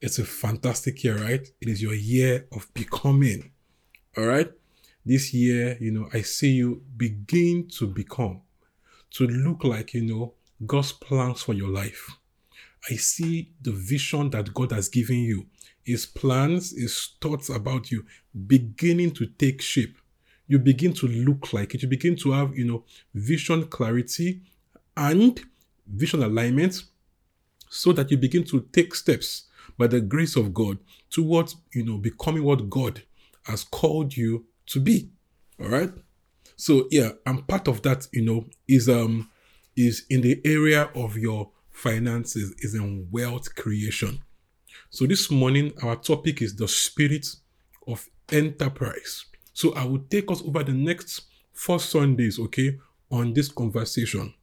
It's 0.00 0.18
a 0.18 0.24
fantastic 0.24 1.02
year, 1.02 1.18
right? 1.18 1.46
It 1.60 1.68
is 1.68 1.82
your 1.82 1.94
year 1.94 2.46
of 2.52 2.72
becoming. 2.72 3.50
All 4.16 4.26
right? 4.26 4.50
This 5.04 5.34
year, 5.34 5.76
you 5.80 5.90
know, 5.90 6.08
I 6.12 6.22
see 6.22 6.52
you 6.52 6.82
begin 6.96 7.68
to 7.78 7.86
become, 7.86 8.42
to 9.12 9.26
look 9.26 9.64
like, 9.64 9.94
you 9.94 10.02
know, 10.02 10.34
God's 10.64 10.92
plans 10.92 11.42
for 11.42 11.52
your 11.52 11.68
life. 11.68 12.10
I 12.88 12.94
see 12.94 13.50
the 13.60 13.72
vision 13.72 14.30
that 14.30 14.54
God 14.54 14.70
has 14.70 14.88
given 14.88 15.18
you, 15.18 15.46
His 15.84 16.06
plans, 16.06 16.70
His 16.76 17.14
thoughts 17.20 17.48
about 17.48 17.90
you 17.90 18.04
beginning 18.46 19.12
to 19.12 19.26
take 19.26 19.60
shape. 19.60 19.98
You 20.46 20.60
begin 20.60 20.92
to 20.94 21.08
look 21.08 21.52
like 21.52 21.74
it. 21.74 21.82
You 21.82 21.88
begin 21.88 22.14
to 22.16 22.32
have, 22.32 22.56
you 22.56 22.64
know, 22.64 22.84
vision 23.14 23.66
clarity 23.66 24.42
and 24.96 25.40
vision 25.86 26.22
alignment 26.22 26.84
so 27.68 27.92
that 27.92 28.10
you 28.10 28.16
begin 28.16 28.44
to 28.44 28.60
take 28.72 28.94
steps 28.94 29.47
by 29.78 29.86
the 29.86 30.00
grace 30.00 30.36
of 30.36 30.52
God 30.52 30.78
towards, 31.10 31.56
you 31.72 31.84
know, 31.84 31.98
becoming 31.98 32.44
what 32.44 32.68
God 32.68 33.02
has 33.44 33.64
called 33.64 34.16
you 34.16 34.46
to 34.66 34.80
be. 34.80 35.10
All 35.60 35.68
right. 35.68 35.90
So 36.56 36.88
yeah, 36.90 37.10
and 37.24 37.46
part 37.46 37.68
of 37.68 37.82
that, 37.82 38.08
you 38.12 38.22
know, 38.22 38.46
is 38.66 38.88
um 38.88 39.30
is 39.76 40.04
in 40.10 40.20
the 40.20 40.40
area 40.44 40.90
of 40.94 41.16
your 41.16 41.50
finances, 41.70 42.54
is 42.58 42.74
in 42.74 43.08
wealth 43.12 43.54
creation. 43.54 44.20
So 44.90 45.06
this 45.06 45.30
morning, 45.30 45.72
our 45.82 45.96
topic 45.96 46.42
is 46.42 46.56
the 46.56 46.66
spirit 46.66 47.26
of 47.86 48.08
enterprise. 48.32 49.26
So 49.52 49.74
I 49.74 49.84
will 49.84 50.04
take 50.10 50.30
us 50.30 50.42
over 50.42 50.62
the 50.64 50.72
next 50.72 51.22
four 51.52 51.78
Sundays, 51.78 52.38
okay, 52.38 52.78
on 53.10 53.32
this 53.34 53.48
conversation. 53.48 54.34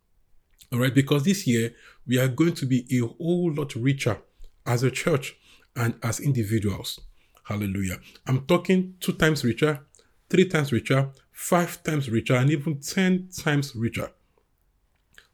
All 0.71 0.79
right, 0.79 0.93
because 0.93 1.23
this 1.23 1.45
year 1.45 1.73
we 2.07 2.17
are 2.19 2.27
going 2.27 2.53
to 2.55 2.65
be 2.65 2.85
a 2.91 3.05
whole 3.05 3.53
lot 3.53 3.75
richer 3.75 4.17
as 4.65 4.83
a 4.83 4.91
church 4.91 5.37
and 5.75 5.95
as 6.03 6.19
individuals. 6.19 6.99
Hallelujah. 7.43 7.99
I'm 8.27 8.45
talking 8.45 8.95
two 8.99 9.13
times 9.13 9.43
richer, 9.43 9.81
three 10.29 10.47
times 10.47 10.71
richer, 10.71 11.11
five 11.31 11.83
times 11.83 12.09
richer, 12.09 12.35
and 12.35 12.49
even 12.49 12.79
10 12.79 13.29
times 13.37 13.75
richer. 13.75 14.11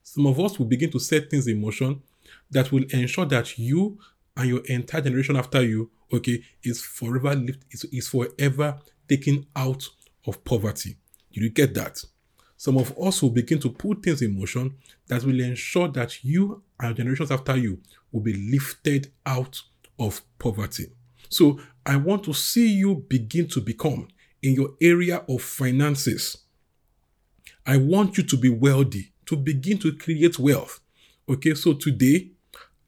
Some 0.04 0.26
of 0.28 0.40
us 0.40 0.60
will 0.60 0.66
begin 0.66 0.92
to 0.92 1.00
set 1.00 1.30
things 1.30 1.48
in 1.48 1.62
motion 1.62 2.02
that 2.50 2.72
will 2.72 2.84
ensure 2.90 3.26
that 3.26 3.58
you 3.58 3.98
and 4.36 4.50
your 4.50 4.62
entire 4.66 5.02
generation 5.02 5.36
after 5.36 5.62
you, 5.62 5.90
okay, 6.12 6.44
is 6.64 6.82
forever 6.82 7.36
lift, 7.36 7.64
is, 7.72 7.86
is 7.86 8.08
forever 8.08 8.80
taken 9.08 9.46
out 9.56 9.88
of 10.28 10.44
poverty. 10.44 10.98
Did 11.32 11.44
you 11.44 11.50
get 11.50 11.74
that? 11.76 12.04
Some 12.62 12.78
of 12.78 12.96
us 13.02 13.24
will 13.24 13.32
begin 13.32 13.58
to 13.62 13.72
put 13.72 14.04
things 14.04 14.22
in 14.22 14.38
motion 14.38 14.76
that 15.08 15.24
will 15.24 15.40
ensure 15.40 15.88
that 15.88 16.24
you 16.24 16.62
and 16.80 16.96
generations 16.96 17.32
after 17.32 17.58
you 17.58 17.80
will 18.12 18.22
be 18.22 18.36
lifted 18.36 19.12
out 19.26 19.60
of 19.98 20.22
poverty. 20.38 20.86
So 21.28 21.60
I 21.84 21.96
want 21.96 22.24
to 22.26 22.34
see 22.34 22.72
you 22.72 23.04
begin 23.10 23.48
to 23.48 23.62
become 23.62 24.10
in 24.44 24.54
your 24.54 24.76
area 24.80 25.26
of 25.28 25.42
finances. 25.42 26.38
I 27.66 27.78
want 27.78 28.20
you 28.20 28.24
to 28.26 28.38
be 28.38 28.50
wealthy, 28.50 29.12
to 29.26 29.36
begin 29.36 29.80
to 29.80 29.98
create 29.98 30.38
wealth. 30.38 30.82
Okay, 31.28 31.56
so 31.56 31.74
today 31.74 32.30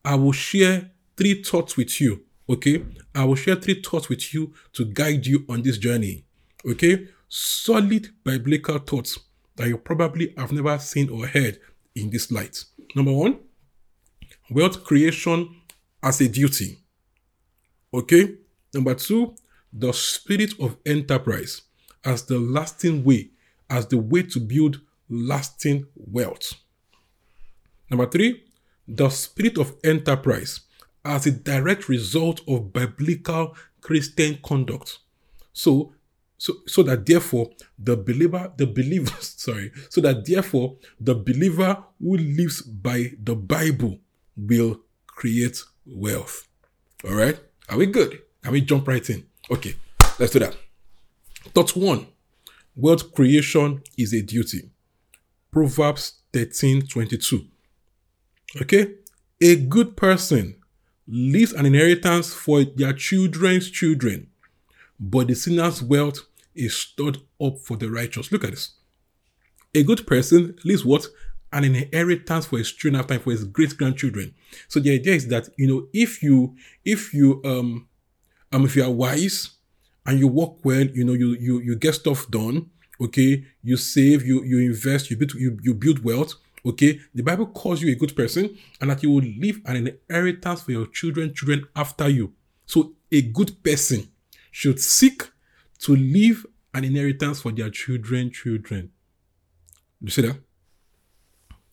I 0.06 0.14
will 0.14 0.34
share 0.34 0.92
three 1.18 1.42
thoughts 1.42 1.78
with 1.78 2.00
you. 2.00 2.22
Okay, 2.48 2.86
I 3.16 3.24
will 3.24 3.34
share 3.34 3.56
three 3.56 3.82
thoughts 3.82 4.08
with 4.08 4.36
you 4.36 4.54
to 4.74 4.86
guide 4.86 5.26
you 5.26 5.46
on 5.50 5.64
this 5.64 5.80
journey. 5.80 6.26
Okay, 6.64 7.08
solid 7.28 8.10
biblical 8.24 8.78
thoughts 8.78 9.18
that 9.56 9.68
you 9.68 9.78
probably 9.78 10.34
have 10.38 10.52
never 10.52 10.78
seen 10.80 11.10
or 11.10 11.28
heard 11.28 11.60
in 11.96 12.10
this 12.10 12.32
light. 12.32 12.64
Number 12.96 13.12
one, 13.12 13.40
wealth 14.50 14.84
creation 14.84 15.56
as 16.02 16.22
a 16.22 16.28
duty. 16.28 16.80
Okay? 17.94 18.36
Number 18.74 18.96
two, 18.96 19.36
the 19.72 19.92
spirit 19.92 20.54
of 20.60 20.78
enterprise 20.86 21.62
as 22.04 22.26
the 22.26 22.38
lasting 22.40 23.04
way, 23.04 23.30
as 23.70 23.88
the 23.88 23.98
way 23.98 24.24
to 24.24 24.40
build 24.40 24.82
lasting 25.10 25.86
wealth. 25.96 26.54
Number 27.90 28.08
three, 28.08 28.44
the 28.88 29.10
spirit 29.10 29.58
of 29.58 29.76
enterprise 29.84 30.62
as 31.06 31.26
a 31.26 31.32
direct 31.32 31.90
result 31.90 32.42
of 32.48 32.74
biblical 32.74 33.56
Christian 33.82 34.40
conduct. 34.44 35.00
So, 35.52 35.94
so, 36.38 36.54
so 36.68 36.84
that 36.84 37.06
therefore 37.06 37.50
the 37.78 37.96
believer, 37.96 38.52
the 38.58 38.68
believer, 38.68 39.14
sorry, 39.20 39.72
so 39.90 40.02
that 40.02 40.26
therefore 40.26 40.78
the 41.00 41.16
believer 41.16 41.84
who 42.00 42.18
lives 42.18 42.62
by 42.62 43.12
the 43.22 43.36
Bible 43.36 44.00
will 44.36 44.82
create 45.08 45.62
wealth. 45.86 46.48
All 47.06 47.16
right. 47.16 47.40
Are 47.70 47.78
we 47.78 47.86
good? 47.86 48.22
Can 48.44 48.52
we 48.52 48.62
jump 48.62 48.88
right 48.88 49.08
in? 49.10 49.26
Okay, 49.50 49.76
let's 50.20 50.32
do 50.32 50.40
that. 50.40 50.56
Thought 51.54 51.76
one 51.76 52.08
wealth 52.76 53.14
creation 53.14 53.82
is 53.98 54.14
a 54.14 54.22
duty. 54.22 54.70
Proverbs 55.52 56.22
13 56.34 56.88
22. 56.88 57.46
Okay, 58.62 58.96
a 59.42 59.56
good 59.56 59.96
person 59.96 60.56
leaves 61.08 61.54
an 61.54 61.66
inheritance 61.66 62.34
for 62.34 62.64
their 62.64 62.94
children's 62.94 63.70
children, 63.70 64.28
but 65.04 65.28
the 65.28 65.36
sinner's 65.36 65.84
wealth 65.84 66.22
is 66.56 66.76
stored 66.76 67.18
up 67.42 67.60
for 67.60 67.76
the 67.76 67.92
righteous. 67.92 68.32
Look 68.32 68.46
at 68.46 68.52
this. 68.52 68.72
A 69.76 69.84
good 69.84 70.08
person 70.08 70.56
leaves 70.64 70.86
what? 70.86 71.08
An 71.52 71.66
inheritance 71.66 72.46
for 72.46 72.58
his 72.58 72.72
children 72.72 73.02
after 73.02 73.20
for 73.20 73.32
his 73.32 73.44
great 73.44 73.78
grandchildren. 73.78 74.34
So 74.70 74.80
the 74.80 74.94
idea 74.94 75.14
is 75.14 75.28
that 75.28 75.50
you 75.58 75.68
know 75.68 75.88
if 75.94 76.24
you 76.24 76.56
if 76.86 77.14
you 77.14 77.42
um 77.44 77.88
um 78.52 78.66
if 78.66 78.76
you 78.76 78.84
are 78.84 78.92
wise 78.92 79.52
and 80.06 80.20
you 80.20 80.28
work 80.28 80.64
well, 80.64 80.86
you 80.86 81.04
know 81.04 81.14
you 81.14 81.36
you 81.40 81.60
you 81.60 81.76
get 81.76 81.96
stuff 81.96 82.30
done. 82.30 82.70
Okay, 83.02 83.46
you 83.62 83.76
save, 83.76 84.26
you 84.26 84.42
you 84.44 84.60
invest, 84.60 85.12
you 85.12 85.18
build 85.18 85.34
you, 85.34 85.60
you 85.62 85.74
build 85.74 86.04
wealth. 86.04 86.36
Okay, 86.66 87.02
the 87.14 87.24
Bible 87.24 87.48
calls 87.48 87.82
you 87.82 87.92
a 87.92 87.96
good 87.96 88.16
person 88.16 88.58
and 88.80 88.90
that 88.90 89.04
you 89.04 89.12
will 89.12 89.22
leave 89.22 89.62
an 89.66 89.76
inheritance 89.88 90.62
for 90.62 90.72
your 90.72 90.88
children, 90.88 91.34
children 91.34 91.66
after 91.76 92.08
you. 92.08 92.32
So 92.66 92.94
a 93.12 93.22
good 93.22 93.62
person 93.62 94.08
should 94.54 94.80
seek 94.80 95.30
to 95.80 95.96
leave 95.96 96.46
an 96.76 96.84
inheritance 96.86 97.42
for 97.42 97.52
their 97.52 97.72
children, 97.72 98.32
children. 98.32 98.92
You 100.00 100.10
see 100.10 100.22
that? 100.22 100.38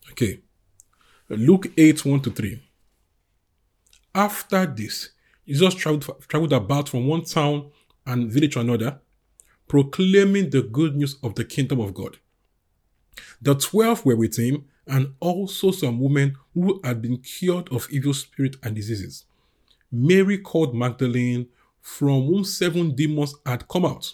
Okay. 0.09 0.41
Luke 1.29 1.67
8 1.77 2.03
1 2.03 2.21
to 2.21 2.31
3. 2.31 2.61
After 4.15 4.65
this, 4.65 5.11
Jesus 5.47 5.75
traveled, 5.75 6.27
traveled 6.27 6.53
about 6.53 6.89
from 6.89 7.07
one 7.07 7.23
town 7.23 7.69
and 8.05 8.31
village 8.31 8.55
to 8.55 8.61
another, 8.61 8.99
proclaiming 9.67 10.49
the 10.49 10.63
good 10.63 10.95
news 10.95 11.17
of 11.23 11.35
the 11.35 11.45
kingdom 11.45 11.79
of 11.79 11.93
God. 11.93 12.17
The 13.41 13.55
twelve 13.55 14.03
were 14.05 14.15
with 14.15 14.37
him, 14.37 14.65
and 14.87 15.13
also 15.19 15.71
some 15.71 15.99
women 15.99 16.35
who 16.55 16.81
had 16.83 17.01
been 17.01 17.17
cured 17.17 17.69
of 17.69 17.87
evil 17.91 18.13
spirits 18.13 18.57
and 18.63 18.75
diseases. 18.75 19.25
Mary 19.91 20.39
called 20.39 20.75
Magdalene, 20.75 21.47
from 21.81 22.25
whom 22.25 22.43
seven 22.43 22.95
demons 22.95 23.35
had 23.45 23.67
come 23.67 23.85
out. 23.85 24.13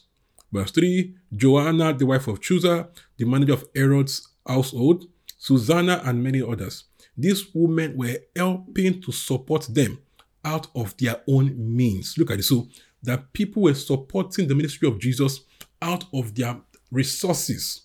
Verse 0.51 0.71
3 0.71 1.15
Joanna, 1.35 1.93
the 1.93 2.05
wife 2.05 2.27
of 2.27 2.39
Chuza, 2.39 2.89
the 3.17 3.25
manager 3.25 3.53
of 3.53 3.65
Herod's 3.75 4.29
household, 4.47 5.05
Susanna, 5.37 6.01
and 6.05 6.23
many 6.23 6.41
others. 6.41 6.85
These 7.17 7.53
women 7.53 7.97
were 7.97 8.17
helping 8.35 9.01
to 9.01 9.11
support 9.11 9.67
them 9.69 9.99
out 10.45 10.67
of 10.75 10.95
their 10.97 11.21
own 11.27 11.55
means. 11.75 12.17
Look 12.17 12.31
at 12.31 12.37
this. 12.37 12.49
So 12.49 12.67
that 13.03 13.33
people 13.33 13.63
were 13.63 13.73
supporting 13.73 14.47
the 14.47 14.55
ministry 14.55 14.87
of 14.87 14.99
Jesus 14.99 15.41
out 15.81 16.05
of 16.13 16.33
their 16.35 16.59
resources. 16.91 17.83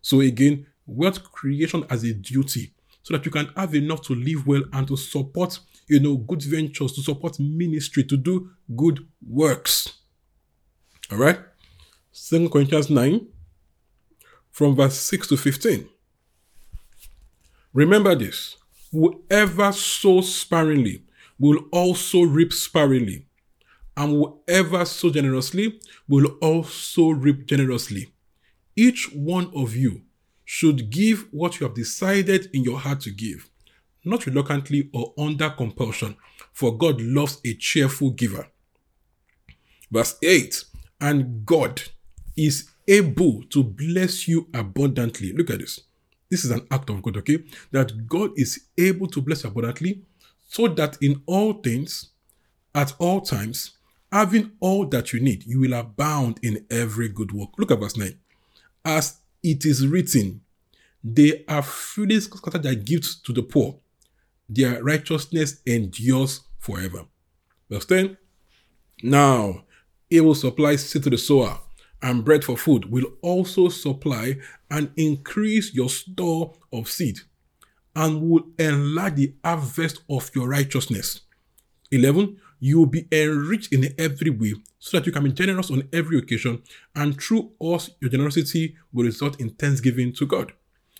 So 0.00 0.20
again, 0.20 0.66
wealth 0.86 1.22
creation 1.32 1.84
as 1.90 2.04
a 2.04 2.14
duty 2.14 2.72
so 3.02 3.14
that 3.14 3.24
you 3.24 3.30
can 3.30 3.50
have 3.56 3.74
enough 3.74 4.02
to 4.02 4.14
live 4.14 4.46
well 4.46 4.62
and 4.72 4.86
to 4.88 4.96
support, 4.96 5.58
you 5.88 6.00
know, 6.00 6.16
good 6.16 6.42
ventures, 6.42 6.92
to 6.92 7.02
support 7.02 7.38
ministry, 7.40 8.04
to 8.04 8.16
do 8.16 8.50
good 8.76 9.06
works. 9.26 9.98
All 11.10 11.18
right? 11.18 11.38
Second 12.12 12.50
Corinthians 12.50 12.90
9, 12.90 13.26
from 14.50 14.76
verse 14.76 14.98
6 14.98 15.28
to 15.28 15.36
15. 15.36 15.88
Remember 17.72 18.14
this 18.14 18.56
whoever 18.90 19.70
sows 19.72 20.34
sparingly 20.34 21.04
will 21.38 21.60
also 21.70 22.22
reap 22.22 22.52
sparingly, 22.52 23.26
and 23.96 24.10
whoever 24.10 24.84
sows 24.84 25.12
generously 25.12 25.80
will 26.08 26.26
also 26.40 27.10
reap 27.10 27.46
generously. 27.46 28.12
Each 28.74 29.10
one 29.12 29.50
of 29.54 29.76
you 29.76 30.02
should 30.44 30.90
give 30.90 31.26
what 31.30 31.60
you 31.60 31.66
have 31.66 31.76
decided 31.76 32.48
in 32.52 32.64
your 32.64 32.78
heart 32.78 33.00
to 33.02 33.10
give, 33.10 33.50
not 34.08 34.26
reluctantly 34.26 34.90
or 34.92 35.14
under 35.18 35.50
compulsion, 35.50 36.16
for 36.52 36.76
God 36.76 37.00
loves 37.00 37.40
a 37.44 37.54
cheerful 37.54 38.10
giver. 38.10 38.48
Verse 39.90 40.16
8 40.22 40.64
And 41.00 41.46
God 41.46 41.82
is 42.36 42.70
able 42.86 43.42
to 43.50 43.62
bless 43.62 44.26
you 44.28 44.48
abundantly. 44.54 45.32
Look 45.32 45.50
at 45.50 45.60
this. 45.60 45.80
This 46.30 46.44
is 46.44 46.50
an 46.50 46.66
act 46.70 46.90
of 46.90 47.02
God, 47.02 47.16
okay? 47.18 47.44
That 47.70 48.06
God 48.06 48.30
is 48.36 48.66
able 48.76 49.06
to 49.08 49.20
bless 49.20 49.44
you 49.44 49.50
abundantly 49.50 50.02
so 50.46 50.68
that 50.68 50.98
in 51.00 51.22
all 51.26 51.54
things, 51.54 52.10
at 52.74 52.94
all 52.98 53.20
times, 53.20 53.72
having 54.12 54.52
all 54.60 54.86
that 54.86 55.12
you 55.12 55.20
need, 55.20 55.44
you 55.44 55.60
will 55.60 55.74
abound 55.74 56.38
in 56.42 56.66
every 56.70 57.08
good 57.08 57.32
work. 57.32 57.50
Look 57.58 57.70
at 57.70 57.80
verse 57.80 57.96
9. 57.96 58.18
As 58.84 59.18
it 59.42 59.64
is 59.64 59.86
written, 59.86 60.40
they 61.02 61.44
are 61.48 61.62
freely 61.62 62.20
scattered 62.20 62.62
their 62.62 62.74
gifts 62.74 63.16
to 63.22 63.32
the 63.32 63.42
poor. 63.42 63.78
Their 64.48 64.82
righteousness 64.82 65.60
endures 65.66 66.40
forever. 66.58 67.04
Verse 67.70 67.84
10. 67.84 68.16
Now, 69.02 69.64
it 70.10 70.22
will 70.22 70.34
supply 70.34 70.76
seed 70.76 71.02
to 71.04 71.10
the 71.10 71.18
sower 71.18 71.60
and 72.02 72.24
bread 72.24 72.44
for 72.44 72.56
food, 72.56 72.90
will 72.90 73.12
also 73.22 73.68
supply 73.68 74.38
and 74.70 74.90
increase 74.96 75.74
your 75.74 75.88
store 75.88 76.54
of 76.72 76.88
seed 76.88 77.20
and 77.94 78.22
will 78.22 78.46
enlarge 78.58 79.16
the 79.16 79.34
harvest 79.44 80.00
of 80.08 80.30
your 80.34 80.48
righteousness. 80.48 81.22
11. 81.90 82.38
You 82.60 82.78
will 82.78 82.86
be 82.86 83.08
enriched 83.12 83.72
in 83.72 83.92
every 83.98 84.30
way 84.30 84.54
so 84.78 84.96
that 84.96 85.06
you 85.06 85.12
can 85.12 85.24
be 85.24 85.32
generous 85.32 85.70
on 85.70 85.88
every 85.92 86.18
occasion, 86.18 86.62
and 86.94 87.20
through 87.20 87.50
us, 87.60 87.90
your 88.00 88.10
generosity 88.10 88.76
will 88.92 89.04
result 89.04 89.40
in 89.40 89.50
thanksgiving 89.50 90.12
to 90.14 90.26
God. 90.26 90.52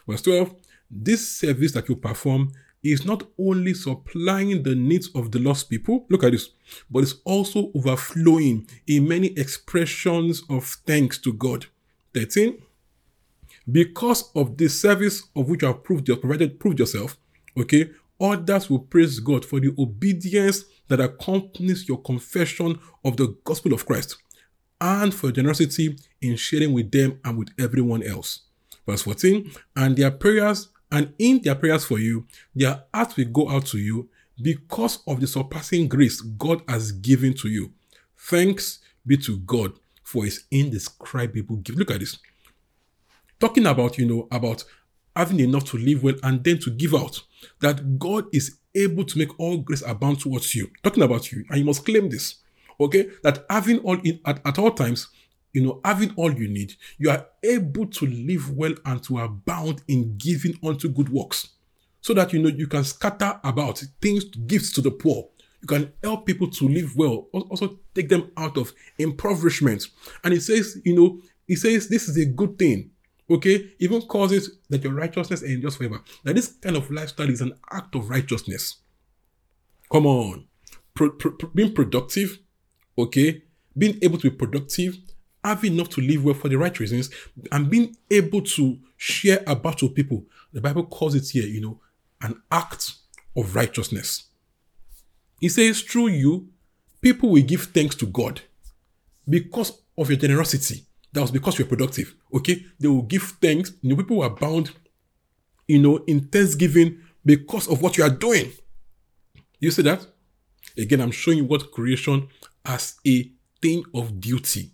Verse 0.07 0.23
12. 0.23 0.55
This 0.91 1.29
service 1.29 1.73
that 1.73 1.89
you 1.89 1.97
perform 1.97 2.53
is 2.83 3.05
not 3.05 3.25
only 3.39 3.75
supplying 3.75 4.63
the 4.63 4.75
needs 4.75 5.09
of 5.15 5.33
the 5.33 5.39
lost 5.39 5.69
people, 5.69 6.07
look 6.09 6.23
at 6.25 6.33
this, 6.33 6.51
but 6.91 7.03
it's 7.03 7.17
also 7.25 7.71
overflowing 7.75 8.67
in 8.87 9.09
many 9.09 9.29
expressions 9.39 10.43
of 10.49 10.65
thanks 10.87 11.19
to 11.19 11.33
God. 11.33 11.67
13. 12.15 12.63
Because 13.71 14.31
of 14.35 14.57
the 14.57 14.69
service 14.69 15.23
of 15.37 15.49
which 15.49 15.63
you 15.63 15.69
have 15.69 15.83
proved, 15.85 16.07
provided, 16.07 16.59
proved 16.59 16.79
yourself, 16.79 17.19
okay, 17.59 17.91
others 18.21 18.71
will 18.71 18.79
praise 18.81 19.21
God 19.21 19.45
for 19.45 19.61
the 19.61 19.75
obedience 19.79 20.65
that 20.89 21.01
accompanies 21.01 21.89
your 21.89 22.01
confession 22.01 22.79
of 23.05 23.17
the 23.17 23.37
gospel 23.45 23.75
of 23.75 23.85
Christ 23.85 24.17
and 24.81 25.13
for 25.13 25.33
generosity 25.33 25.99
in 26.21 26.37
sharing 26.37 26.73
with 26.73 26.91
them 26.91 27.21
and 27.25 27.37
with 27.37 27.49
everyone 27.59 28.03
else. 28.03 28.43
Verse 28.87 29.03
14, 29.03 29.51
and 29.77 29.97
their 29.97 30.11
prayers, 30.11 30.69
and 30.91 31.13
in 31.19 31.41
their 31.43 31.55
prayers 31.55 31.85
for 31.85 31.99
you, 31.99 32.27
their 32.55 32.85
hearts 32.95 33.17
will 33.17 33.27
go 33.27 33.51
out 33.51 33.67
to 33.67 33.79
you 33.79 34.09
because 34.41 35.01
of 35.07 35.21
the 35.21 35.27
surpassing 35.27 35.89
grace 35.89 36.21
God 36.21 36.63
has 36.69 36.93
given 36.93 37.35
to 37.35 37.49
you. 37.49 37.73
Thanks 38.17 38.81
be 39.07 39.17
to 39.19 39.39
God 39.39 39.73
for 40.03 40.25
his 40.25 40.45
indescribable 40.51 41.57
gift. 41.57 41.79
Look 41.79 41.91
at 41.91 42.01
this. 42.01 42.19
Talking 43.41 43.67
about, 43.67 43.99
you 43.99 44.07
know, 44.07 44.29
about 44.31 44.65
having 45.15 45.41
enough 45.41 45.65
to 45.65 45.77
live 45.77 46.03
well 46.03 46.15
and 46.23 46.43
then 46.45 46.59
to 46.61 46.71
give 46.71 46.95
out. 46.95 47.23
That 47.61 47.99
God 47.99 48.27
is 48.33 48.59
able 48.75 49.05
to 49.05 49.19
make 49.19 49.39
all 49.39 49.59
grace 49.59 49.83
abound 49.87 50.21
towards 50.21 50.55
you. 50.55 50.71
Talking 50.83 51.03
about 51.03 51.33
you, 51.33 51.45
and 51.51 51.59
you 51.59 51.65
must 51.65 51.85
claim 51.85 52.09
this. 52.09 52.37
Okay, 52.81 53.09
that 53.25 53.45
having 53.51 53.81
all 53.81 53.99
in 54.05 54.21
at, 54.25 54.41
at 54.47 54.59
all 54.59 54.71
times, 54.71 55.09
you 55.53 55.63
know, 55.63 55.81
having 55.85 56.13
all 56.17 56.33
you 56.33 56.49
need, 56.49 56.75
you 56.99 57.11
are 57.11 57.27
able 57.43 57.87
to 57.87 58.07
live 58.07 58.51
well 58.57 58.75
and 58.85 59.03
to 59.05 59.19
abound 59.19 59.83
in 59.89 60.17
giving 60.19 60.59
unto 60.63 60.89
good 60.89 61.09
works. 61.09 61.51
So 62.01 62.15
that 62.15 62.33
you 62.33 62.39
know 62.41 62.49
you 62.49 62.67
can 62.67 62.85
scatter 62.85 63.41
about 63.43 63.83
things, 64.01 64.25
gifts 64.25 64.73
to 64.75 64.81
the 64.81 64.91
poor. 64.91 65.29
You 65.61 65.67
can 65.67 65.93
help 66.03 66.27
people 66.27 66.49
to 66.51 66.69
live 66.69 66.97
well, 66.97 67.29
also 67.33 67.81
take 67.95 68.09
them 68.09 68.31
out 68.37 68.57
of 68.57 68.73
impoverishment. 68.99 69.89
And 70.23 70.33
it 70.33 70.43
says, 70.43 70.81
you 70.85 70.95
know, 70.95 71.21
it 71.49 71.57
says 71.57 71.89
this 71.89 72.09
is 72.09 72.17
a 72.17 72.27
good 72.27 72.59
thing 72.59 72.91
Okay, 73.31 73.73
even 73.79 74.01
causes 74.03 74.59
that 74.71 74.83
your 74.83 74.95
righteousness 74.95 75.43
endures 75.43 75.77
forever. 75.77 76.01
Now, 76.25 76.33
this 76.33 76.49
kind 76.49 76.77
of 76.77 76.91
lifestyle 76.91 77.29
is 77.29 77.43
an 77.43 77.53
act 77.71 77.95
of 77.95 78.09
righteousness. 78.09 78.77
Come 79.93 80.07
on, 80.07 80.47
pro- 80.95 81.11
pro- 81.11 81.51
being 81.55 81.75
productive, 81.75 82.39
okay, 82.97 83.43
being 83.77 83.99
able 84.01 84.19
to 84.19 84.31
be 84.31 84.37
productive, 84.37 84.97
having 85.45 85.75
enough 85.75 85.89
to 85.91 86.01
live 86.01 86.25
well 86.25 86.35
for 86.35 86.49
the 86.49 86.59
right 86.59 86.79
reasons, 86.79 87.11
and 87.53 87.71
being 87.71 87.97
able 88.11 88.43
to 88.43 88.79
share 88.97 89.43
about 89.47 89.81
your 89.83 89.91
people. 89.91 90.25
The 90.53 90.61
Bible 90.61 90.87
calls 90.87 91.15
it 91.15 91.29
here, 91.29 91.47
you 91.47 91.61
know, 91.61 91.81
an 92.21 92.43
act 92.51 92.95
of 93.37 93.55
righteousness. 93.55 94.25
It 95.41 95.51
says, 95.51 95.83
through 95.83 96.09
you, 96.09 96.49
people 97.01 97.31
will 97.31 97.43
give 97.43 97.65
thanks 97.65 97.95
to 97.97 98.07
God 98.07 98.41
because 99.29 99.83
of 99.97 100.11
your 100.11 100.19
generosity. 100.19 100.85
That 101.13 101.21
was 101.23 101.31
because 101.31 101.59
you're 101.59 101.69
productive. 101.69 102.15
Okay. 102.35 102.67
They 102.79 102.89
will 102.89 103.03
give 103.03 103.23
thanks. 103.41 103.73
You 103.81 103.91
know, 103.91 103.97
people 103.97 104.23
are 104.23 104.31
bound, 104.31 104.73
you 105.67 105.79
know, 105.79 105.99
in 106.07 106.21
thanksgiving 106.29 107.01
because 107.25 107.69
of 107.69 107.83
what 107.83 107.97
you 107.97 108.05
are 108.05 108.11
doing. 108.11 108.53
You 109.61 109.71
see 109.71 109.83
that? 109.83 110.07
Again, 110.77 111.01
I'm 111.01 111.11
showing 111.11 111.39
you 111.39 111.45
what 111.45 111.73
creation 111.73 112.29
as 112.65 112.97
a 113.07 113.31
thing 113.63 113.85
of 113.95 114.21
duty. 114.21 114.73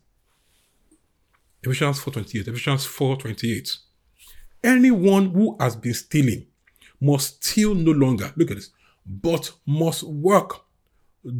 Ephesians 1.66 1.98
4:28. 2.00 2.48
Ephesians 2.48 2.86
4:28. 2.86 3.78
Anyone 4.62 5.30
who 5.30 5.56
has 5.60 5.76
been 5.76 5.94
stealing 5.94 6.46
must 7.00 7.44
steal 7.44 7.74
no 7.74 7.92
longer. 7.92 8.32
Look 8.36 8.50
at 8.50 8.56
this. 8.56 8.70
But 9.06 9.50
must 9.66 10.02
work, 10.02 10.64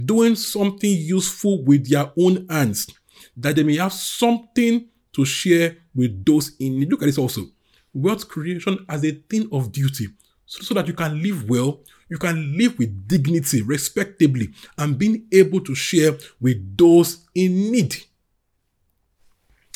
doing 0.04 0.36
something 0.36 0.90
useful 0.90 1.64
with 1.64 1.88
their 1.88 2.12
own 2.18 2.46
hands 2.48 2.88
that 3.36 3.56
they 3.56 3.62
may 3.62 3.76
have 3.76 3.92
something 3.92 4.88
to 5.12 5.24
share 5.24 5.78
with 5.94 6.24
those 6.24 6.52
in 6.58 6.80
need. 6.80 6.90
Look 6.90 7.02
at 7.02 7.06
this 7.06 7.18
also. 7.18 7.50
Wealth 7.92 8.28
creation 8.28 8.84
as 8.88 9.04
a 9.04 9.12
thing 9.12 9.48
of 9.52 9.72
duty. 9.72 10.08
So, 10.46 10.62
so 10.62 10.74
that 10.74 10.86
you 10.86 10.92
can 10.92 11.22
live 11.22 11.48
well, 11.48 11.80
you 12.08 12.18
can 12.18 12.56
live 12.58 12.78
with 12.78 13.08
dignity, 13.08 13.62
respectably, 13.62 14.50
and 14.76 14.98
being 14.98 15.26
able 15.32 15.60
to 15.60 15.74
share 15.74 16.18
with 16.40 16.76
those 16.76 17.24
in 17.34 17.70
need. 17.70 17.96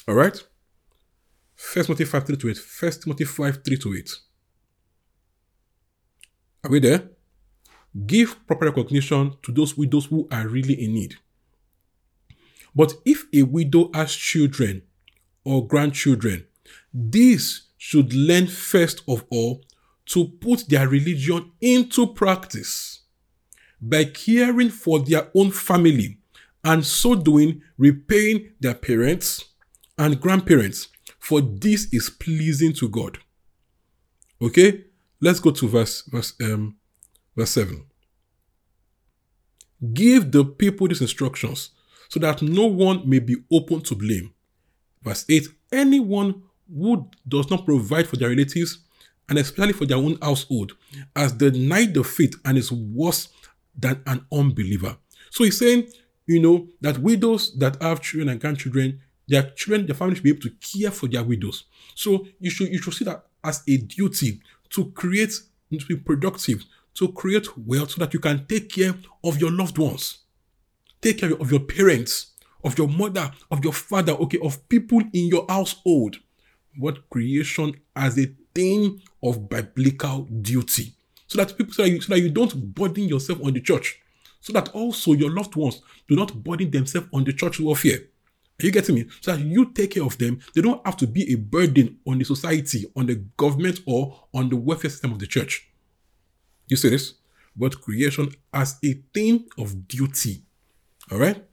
All 0.08 0.14
right? 0.14 0.42
First 1.54 1.86
Timothy 1.86 2.04
5 2.04 2.26
3 2.26 2.36
to 2.38 2.48
8. 2.48 2.56
First 2.56 3.02
Timothy 3.02 3.24
5 3.24 3.62
3 3.62 3.76
to 3.76 3.94
8. 3.94 4.10
Are 6.64 6.70
we 6.70 6.80
there? 6.80 7.10
Give 8.06 8.46
proper 8.46 8.66
recognition 8.66 9.36
to 9.42 9.52
those 9.52 9.76
widows 9.76 10.06
who 10.06 10.26
are 10.30 10.48
really 10.48 10.82
in 10.82 10.94
need. 10.94 11.16
But 12.74 12.94
if 13.04 13.26
a 13.34 13.42
widow 13.42 13.90
has 13.92 14.14
children 14.14 14.82
or 15.44 15.66
grandchildren, 15.66 16.46
these 16.92 17.68
should 17.76 18.14
learn 18.14 18.46
first 18.46 19.02
of 19.08 19.24
all 19.30 19.62
to 20.06 20.26
put 20.26 20.68
their 20.68 20.88
religion 20.88 21.52
into 21.60 22.06
practice 22.06 23.00
by 23.80 24.04
caring 24.04 24.70
for 24.70 25.00
their 25.00 25.28
own 25.34 25.50
family 25.50 26.18
and 26.64 26.84
so 26.84 27.14
doing 27.14 27.62
repaying 27.76 28.52
their 28.60 28.74
parents 28.74 29.47
and 29.98 30.20
grandparents 30.20 30.88
for 31.18 31.40
this 31.40 31.92
is 31.92 32.10
pleasing 32.10 32.72
to 32.74 32.88
God. 32.88 33.18
Okay? 34.40 34.84
Let's 35.20 35.40
go 35.40 35.50
to 35.50 35.68
verse 35.68 36.02
verse 36.02 36.34
um 36.40 36.76
verse 37.36 37.50
7. 37.50 37.84
Give 39.92 40.30
the 40.30 40.44
people 40.44 40.88
these 40.88 41.00
instructions 41.00 41.70
so 42.08 42.18
that 42.20 42.42
no 42.42 42.66
one 42.66 43.08
may 43.08 43.18
be 43.18 43.36
open 43.52 43.80
to 43.82 43.94
blame. 43.94 44.32
Verse 45.02 45.24
8 45.28 45.46
Anyone 45.72 46.42
who 46.72 47.08
does 47.26 47.50
not 47.50 47.64
provide 47.64 48.06
for 48.08 48.16
their 48.16 48.30
relatives, 48.30 48.78
and 49.28 49.38
especially 49.38 49.72
for 49.72 49.86
their 49.86 49.98
own 49.98 50.18
household, 50.22 50.72
has 51.14 51.32
denied 51.32 51.94
the 51.94 52.02
faith 52.02 52.34
and 52.44 52.58
is 52.58 52.72
worse 52.72 53.28
than 53.76 54.02
an 54.06 54.24
unbeliever. 54.32 54.96
So 55.30 55.44
he's 55.44 55.58
saying, 55.58 55.88
you 56.26 56.40
know, 56.40 56.68
that 56.80 56.98
widows 56.98 57.56
that 57.58 57.80
have 57.82 58.00
children 58.00 58.28
and 58.30 58.40
grandchildren, 58.40 59.00
their 59.28 59.50
children, 59.50 59.86
their 59.86 59.94
family 59.94 60.14
should 60.14 60.24
be 60.24 60.30
able 60.30 60.40
to 60.40 60.50
care 60.50 60.90
for 60.90 61.06
their 61.06 61.22
widows. 61.22 61.64
So 61.94 62.26
you 62.40 62.50
should 62.50 62.68
you 62.68 62.78
should 62.78 62.94
see 62.94 63.04
that 63.04 63.24
as 63.44 63.62
a 63.68 63.76
duty 63.76 64.40
to 64.70 64.90
create, 64.92 65.32
to 65.70 65.86
be 65.86 65.96
productive, 65.96 66.64
to 66.94 67.12
create 67.12 67.46
wealth 67.56 67.92
so 67.92 68.00
that 68.00 68.14
you 68.14 68.20
can 68.20 68.46
take 68.46 68.70
care 68.70 68.94
of 69.22 69.40
your 69.40 69.52
loved 69.52 69.78
ones. 69.78 70.18
Take 71.00 71.18
care 71.18 71.32
of 71.32 71.50
your 71.50 71.60
parents, 71.60 72.32
of 72.64 72.76
your 72.76 72.88
mother, 72.88 73.30
of 73.50 73.62
your 73.62 73.72
father, 73.72 74.12
okay, 74.12 74.38
of 74.42 74.68
people 74.68 75.00
in 75.12 75.28
your 75.28 75.46
household. 75.48 76.16
What 76.76 77.08
creation 77.10 77.74
as 77.94 78.18
a 78.18 78.26
thing 78.54 79.02
of 79.22 79.48
biblical 79.48 80.22
duty. 80.22 80.94
So 81.26 81.38
that 81.38 81.56
people 81.56 81.74
so 81.74 81.82
that, 81.82 81.90
you, 81.90 82.00
so 82.00 82.14
that 82.14 82.20
you 82.20 82.30
don't 82.30 82.74
burden 82.74 83.04
yourself 83.04 83.44
on 83.44 83.52
the 83.52 83.60
church. 83.60 84.00
so 84.40 84.52
that 84.52 84.68
also 84.70 85.12
your 85.12 85.30
loved 85.30 85.56
ones 85.56 85.82
do 86.08 86.16
not 86.16 86.42
burden 86.42 86.70
themselves 86.70 87.08
on 87.12 87.24
the 87.24 87.32
church 87.32 87.60
welfare. 87.60 87.98
Are 88.60 88.66
you 88.66 88.72
getting 88.72 88.96
me? 88.96 89.06
So 89.20 89.36
that 89.36 89.44
you 89.44 89.66
take 89.72 89.92
care 89.92 90.02
of 90.04 90.18
them, 90.18 90.40
they 90.52 90.60
don't 90.60 90.84
have 90.84 90.96
to 90.96 91.06
be 91.06 91.32
a 91.32 91.36
burden 91.36 91.98
on 92.04 92.18
the 92.18 92.24
society, 92.24 92.86
on 92.96 93.06
the 93.06 93.14
government, 93.36 93.80
or 93.86 94.24
on 94.34 94.48
the 94.48 94.56
welfare 94.56 94.90
system 94.90 95.12
of 95.12 95.20
the 95.20 95.28
church. 95.28 95.70
You 96.66 96.76
see 96.76 96.88
this? 96.88 97.14
But 97.54 97.80
creation 97.80 98.34
as 98.52 98.76
a 98.84 98.94
thing 99.14 99.46
of 99.58 99.86
duty. 99.86 100.42
All 101.10 101.18
right? 101.18 101.44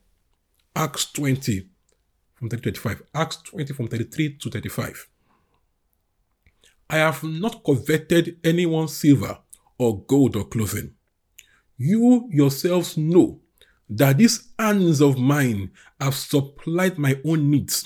Acts 0.75 1.11
20 1.11 1.69
from 2.33 2.49
30 2.49 2.71
35. 2.71 3.03
Acts 3.13 3.37
20 3.37 3.73
from 3.73 3.87
33 3.87 4.37
to 4.37 4.49
35. 4.49 5.07
I 6.89 6.97
have 6.97 7.23
not 7.23 7.63
coveted 7.63 8.39
anyone's 8.43 8.97
silver 8.97 9.39
or 9.77 10.03
gold 10.03 10.35
or 10.35 10.45
clothing. 10.45 10.93
You 11.77 12.27
yourselves 12.31 12.97
know 12.97 13.41
that 13.89 14.17
these 14.17 14.51
hands 14.57 15.01
of 15.01 15.17
mine 15.17 15.71
have 15.99 16.15
supplied 16.15 16.97
my 16.97 17.19
own 17.25 17.49
needs 17.49 17.85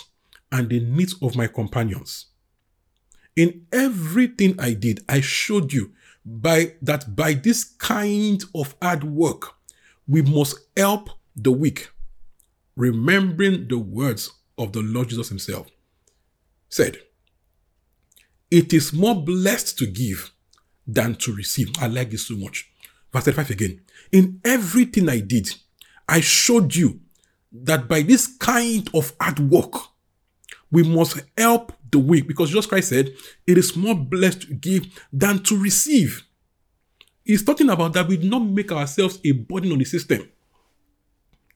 and 0.52 0.70
the 0.70 0.80
needs 0.80 1.16
of 1.22 1.36
my 1.36 1.48
companions. 1.48 2.28
In 3.36 3.66
everything 3.72 4.60
I 4.60 4.74
did, 4.74 5.04
I 5.08 5.22
showed 5.22 5.72
you 5.72 5.94
by 6.26 6.74
that 6.82 7.16
by 7.16 7.34
this 7.34 7.64
kind 7.64 8.44
of 8.54 8.76
hard 8.82 9.04
work, 9.04 9.54
we 10.08 10.22
must 10.22 10.58
help 10.76 11.10
the 11.36 11.52
weak, 11.52 11.90
remembering 12.76 13.68
the 13.68 13.78
words 13.78 14.32
of 14.58 14.74
the 14.74 14.82
Lord 14.82 15.10
Jesus 15.10 15.30
Himself. 15.30 15.68
Said, 16.70 16.98
It 18.52 18.74
is 18.74 18.94
more 18.94 19.16
blessed 19.16 19.78
to 19.80 19.88
give 19.88 20.32
than 20.86 21.16
to 21.16 21.34
receive. 21.34 21.72
I 21.80 21.88
like 21.88 22.12
this 22.12 22.28
so 22.28 22.36
much. 22.36 22.72
Verse 23.14 23.24
35 23.24 23.50
again. 23.52 23.82
In 24.12 24.42
everything 24.44 25.10
I 25.10 25.20
did, 25.20 25.50
I 26.10 26.22
showed 26.22 26.76
you 26.76 27.00
that 27.52 27.88
by 27.88 28.02
this 28.02 28.26
kind 28.26 28.90
of 28.96 29.14
hard 29.22 29.40
work, 29.40 29.74
we 30.72 30.82
must 30.82 31.22
help 31.38 31.72
the 31.92 32.00
weak 32.00 32.28
because 32.28 32.50
Jesus 32.50 32.66
Christ 32.66 32.90
said, 32.90 33.14
It 33.46 33.58
is 33.60 33.76
more 33.76 33.96
blessed 33.96 34.42
to 34.42 34.54
give 34.56 34.88
than 35.14 35.44
to 35.44 35.58
receive. 35.58 36.24
He's 37.24 37.46
talking 37.46 37.70
about 37.70 37.94
that 37.94 38.08
we 38.08 38.18
do 38.18 38.28
not 38.28 38.40
make 38.40 38.72
ourselves 38.72 39.20
a 39.24 39.34
burden 39.34 39.72
on 39.72 39.78
the 39.78 39.86
system. 39.86 40.28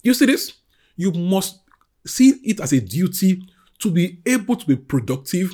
You 0.03 0.13
see 0.13 0.27
this? 0.27 0.53
You 0.95 1.11
must 1.11 1.59
see 2.05 2.39
it 2.43 2.59
as 2.59 2.73
a 2.73 2.79
duty 2.79 3.41
to 3.79 3.89
be 3.89 4.19
able 4.23 4.55
to 4.55 4.67
be 4.67 4.75
productive 4.75 5.51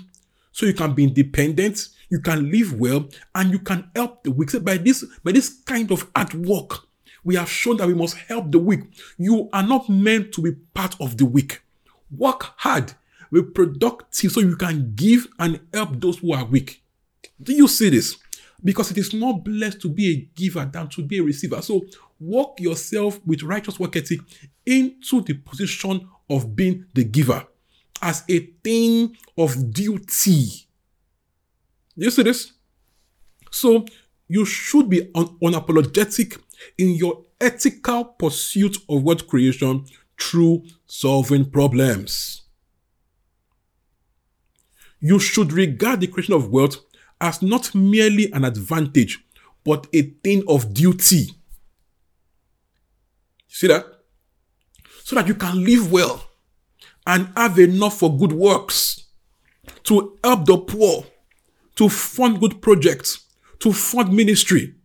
so 0.52 0.66
you 0.66 0.74
can 0.74 0.94
be 0.94 1.06
independent, 1.06 1.88
you 2.10 2.20
can 2.20 2.52
live 2.52 2.74
well, 2.74 3.08
and 3.34 3.52
you 3.52 3.60
can 3.60 3.90
help 3.96 4.24
the 4.24 4.32
weak. 4.32 4.50
So 4.50 4.60
by 4.60 4.76
this, 4.76 5.06
by 5.24 5.32
this 5.32 5.62
kind 5.66 5.90
of 5.90 6.10
hard 6.14 6.34
work, 6.34 6.89
we 7.24 7.36
have 7.36 7.50
shown 7.50 7.78
that 7.78 7.88
we 7.88 7.94
must 7.94 8.16
help 8.16 8.52
the 8.52 8.60
weak. 8.60 8.82
You 9.18 9.50
are 9.54 9.64
not 9.64 9.90
meant 9.90 10.32
to 10.34 10.42
be 10.42 10.52
part 10.74 10.96
of 11.00 11.18
the 11.18 11.26
weak. 11.26 11.62
Work 12.16 12.54
hard, 12.58 12.94
be 13.32 13.44
productive 13.44 14.32
so 14.32 14.42
you 14.42 14.56
can 14.56 14.94
give 14.96 15.28
and 15.38 15.60
help 15.74 16.00
those 16.00 16.20
who 16.20 16.34
are 16.34 16.46
weak. 16.46 16.84
Do 17.42 17.54
you 17.54 17.68
see 17.68 17.90
this? 17.90 18.18
Because 18.64 18.92
it 18.92 18.98
is 18.98 19.14
more 19.14 19.40
blessed 19.40 19.82
to 19.82 19.90
be 19.90 20.12
a 20.12 20.40
giver 20.40 20.66
than 20.66 20.90
to 20.90 21.02
be 21.02 21.20
a 21.20 21.24
receiver. 21.24 21.62
So 21.62 21.86
work 22.20 22.60
yourself 22.60 23.20
with 23.26 23.44
righteous 23.44 23.80
work 23.80 23.96
ethic 23.96 24.20
into 24.66 25.22
the 25.22 25.34
position 25.36 26.08
of 26.30 26.56
being 26.56 26.86
the 26.94 27.04
giver 27.04 27.46
as 28.02 28.24
a 28.30 28.40
thing 28.64 29.16
of 29.38 29.72
duty. 29.72 30.68
You 31.96 32.12
see 32.12 32.24
this? 32.24 32.54
So 33.52 33.86
you 34.28 34.46
should 34.46 34.90
be 34.90 35.10
un- 35.16 35.38
unapologetic 35.42 36.38
in 36.78 36.96
your 36.96 37.26
ethical 37.40 38.06
pursuit 38.06 38.78
of 38.88 39.04
word 39.04 39.28
creation 39.28 39.86
through 40.20 40.64
solving 40.86 41.50
problems. 41.50 42.44
You 45.00 45.20
should 45.20 45.54
regard 45.54 46.02
the 46.02 46.08
creation 46.08 46.34
of 46.34 46.50
wealth 46.50 46.78
as 47.22 47.42
not 47.42 47.74
merely 47.74 48.32
an 48.32 48.44
advantage, 48.44 49.20
but 49.64 49.88
a 49.94 50.02
thing 50.02 50.44
of 50.48 50.74
duty. 50.74 51.32
See 53.48 53.68
that? 53.68 53.86
So 55.04 55.16
that 55.16 55.28
you 55.28 55.36
can 55.36 55.64
live 55.64 55.92
well 55.92 56.24
and 57.08 57.30
have 57.36 57.58
enough 57.58 58.00
for 58.00 58.16
good 58.16 58.34
works, 58.34 59.08
to 59.84 60.18
help 60.24 60.46
the 60.46 60.58
poor, 60.58 61.06
to 61.76 61.90
fund 61.90 62.40
good 62.40 62.62
projects, 62.62 63.26
to 63.60 63.74
fund 63.74 64.14
ministry, 64.14 64.76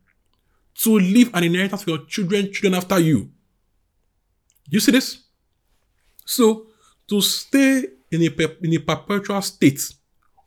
to 0.77 0.99
leave 0.99 1.31
an 1.35 1.45
inheritance 1.45 1.83
for 1.83 1.91
your 1.91 2.05
children, 2.07 2.53
children 2.53 2.75
after 2.75 2.99
you. 2.99 3.31
You 4.69 4.81
see 4.81 4.93
this? 4.93 5.25
So, 6.25 6.69
to 7.09 7.21
stay 7.21 7.87
in 8.11 8.23
a, 8.23 8.65
in 8.65 8.75
a 8.75 8.79
perpetual 8.79 9.43
state 9.43 9.83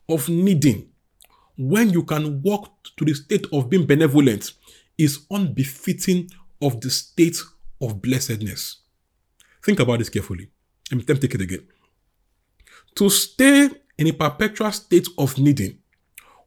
of 0.08 0.28
needing 0.28 0.88
when 1.56 1.90
you 1.90 2.02
can 2.02 2.42
walk 2.42 2.70
to 2.96 3.04
the 3.04 3.14
state 3.14 3.46
of 3.52 3.68
being 3.68 3.86
benevolent 3.86 4.52
is 4.96 5.26
unbefitting 5.30 6.30
of 6.60 6.80
the 6.80 6.90
state 6.90 7.38
of 7.80 8.00
blessedness. 8.02 8.78
Think 9.64 9.80
about 9.80 9.98
this 9.98 10.08
carefully. 10.08 10.50
Let 10.90 10.98
me 10.98 11.04
take 11.04 11.34
it 11.34 11.40
again. 11.40 11.66
To 12.96 13.10
stay 13.10 13.68
in 13.98 14.06
a 14.06 14.12
perpetual 14.12 14.72
state 14.72 15.06
of 15.18 15.38
needing 15.38 15.78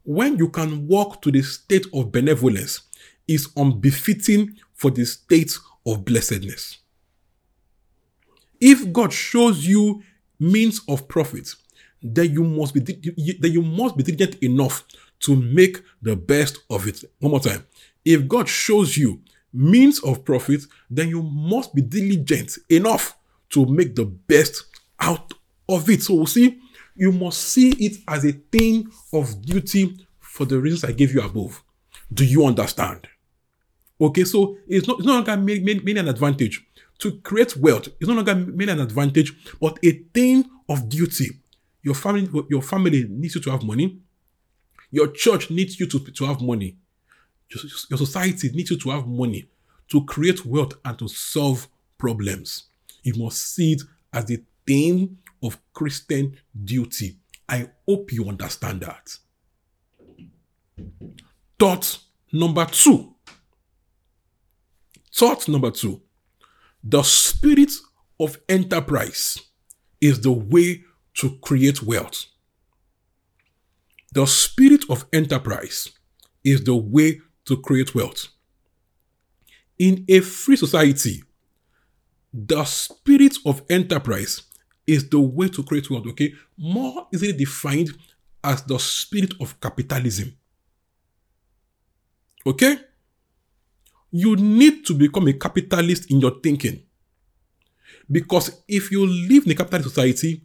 when 0.04 0.38
you 0.38 0.50
can 0.50 0.88
walk 0.88 1.22
to 1.22 1.32
the 1.32 1.42
state 1.42 1.86
of 1.94 2.12
benevolence 2.12 2.82
is 3.32 3.50
unbefitting 3.56 4.58
for 4.74 4.92
the 4.92 5.06
state 5.06 5.58
of 5.86 6.06
blessedness. 6.06 6.80
If 8.60 8.92
God 8.94 9.12
shows 9.12 9.66
you 9.66 10.04
means 10.40 10.82
of 10.88 11.08
profit, 11.08 11.54
then 12.02 12.32
you 12.32 12.44
must 12.44 12.74
be 12.74 12.80
then 12.80 13.52
you 13.52 13.62
must 13.62 13.98
be 13.98 14.04
diligent 14.04 14.36
enough 14.44 14.86
to 15.22 15.36
make 15.36 15.82
the 16.02 16.16
best 16.16 16.60
of 16.70 16.88
it. 16.88 17.04
One 17.20 17.32
more 17.32 17.40
time. 17.40 17.66
If 18.04 18.28
God 18.28 18.50
shows 18.50 18.98
you 18.98 19.22
means 19.54 20.00
of 20.00 20.26
profit, 20.26 20.62
then 20.90 21.10
you 21.10 21.22
must 21.22 21.76
be 21.76 21.82
diligent 21.82 22.58
enough 22.70 23.18
to 23.50 23.66
make 23.66 23.96
the 23.96 24.06
best 24.06 24.64
out 25.00 25.34
of 25.70 25.90
it. 25.90 26.02
So, 26.02 26.26
see, 26.26 26.60
you 26.96 27.12
must 27.12 27.40
see 27.40 27.72
it 27.72 27.98
as 28.08 28.26
a 28.26 28.32
thing 28.32 28.92
of 29.14 29.42
duty 29.44 30.06
for 30.20 30.46
the 30.46 30.60
reasons 30.60 30.84
I 30.84 30.94
gave 30.94 31.14
you 31.14 31.22
above. 31.22 31.64
Do 32.14 32.26
you 32.26 32.46
understand? 32.46 33.08
Okay, 34.02 34.24
so 34.24 34.58
it's 34.68 34.88
not, 34.88 34.98
it's 34.98 35.06
no 35.06 35.14
longer 35.14 35.38
mainly 35.38 35.98
an 35.98 36.08
advantage 36.08 36.66
to 36.98 37.20
create 37.20 37.56
wealth. 37.58 37.88
It's 38.00 38.08
no 38.08 38.16
longer 38.16 38.34
mainly 38.34 38.74
an 38.74 38.80
advantage, 38.80 39.34
but 39.60 39.78
a 39.84 39.92
thing 40.14 40.50
of 40.68 40.90
duty. 40.90 41.30
Your 41.84 41.94
family, 41.96 42.28
your 42.50 42.64
family 42.64 43.06
needs 43.08 43.36
you 43.36 43.42
to 43.42 43.52
have 43.52 43.64
money. 43.64 44.00
Your 44.90 45.08
church 45.08 45.52
needs 45.52 45.80
you 45.80 45.88
to, 45.88 46.00
to 46.00 46.26
have 46.26 46.42
money. 46.42 46.78
Your 47.90 47.98
society 47.98 48.50
needs 48.50 48.72
you 48.72 48.78
to 48.80 48.90
have 48.90 49.08
money 49.08 49.48
to 49.90 50.04
create 50.06 50.46
wealth 50.46 50.74
and 50.84 50.98
to 50.98 51.08
solve 51.08 51.68
problems. 51.98 52.64
You 53.04 53.14
must 53.24 53.56
see 53.56 53.74
it 53.74 53.82
as 54.14 54.32
a 54.32 54.38
thing 54.66 55.18
of 55.44 55.58
Christian 55.74 56.38
duty. 56.64 57.18
I 57.48 57.70
hope 57.88 58.12
you 58.12 58.28
understand 58.30 58.82
that. 58.82 59.18
Thought 61.60 62.00
number 62.32 62.66
two. 62.66 63.14
Thought 65.14 65.48
number 65.48 65.72
two. 65.72 66.02
The 66.84 67.04
spirit 67.04 67.72
of 68.20 68.38
enterprise 68.50 69.40
is 70.00 70.22
the 70.22 70.32
way 70.32 70.84
to 71.16 71.38
create 71.42 71.84
wealth. 71.84 72.26
The 74.14 74.26
spirit 74.26 74.84
of 74.90 75.06
enterprise 75.14 75.90
is 76.44 76.64
the 76.64 76.76
way 76.76 77.22
to 77.46 77.58
create 77.62 77.94
wealth. 77.94 78.28
In 79.78 80.06
a 80.10 80.20
free 80.20 80.56
society, 80.56 81.24
the 82.34 82.64
spirit 82.66 83.38
of 83.46 83.62
enterprise 83.70 84.44
is 84.88 85.10
the 85.10 85.20
way 85.20 85.50
to 85.50 85.64
create 85.64 85.90
wealth, 85.90 86.08
okay? 86.08 86.34
More 86.58 87.08
easily 87.14 87.34
defined 87.34 87.92
as 88.44 88.64
the 88.64 88.80
spirit 88.80 89.34
of 89.40 89.60
capitalism. 89.60 90.36
Okay? 92.46 92.78
You 94.12 94.36
need 94.36 94.86
to 94.86 94.94
become 94.94 95.28
a 95.28 95.34
capitalist 95.34 96.12
in 96.12 96.20
your 96.20 96.40
thinking. 96.42 96.84
Because 98.10 98.62
if 98.68 98.92
you 98.92 99.06
live 99.06 99.46
in 99.46 99.52
a 99.52 99.56
capitalist 99.56 99.90
society 99.90 100.44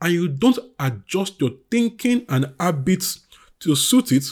and 0.00 0.12
you 0.12 0.28
don't 0.28 0.58
adjust 0.78 1.40
your 1.40 1.52
thinking 1.70 2.26
and 2.28 2.52
habits 2.60 3.20
to 3.60 3.74
suit 3.74 4.12
it, 4.12 4.24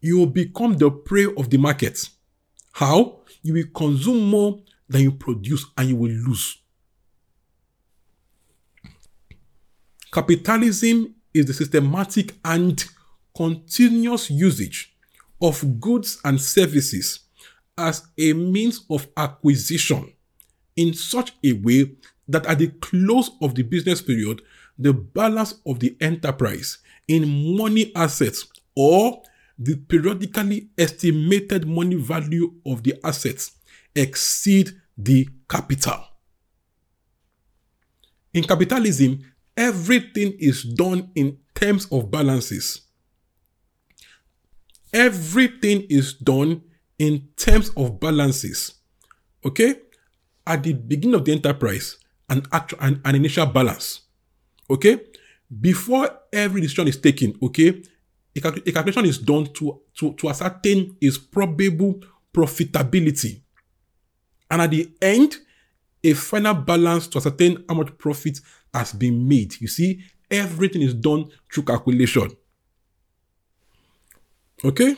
you 0.00 0.18
will 0.18 0.26
become 0.26 0.76
the 0.76 0.90
prey 0.90 1.26
of 1.36 1.50
the 1.50 1.56
market. 1.56 2.08
How? 2.72 3.20
You 3.42 3.54
will 3.54 3.66
consume 3.74 4.28
more 4.28 4.60
than 4.88 5.02
you 5.02 5.12
produce 5.12 5.66
and 5.76 5.88
you 5.88 5.96
will 5.96 6.10
lose. 6.10 6.58
Capitalism 10.12 11.14
is 11.32 11.46
the 11.46 11.52
systematic 11.52 12.34
and 12.44 12.84
continuous 13.36 14.30
usage 14.30 14.94
of 15.40 15.80
goods 15.80 16.20
and 16.24 16.40
services 16.40 17.23
as 17.76 18.06
a 18.18 18.32
means 18.32 18.84
of 18.90 19.06
acquisition 19.16 20.12
in 20.76 20.94
such 20.94 21.32
a 21.44 21.52
way 21.52 21.92
that 22.28 22.46
at 22.46 22.58
the 22.58 22.68
close 22.68 23.30
of 23.42 23.54
the 23.54 23.62
business 23.62 24.00
period, 24.00 24.42
the 24.78 24.92
balance 24.92 25.54
of 25.66 25.80
the 25.80 25.96
enterprise 26.00 26.78
in 27.08 27.56
money 27.56 27.92
assets 27.94 28.46
or 28.76 29.22
the 29.58 29.76
periodically 29.76 30.68
estimated 30.76 31.66
money 31.66 31.94
value 31.94 32.52
of 32.66 32.82
the 32.82 32.94
assets 33.04 33.52
exceed 33.94 34.70
the 34.96 35.28
capital. 35.48 36.04
In 38.32 38.42
capitalism, 38.42 39.20
everything 39.56 40.34
is 40.40 40.64
done 40.64 41.10
in 41.14 41.38
terms 41.54 41.86
of 41.92 42.10
balances. 42.10 42.80
Everything 44.92 45.86
is 45.88 46.14
done 46.14 46.62
in 47.04 47.28
terms 47.36 47.70
of 47.76 48.00
balances. 48.00 48.74
Okay? 49.44 49.76
At 50.46 50.62
the 50.62 50.72
beginning 50.72 51.14
of 51.14 51.24
the 51.24 51.32
enterprise, 51.32 51.98
an 52.28 52.42
actual 52.52 52.78
an, 52.80 53.00
an 53.04 53.14
initial 53.14 53.46
balance. 53.46 54.02
Okay? 54.68 55.00
Before 55.60 56.08
every 56.32 56.60
decision 56.60 56.88
is 56.88 56.96
taken, 56.98 57.38
okay, 57.42 57.82
a, 58.36 58.48
a 58.48 58.72
calculation 58.72 59.04
is 59.04 59.18
done 59.18 59.52
to, 59.54 59.80
to, 59.94 60.14
to 60.14 60.28
ascertain 60.28 60.96
its 61.00 61.18
probable 61.18 62.00
profitability. 62.32 63.40
And 64.50 64.62
at 64.62 64.70
the 64.70 64.92
end, 65.00 65.36
a 66.02 66.12
final 66.12 66.54
balance 66.54 67.06
to 67.08 67.18
ascertain 67.18 67.64
how 67.68 67.76
much 67.76 67.96
profit 67.96 68.40
has 68.72 68.92
been 68.92 69.26
made. 69.26 69.60
You 69.60 69.68
see, 69.68 70.02
everything 70.30 70.82
is 70.82 70.94
done 70.94 71.30
through 71.52 71.64
calculation. 71.64 72.30
Okay? 74.64 74.96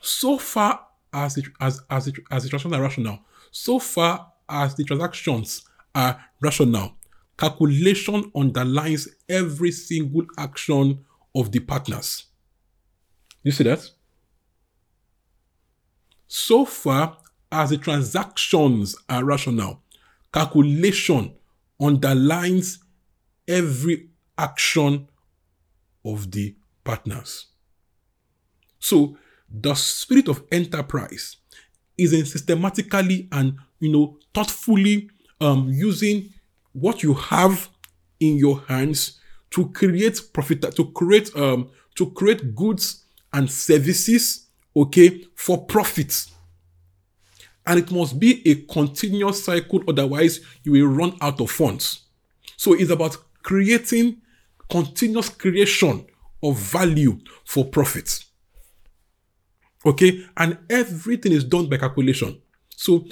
So 0.00 0.38
far 0.38 0.87
as 1.12 1.34
the, 1.34 1.44
as, 1.60 1.80
as, 1.90 2.06
the, 2.06 2.14
as 2.30 2.42
the 2.42 2.48
transactions 2.48 2.74
are 2.74 2.82
rational, 2.82 3.18
so 3.50 3.78
far 3.78 4.32
as 4.48 4.74
the 4.74 4.84
transactions 4.84 5.62
are 5.94 6.22
rational, 6.40 6.96
calculation 7.36 8.30
underlines 8.34 9.08
every 9.28 9.70
single 9.70 10.26
action 10.36 11.04
of 11.34 11.52
the 11.52 11.60
partners. 11.60 12.26
You 13.42 13.52
see 13.52 13.64
that? 13.64 13.90
So 16.26 16.64
far 16.64 17.18
as 17.50 17.70
the 17.70 17.78
transactions 17.78 18.96
are 19.08 19.24
rational, 19.24 19.82
calculation 20.32 21.34
underlines 21.80 22.78
every 23.46 24.10
action 24.36 25.08
of 26.04 26.30
the 26.30 26.54
partners. 26.84 27.46
So 28.78 29.16
the 29.50 29.74
spirit 29.74 30.28
of 30.28 30.42
enterprise 30.52 31.36
is 31.96 32.12
in 32.12 32.26
systematically 32.26 33.28
and 33.32 33.56
you 33.80 33.90
know 33.90 34.18
thoughtfully 34.34 35.10
um, 35.40 35.68
using 35.68 36.28
what 36.72 37.02
you 37.02 37.14
have 37.14 37.68
in 38.20 38.36
your 38.36 38.60
hands 38.62 39.20
to 39.50 39.68
create 39.70 40.20
profit 40.32 40.62
to 40.74 40.90
create 40.92 41.34
um 41.36 41.70
to 41.94 42.10
create 42.10 42.54
goods 42.54 43.04
and 43.32 43.50
services 43.50 44.46
okay 44.76 45.24
for 45.34 45.64
profit. 45.66 46.26
And 47.66 47.78
it 47.80 47.90
must 47.90 48.18
be 48.18 48.48
a 48.48 48.54
continuous 48.72 49.44
cycle 49.44 49.82
otherwise 49.88 50.40
you 50.62 50.72
will 50.72 50.86
run 50.86 51.16
out 51.20 51.40
of 51.40 51.50
funds. 51.50 52.02
So 52.56 52.72
it's 52.74 52.90
about 52.90 53.16
creating 53.42 54.22
continuous 54.70 55.28
creation 55.28 56.06
of 56.42 56.56
value 56.56 57.18
for 57.44 57.64
profit 57.64 58.24
okay 59.84 60.24
and 60.36 60.58
everything 60.68 61.32
is 61.32 61.44
done 61.44 61.68
by 61.68 61.76
calculation 61.76 62.40
so 62.76 63.04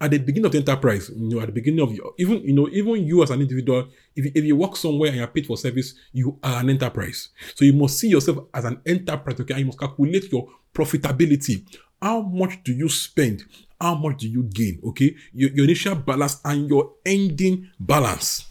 at 0.00 0.10
the 0.10 0.18
beginning 0.18 0.44
of 0.44 0.52
the 0.52 0.58
enterprise, 0.58 1.10
you 1.14 1.28
know, 1.28 1.40
at 1.40 1.46
the 1.46 1.52
beginning 1.52 1.80
of 1.80 1.92
your, 1.94 2.12
even, 2.18 2.42
you 2.42 2.52
know, 2.52 2.68
even 2.70 3.06
you 3.06 3.22
as 3.22 3.30
an 3.30 3.40
individual, 3.40 3.88
if 4.14 4.24
you, 4.24 4.32
if 4.34 4.44
you 4.44 4.56
work 4.56 4.76
somewhere 4.76 5.08
and 5.08 5.16
you're 5.16 5.26
paid 5.26 5.46
for 5.46 5.56
service, 5.56 5.94
you 6.12 6.38
are 6.42 6.60
an 6.60 6.68
enterprise. 6.68 7.30
So 7.54 7.64
you 7.64 7.72
must 7.72 7.98
see 7.98 8.08
yourself 8.08 8.46
as 8.52 8.64
an 8.64 8.82
enterprise, 8.84 9.40
okay? 9.40 9.54
And 9.54 9.60
you 9.60 9.66
must 9.66 9.78
calculate 9.78 10.30
your 10.30 10.48
profitability. 10.74 11.64
How 12.02 12.20
much 12.20 12.62
do 12.64 12.72
you 12.72 12.88
spend? 12.88 13.44
How 13.80 13.94
much 13.94 14.18
do 14.18 14.28
you 14.28 14.42
gain? 14.42 14.80
Okay? 14.84 15.14
Your, 15.32 15.50
your 15.52 15.64
initial 15.64 15.94
balance 15.94 16.40
and 16.44 16.68
your 16.68 16.94
ending 17.06 17.70
balance. 17.80 18.46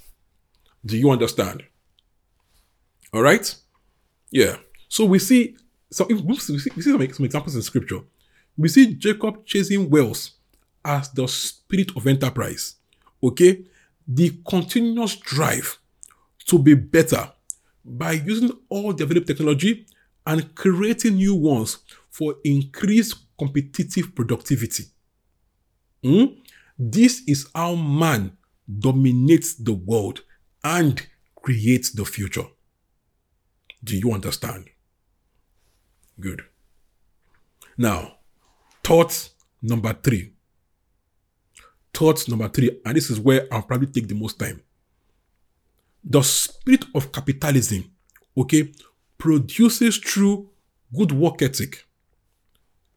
Do 0.86 0.98
you 0.98 1.12
understand? 1.12 1.64
All 3.14 3.22
right? 3.22 3.54
Yeah. 4.32 4.58
So 4.88 5.06
we 5.06 5.20
see, 5.20 5.56
so 5.94 6.06
we 6.06 6.36
see, 6.38 6.54
we 6.54 6.82
see 6.82 6.92
some, 6.92 7.14
some 7.14 7.26
examples 7.26 7.56
in 7.56 7.62
scripture. 7.62 8.00
We 8.58 8.70
see 8.70 8.96
Jacob 8.96 9.46
chasing 9.46 9.90
wells 9.90 10.32
as 10.84 11.12
the 11.12 11.28
spirit 11.28 11.96
of 11.96 12.08
enterprise. 12.08 12.76
Okay? 13.22 13.66
The 14.08 14.40
continuous 14.48 15.16
drive 15.16 15.78
to 16.46 16.60
be 16.60 16.74
better 16.74 17.32
by 17.86 18.14
using 18.14 18.52
all 18.70 18.94
the 18.94 19.04
available 19.04 19.28
technology 19.28 19.86
and 20.26 20.56
creating 20.56 21.16
new 21.16 21.36
ones 21.36 21.78
for 22.10 22.36
increased 22.44 23.16
competitive 23.38 24.16
productivity. 24.16 24.86
Hmm? 26.04 26.26
This 26.78 27.22
is 27.28 27.50
how 27.54 27.76
man 27.76 28.38
dominates 28.80 29.56
the 29.56 29.74
world 29.74 30.22
and 30.64 31.06
creates 31.36 31.92
the 31.92 32.06
future. 32.06 32.46
Do 33.84 33.98
you 33.98 34.12
understand? 34.12 34.70
Good. 36.20 36.44
Now, 37.78 38.18
thought 38.84 39.30
number 39.62 39.94
three 39.94 40.34
thought 41.94 42.28
number 42.28 42.50
three, 42.50 42.80
and 42.86 42.96
this 42.96 43.10
is 43.10 43.20
where 43.20 43.48
I'll 43.52 43.62
probably 43.62 43.88
take 43.88 44.08
the 44.08 44.16
most 44.16 44.40
time. 44.40 44.62
The 46.04 46.22
spirit 46.22 46.86
of 46.96 47.12
capitalism, 47.12 47.92
okay, 48.38 48.72
produces 49.18 49.98
through 49.98 50.50
good 50.94 51.12
work 51.12 51.42
ethic, 51.42 51.86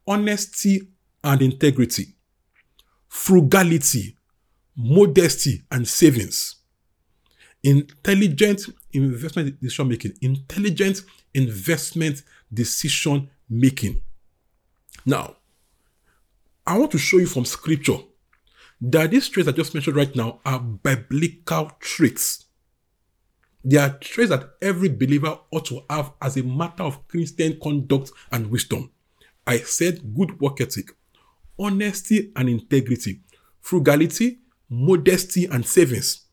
honesty 0.05 0.81
and 1.23 1.41
integrity, 1.41 2.15
frugality, 3.07 4.17
modesty 4.75 5.63
and 5.71 5.87
savings, 5.87 6.55
intelligent 7.63 8.63
investment 8.91 9.61
decision 9.61 9.87
making, 9.87 10.13
intelligent 10.21 11.03
investment 11.33 12.23
decision 12.53 13.29
making. 13.49 14.01
Now, 15.05 15.35
I 16.65 16.77
want 16.77 16.91
to 16.91 16.97
show 16.97 17.17
you 17.17 17.27
from 17.27 17.45
scripture 17.45 17.97
that 18.81 19.11
these 19.11 19.29
traits 19.29 19.47
I 19.47 19.53
just 19.53 19.73
mentioned 19.73 19.95
right 19.95 20.13
now 20.15 20.39
are 20.45 20.59
biblical 20.59 21.71
traits. 21.79 22.45
They 23.63 23.77
are 23.77 23.97
traits 23.99 24.29
that 24.29 24.55
every 24.61 24.89
believer 24.89 25.39
ought 25.51 25.65
to 25.65 25.81
have 25.89 26.11
as 26.21 26.37
a 26.37 26.43
matter 26.43 26.83
of 26.83 27.07
Christian 27.07 27.59
conduct 27.61 28.11
and 28.31 28.51
wisdom. 28.51 28.91
I 29.45 29.59
said 29.59 30.13
good 30.15 30.39
work 30.39 30.61
ethic, 30.61 30.91
honesty 31.57 32.31
and 32.35 32.49
integrity, 32.49 33.21
frugality, 33.61 34.39
modesty 34.69 35.45
and 35.45 35.65
savings, 35.65 36.25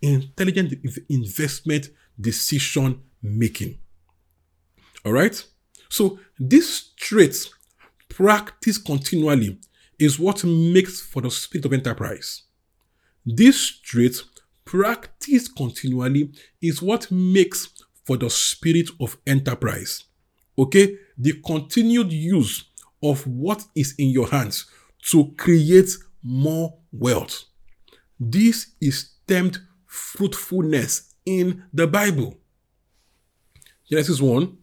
intelligent 0.00 0.74
investment 1.08 1.90
decision 2.20 3.02
making. 3.22 3.78
All 5.04 5.12
right? 5.12 5.44
So 5.88 6.18
this 6.38 6.90
trait 6.96 7.36
practice 8.08 8.78
continually 8.78 9.58
is 9.98 10.18
what 10.18 10.44
makes 10.44 11.00
for 11.00 11.22
the 11.22 11.30
spirit 11.30 11.64
of 11.66 11.72
enterprise. 11.72 12.42
This 13.26 13.80
trait, 13.80 14.22
practiced 14.64 15.56
continually, 15.56 16.32
is 16.60 16.82
what 16.82 17.10
makes 17.10 17.68
for 18.04 18.16
the 18.16 18.30
spirit 18.30 18.88
of 19.00 19.16
enterprise. 19.26 20.04
Okay? 20.58 20.96
The 21.16 21.34
continued 21.44 22.12
use 22.12 22.64
of 23.02 23.26
what 23.26 23.64
is 23.74 23.94
in 23.98 24.08
your 24.10 24.28
hands 24.28 24.66
to 25.10 25.32
create 25.36 25.90
more 26.22 26.78
wealth. 26.92 27.44
This 28.18 28.72
is 28.80 29.10
termed 29.26 29.58
fruitfulness 29.86 31.14
in 31.26 31.64
the 31.72 31.86
Bible. 31.86 32.38
Genesis 33.88 34.20
1. 34.20 34.56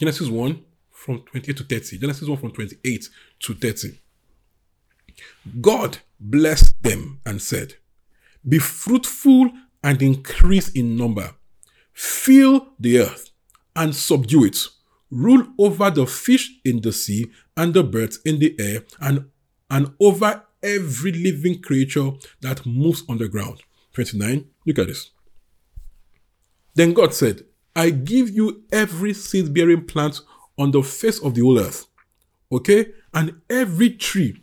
Genesis 0.00 0.28
1 0.28 0.64
from 0.90 1.20
28 1.20 1.56
to 1.58 1.64
30. 1.64 1.98
Genesis 1.98 2.26
1 2.26 2.38
from 2.38 2.50
28 2.52 3.08
to 3.40 3.54
30. 3.54 3.98
God 5.60 5.98
blessed 6.18 6.82
them 6.82 7.20
and 7.26 7.42
said, 7.42 7.74
Be 8.48 8.58
fruitful 8.58 9.50
and 9.84 10.00
increase 10.00 10.70
in 10.70 10.96
number, 10.96 11.34
fill 11.92 12.68
the 12.78 13.00
earth 13.00 13.30
and 13.76 13.94
subdue 13.94 14.46
it, 14.46 14.66
rule 15.10 15.46
over 15.58 15.90
the 15.90 16.06
fish 16.06 16.50
in 16.64 16.80
the 16.80 16.92
sea 16.92 17.30
and 17.54 17.74
the 17.74 17.84
birds 17.84 18.20
in 18.24 18.38
the 18.38 18.56
air, 18.58 18.84
and, 19.02 19.26
and 19.68 19.92
over 20.00 20.44
every 20.62 21.12
living 21.12 21.60
creature 21.60 22.10
that 22.40 22.64
moves 22.64 23.02
on 23.06 23.18
the 23.18 23.28
ground. 23.28 23.60
29. 23.92 24.46
Look 24.64 24.78
at 24.78 24.86
this. 24.86 25.10
Then 26.74 26.94
God 26.94 27.12
said, 27.12 27.44
I 27.74 27.90
give 27.90 28.30
you 28.30 28.64
every 28.72 29.14
seed 29.14 29.54
bearing 29.54 29.84
plant 29.86 30.20
on 30.58 30.70
the 30.70 30.82
face 30.82 31.18
of 31.20 31.34
the 31.34 31.42
whole 31.42 31.58
earth. 31.58 31.86
Okay? 32.52 32.86
and 33.12 33.40
every 33.48 33.90
tree 33.90 34.40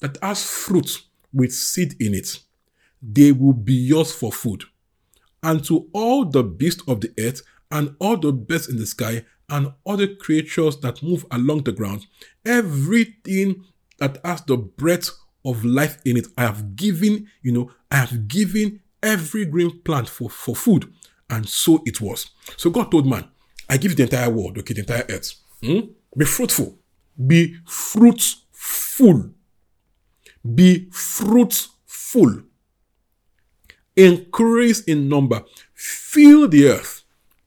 that 0.00 0.18
has 0.22 0.44
fruit 0.44 1.02
with 1.32 1.52
seed 1.52 1.94
in 2.00 2.14
it, 2.14 2.38
they 3.02 3.32
will 3.32 3.52
be 3.52 3.74
yours 3.74 4.12
for 4.12 4.32
food. 4.32 4.64
And 5.42 5.64
to 5.64 5.88
all 5.92 6.24
the 6.24 6.42
beasts 6.42 6.82
of 6.88 7.00
the 7.00 7.12
earth, 7.18 7.42
and 7.70 7.94
all 7.98 8.16
the 8.16 8.32
birds 8.32 8.68
in 8.68 8.76
the 8.76 8.86
sky, 8.86 9.24
and 9.50 9.72
all 9.84 9.96
the 9.96 10.14
creatures 10.14 10.78
that 10.80 11.02
move 11.02 11.26
along 11.30 11.64
the 11.64 11.72
ground, 11.72 12.06
everything 12.46 13.64
that 13.98 14.18
has 14.24 14.42
the 14.42 14.56
breath 14.56 15.10
of 15.44 15.64
life 15.64 15.98
in 16.04 16.16
it, 16.16 16.28
I 16.38 16.42
have 16.42 16.76
given, 16.76 17.28
you 17.42 17.52
know, 17.52 17.70
I 17.90 17.96
have 17.96 18.28
given 18.28 18.80
every 19.02 19.44
green 19.44 19.80
plant 19.80 20.08
for, 20.08 20.30
for 20.30 20.54
food. 20.56 20.90
And 21.30 21.48
so 21.48 21.82
it 21.86 22.00
was. 22.00 22.30
So 22.56 22.70
God 22.70 22.90
told 22.90 23.06
man, 23.06 23.28
I 23.68 23.76
give 23.76 23.92
you 23.92 23.96
the 23.96 24.02
entire 24.04 24.30
world, 24.30 24.58
okay, 24.58 24.74
the 24.74 24.80
entire 24.80 25.06
earth. 25.08 25.34
Hmm? 25.62 25.80
Be 26.16 26.24
fruitful. 26.24 26.78
Be 27.26 27.56
fruitful. 27.64 29.30
Be 30.54 30.88
fruitful. 30.90 32.42
Increase 33.96 34.80
in 34.82 35.08
number. 35.08 35.44
Fill 35.72 36.48
the 36.48 36.68
earth 36.68 37.04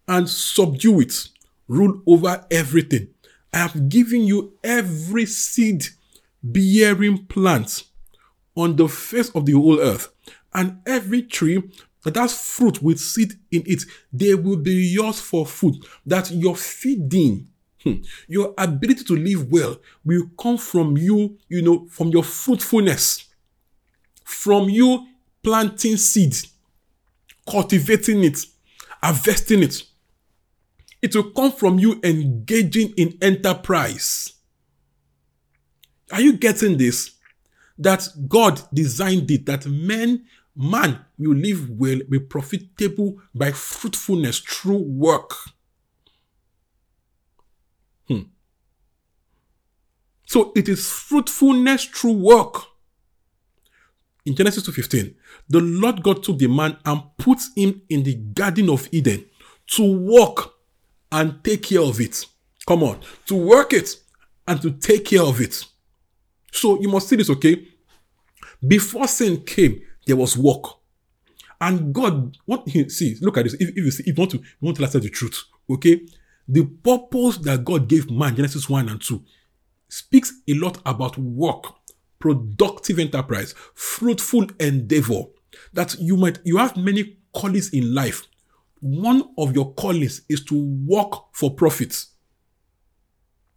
and 0.08 0.28
subdue 0.30 1.02
it. 1.02 1.30
Rule 1.68 2.02
over 2.08 2.46
everything. 2.50 3.10
I 3.54 3.58
have 3.60 3.90
given 3.90 4.24
you 4.24 4.58
every 4.64 5.26
seed 5.26 5.86
bearing 6.42 7.26
plant 7.26 7.84
on 8.56 8.76
the 8.76 8.88
face 8.88 9.30
of 9.30 9.46
the 9.46 9.52
whole 9.54 9.80
earth, 9.80 10.10
and 10.54 10.80
every 10.86 11.22
tree 11.22 11.62
that 12.14 12.30
fruit 12.32 12.82
with 12.82 13.00
seed 13.00 13.34
in 13.52 13.64
it, 13.66 13.84
they 14.12 14.36
will 14.36 14.58
be 14.58 14.74
yours 14.74 15.20
for 15.20 15.46
food. 15.46 15.76
That 16.06 16.32
your 16.32 16.56
feeding, 16.56 17.48
hmm, 17.84 17.96
your 18.28 18.54
ability 18.58 19.04
to 19.06 19.16
live 19.16 19.52
well 19.52 19.80
will 20.06 20.30
come 20.40 20.58
from 20.58 20.98
you, 20.98 21.38
you 21.50 21.62
know, 21.62 21.88
from 21.90 22.10
your 22.10 22.24
fruitfulness, 22.24 23.26
from 24.24 24.70
you 24.70 25.08
planting 25.44 25.98
seed, 25.98 26.36
cultivating 27.50 28.24
it, 28.24 28.40
harvesting 29.02 29.64
it. 29.64 29.84
It 31.02 31.16
will 31.16 31.32
come 31.32 31.52
from 31.52 31.80
you 31.80 32.00
engaging 32.04 32.94
in 32.98 33.18
enterprise. 33.22 34.34
Are 36.12 36.22
you 36.22 36.34
getting 36.34 36.78
this? 36.78 37.12
That 37.78 38.08
God 38.28 38.62
designed 38.74 39.30
it, 39.30 39.46
that 39.46 39.68
men, 39.68 40.26
man 40.58 41.06
will 41.18 41.36
live 41.36 41.70
well, 41.70 42.00
be 42.10 42.20
profitable 42.20 43.22
by 43.34 43.52
fruitfulness 43.52 44.40
through 44.40 44.80
work. 44.80 45.34
Hmm. 48.08 48.22
So 50.26 50.52
it 50.56 50.68
is 50.68 50.90
fruitfulness 50.90 51.86
through 51.86 52.14
work. 52.14 52.64
In 54.26 54.36
Genesis 54.36 54.64
2:15, 54.64 55.16
the 55.48 55.62
Lord 55.62 56.04
God 56.04 56.24
took 56.24 56.38
the 56.40 56.48
man 56.48 56.78
and 56.86 57.02
put 57.18 57.40
him 57.56 57.82
in 57.88 58.04
the 58.04 58.16
Garden 58.16 58.70
of 58.70 58.90
Eden 58.92 59.24
to 59.68 59.84
work 59.84 60.54
and 61.12 61.42
take 61.44 61.64
care 61.64 61.82
of 61.82 62.02
it. 62.02 62.26
Come 62.68 62.84
on, 62.84 63.00
to 63.28 63.36
work 63.36 63.72
it 63.72 63.96
and 64.48 64.62
to 64.62 64.72
take 64.72 65.06
care 65.06 65.24
of 65.24 65.40
it. 65.40 65.64
So 66.52 66.82
you 66.82 66.90
must 66.90 67.08
see 67.08 67.16
this, 67.16 67.30
okay? 67.30 67.68
Before 68.66 69.08
sin 69.08 69.44
came, 69.46 69.82
there 70.08 70.16
was 70.16 70.38
work. 70.38 70.64
And 71.60 71.94
God, 71.94 72.38
what 72.46 72.68
he 72.68 72.88
see, 72.90 73.18
look 73.22 73.38
at 73.38 73.44
this. 73.44 73.54
If, 73.56 73.70
if 73.70 73.78
you 73.78 73.92
see, 73.92 74.04
if 74.04 74.18
you 74.18 74.22
want 74.22 74.32
to, 74.32 74.38
you 74.38 74.46
want 74.62 74.78
to 74.78 74.84
listen 74.84 75.02
the 75.02 75.10
truth, 75.10 75.44
okay? 75.70 76.02
The 76.48 76.66
purpose 76.66 77.38
that 77.40 77.66
God 77.66 77.88
gave 77.88 78.10
man, 78.10 78.36
Genesis 78.36 78.70
1 78.70 78.90
and 78.90 79.02
2, 79.02 79.24
speaks 79.90 80.42
a 80.48 80.54
lot 80.54 80.80
about 80.86 81.18
work, 81.18 81.74
productive 82.20 83.00
enterprise, 83.00 83.54
fruitful 83.74 84.48
endeavor. 84.60 85.24
That 85.74 85.96
you 86.00 86.18
might 86.18 86.40
you 86.44 86.58
have 86.58 86.78
many 86.78 87.18
callings 87.34 87.74
in 87.74 87.94
life. 87.94 88.28
One 88.80 89.24
of 89.38 89.56
your 89.56 89.74
callings 89.74 90.22
is 90.30 90.44
to 90.46 90.56
work 90.86 91.34
for 91.34 91.54
profits. 91.54 92.10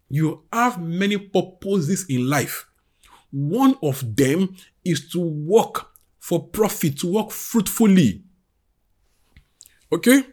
You 0.09 0.43
have 0.51 0.81
many 0.81 1.17
purposes 1.17 2.05
in 2.09 2.27
life. 2.27 2.67
One 3.31 3.77
of 3.83 4.15
them 4.15 4.55
is 4.83 5.09
to 5.11 5.21
work 5.21 5.90
for 6.21 6.47
profit, 6.47 6.99
to 6.99 7.11
work 7.11 7.31
fruitfully. 7.31 8.23
Okay? 9.91 10.23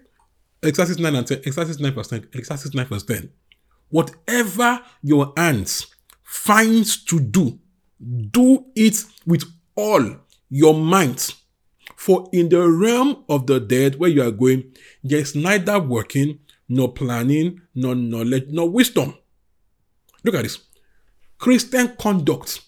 Ecclesiastes 0.62 1.00
9 1.00 1.14
and 1.14 1.26
10. 1.26 1.38
Ecclesiastes 1.38 1.80
9 1.80 1.92
verse 1.92 2.08
10. 2.08 2.18
Ecclesiastes 2.32 2.74
9 2.74 2.86
verse 2.86 3.02
10. 3.04 3.30
Whatever 3.88 4.80
your 5.02 5.32
hands 5.36 5.86
finds 6.22 7.02
to 7.04 7.18
do, 7.18 7.58
do 8.30 8.66
it 8.76 9.02
with 9.26 9.44
all 9.74 10.04
your 10.50 10.74
might. 10.74 11.34
For 11.96 12.28
in 12.32 12.50
the 12.50 12.70
realm 12.70 13.24
of 13.28 13.46
the 13.46 13.58
dead 13.58 13.96
where 13.96 14.10
you 14.10 14.22
are 14.22 14.30
going, 14.30 14.72
there 15.02 15.20
is 15.20 15.34
neither 15.34 15.80
working, 15.80 16.40
nor 16.68 16.92
planning, 16.92 17.62
nor 17.74 17.94
knowledge, 17.94 18.44
nor 18.50 18.68
wisdom. 18.68 19.16
Look 20.22 20.34
at 20.34 20.42
this. 20.42 20.58
Christian 21.38 21.96
conduct 21.98 22.60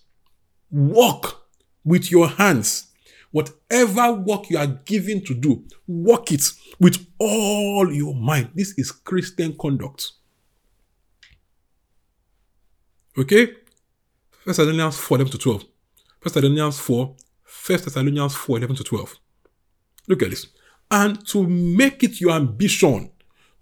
Work 0.71 1.49
with 1.85 2.11
your 2.11 2.29
hands. 2.29 2.90
Whatever 3.33 4.13
work 4.13 4.51
you 4.51 4.59
are 4.59 4.67
given 4.67 5.25
to 5.25 5.35
do, 5.35 5.65
work 5.87 6.33
it 6.33 6.43
with 6.81 7.07
all 7.19 7.93
your 7.93 8.15
mind. 8.15 8.51
This 8.55 8.77
is 8.77 8.91
Christian 8.91 9.57
conduct. 9.57 10.13
Okay? 13.17 13.53
First 14.31 14.59
Thessalonians 14.59 14.97
4 14.97 15.19
11 15.19 15.33
to 15.33 15.39
12. 15.39 15.65
First 16.21 16.35
Thessalonians 16.35 16.79
4, 16.81 17.17
First 17.45 17.85
Thessalonians 17.85 18.35
4 18.35 18.57
11 18.59 18.77
to 18.77 18.85
12. 18.85 19.17
Look 20.09 20.23
at 20.23 20.31
this. 20.31 20.47
And 20.91 21.25
to 21.29 21.47
make 21.47 22.03
it 22.03 22.21
your 22.21 22.33
ambition 22.33 23.13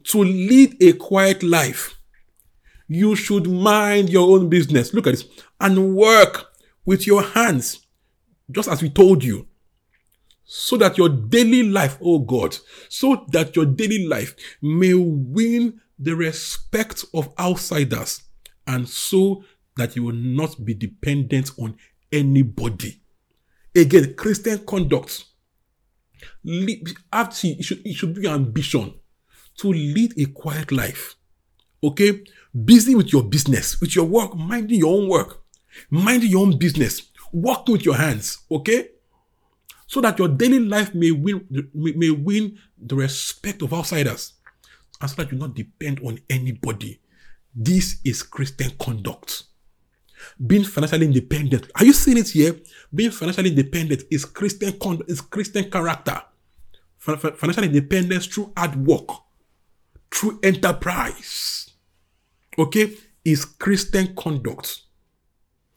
to 0.05 0.25
lead 0.25 0.83
a 0.83 0.93
quiet 0.95 1.43
life, 1.43 1.99
you 2.87 3.15
should 3.17 3.47
mind 3.47 4.09
your 4.09 4.35
own 4.35 4.49
business. 4.49 4.95
Look 4.95 5.07
at 5.07 5.11
this. 5.11 5.27
And 5.61 5.95
work 5.95 6.53
with 6.87 7.07
your 7.07 7.23
hands, 7.23 7.87
just 8.51 8.69
as 8.69 8.81
we 8.81 8.89
told 8.89 9.23
you, 9.23 9.48
so 10.51 10.79
that 10.79 10.97
your 10.97 11.11
daily 11.11 11.63
life, 11.63 11.99
oh 12.03 12.19
God, 12.19 12.57
so 12.89 13.27
that 13.33 13.55
your 13.55 13.67
daily 13.67 14.07
life 14.07 14.35
may 14.63 14.95
win 14.95 15.79
the 15.99 16.17
respect 16.17 17.05
of 17.13 17.29
outsiders, 17.39 18.23
and 18.67 18.89
so 18.89 19.45
that 19.77 19.95
you 19.95 20.05
will 20.05 20.15
not 20.15 20.65
be 20.65 20.73
dependent 20.73 21.51
on 21.59 21.77
anybody. 22.11 23.01
Again, 23.77 24.15
Christian 24.15 24.59
conduct. 24.65 25.25
Actually, 27.13 27.53
it 27.53 27.65
should, 27.65 27.87
it 27.87 27.95
should 27.95 28.15
be 28.15 28.23
your 28.23 28.35
ambition 28.35 28.95
to 29.59 29.69
lead 29.69 30.15
a 30.19 30.25
quiet 30.27 30.73
life. 30.73 31.17
Okay? 31.83 32.25
Busy 32.65 32.95
with 32.95 33.13
your 33.13 33.23
business, 33.23 33.81
with 33.81 33.95
your 33.95 34.07
work, 34.07 34.35
minding 34.35 34.79
your 34.79 34.97
own 34.97 35.09
work. 35.09 35.43
minding 35.91 36.31
your 36.31 36.43
own 36.43 36.59
business. 36.59 37.11
Work 37.33 37.69
with 37.69 37.85
your 37.85 37.97
hands, 37.97 38.39
okay? 38.51 38.89
So 39.89 40.03
that 40.03 40.19
your 40.19 40.29
daily 40.29 40.61
life 40.61 40.95
may 40.95 41.11
win, 41.11 41.47
may 41.75 42.11
win 42.11 42.59
the 42.77 42.95
respect 42.95 43.63
of 43.63 43.73
outsiders. 43.73 44.35
And 45.01 45.09
so 45.11 45.17
that 45.17 45.33
you 45.33 45.39
not 45.39 45.55
depend 45.55 46.01
on 46.05 46.19
anybody. 46.29 47.01
This 47.55 47.97
is 48.05 48.23
Christian 48.23 48.71
conduct. 48.79 49.45
Being 50.47 50.65
financially 50.65 51.07
independent. 51.07 51.71
Are 51.77 51.87
you 51.87 51.95
seeing 51.95 52.19
it 52.19 52.29
here? 52.29 52.55
Being 52.95 53.11
financially 53.11 53.49
independent 53.49 54.03
is 54.11 54.27
Christian 54.27 54.79
conduct, 54.79 55.11
is 55.11 55.23
Christian 55.23 55.71
character. 55.71 56.21
Financial 56.99 57.65
independence 57.65 58.27
through 58.27 58.53
hard 58.57 58.77
work, 58.87 59.09
through 60.11 60.39
enterprise. 60.43 61.71
Okay? 62.59 62.95
Is 63.25 63.47
Christian 63.47 64.15
conduct. 64.15 64.83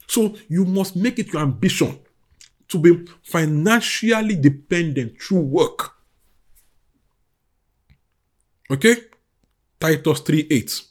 So 0.06 0.36
you 0.48 0.66
must 0.66 0.96
make 0.96 1.18
it 1.18 1.32
your 1.32 1.42
ambition 1.42 1.98
to 2.72 2.78
be 2.78 3.06
financially 3.22 4.34
dependent 4.34 5.20
through 5.20 5.40
work. 5.40 5.92
Okay? 8.70 8.96
Titus 9.78 10.20
3 10.20 10.46
8. 10.50 10.82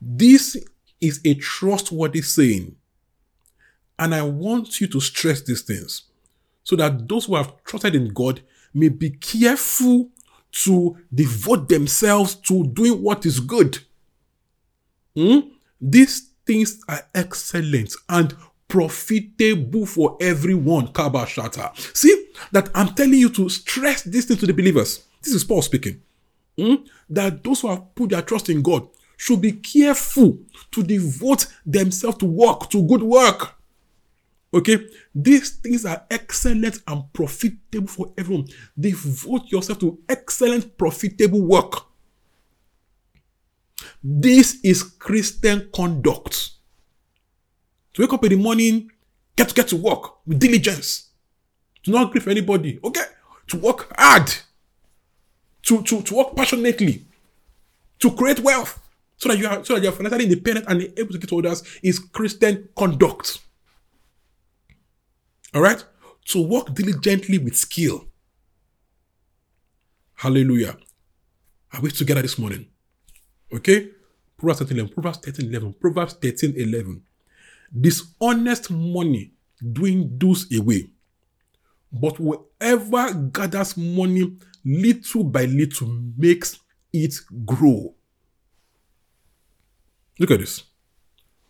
This 0.00 0.56
is 1.00 1.20
a 1.24 1.34
trustworthy 1.34 2.22
saying. 2.22 2.76
And 3.98 4.14
I 4.14 4.22
want 4.22 4.80
you 4.80 4.86
to 4.86 5.00
stress 5.00 5.42
these 5.42 5.62
things 5.62 6.02
so 6.62 6.76
that 6.76 7.08
those 7.08 7.24
who 7.24 7.34
have 7.34 7.64
trusted 7.64 7.96
in 7.96 8.08
God 8.08 8.40
may 8.72 8.88
be 8.88 9.10
careful 9.10 10.10
to 10.52 10.96
devote 11.12 11.68
themselves 11.68 12.36
to 12.36 12.64
doing 12.68 13.02
what 13.02 13.26
is 13.26 13.40
good. 13.40 13.78
Hmm? 15.16 15.40
This 15.80 16.28
things 16.46 16.80
are 16.88 17.02
excellent 17.14 17.94
and 18.08 18.34
profitable 18.68 19.86
for 19.86 20.16
everyone. 20.20 20.88
Kabashata. 20.88 21.96
See 21.96 22.28
that 22.52 22.70
I'm 22.74 22.94
telling 22.94 23.18
you 23.18 23.30
to 23.30 23.48
stress 23.48 24.02
this 24.02 24.26
thing 24.26 24.36
to 24.36 24.46
the 24.46 24.52
believers. 24.52 25.04
This 25.22 25.34
is 25.34 25.44
Paul 25.44 25.62
speaking. 25.62 26.02
Hmm? 26.58 26.74
That 27.08 27.42
those 27.42 27.62
who 27.62 27.68
have 27.68 27.94
put 27.94 28.10
their 28.10 28.22
trust 28.22 28.50
in 28.50 28.62
God 28.62 28.88
should 29.16 29.40
be 29.40 29.52
careful 29.52 30.38
to 30.70 30.82
devote 30.82 31.46
themselves 31.66 32.18
to 32.18 32.26
work, 32.26 32.70
to 32.70 32.86
good 32.86 33.02
work. 33.02 33.54
Okay, 34.54 34.78
these 35.14 35.56
things 35.56 35.84
are 35.84 36.06
excellent 36.10 36.80
and 36.86 37.12
profitable 37.12 37.88
for 37.88 38.12
everyone. 38.16 38.48
Devote 38.78 39.46
yourself 39.48 39.78
to 39.80 39.98
excellent, 40.08 40.78
profitable 40.78 41.42
work. 41.42 41.84
This 44.02 44.58
is 44.64 44.82
Christian 44.82 45.68
conduct. 45.74 46.57
To 47.94 48.02
wake 48.02 48.12
up 48.12 48.24
in 48.24 48.30
the 48.30 48.36
morning, 48.36 48.90
get 49.36 49.48
to 49.48 49.54
get 49.54 49.68
to 49.68 49.76
work 49.76 50.26
with 50.26 50.38
diligence. 50.38 51.10
To 51.84 51.90
not 51.90 52.10
grieve 52.12 52.28
anybody. 52.28 52.78
Okay? 52.82 53.04
To 53.48 53.56
work 53.58 53.92
hard. 53.96 54.32
To, 55.62 55.82
to, 55.82 56.02
to 56.02 56.14
work 56.14 56.36
passionately. 56.36 57.04
To 58.00 58.10
create 58.12 58.40
wealth. 58.40 58.80
So 59.16 59.28
that 59.30 59.38
you 59.38 59.48
are 59.48 59.64
so 59.64 59.74
that 59.74 59.82
you 59.82 59.88
are 59.88 59.92
financially 59.92 60.24
independent 60.24 60.66
and 60.68 60.82
able 60.96 61.12
to 61.12 61.18
get 61.18 61.28
to 61.30 61.38
others 61.38 61.64
is 61.82 61.98
Christian 61.98 62.68
conduct. 62.76 63.40
Alright? 65.54 65.84
To 66.26 66.46
work 66.46 66.72
diligently 66.72 67.38
with 67.38 67.56
skill. 67.56 68.04
Hallelujah. 70.14 70.76
Are 71.72 71.80
we 71.80 71.90
together 71.90 72.22
this 72.22 72.38
morning? 72.38 72.66
Okay? 73.52 73.90
Proverbs 74.36 74.60
13 74.60 74.78
11. 74.78 74.94
Proverbs 74.94 75.18
13 75.18 75.48
11. 75.48 75.74
Proverbs 75.80 76.12
13 76.14 76.54
11. 76.56 77.02
Dishonest 77.78 78.70
money 78.70 79.32
dwindles 79.72 80.46
away, 80.54 80.90
but 81.92 82.16
whoever 82.16 83.12
gathers 83.14 83.76
money 83.76 84.36
little 84.64 85.24
by 85.24 85.44
little 85.44 85.88
makes 86.16 86.58
it 86.92 87.14
grow. 87.44 87.94
Look 90.18 90.30
at 90.30 90.40
this. 90.40 90.64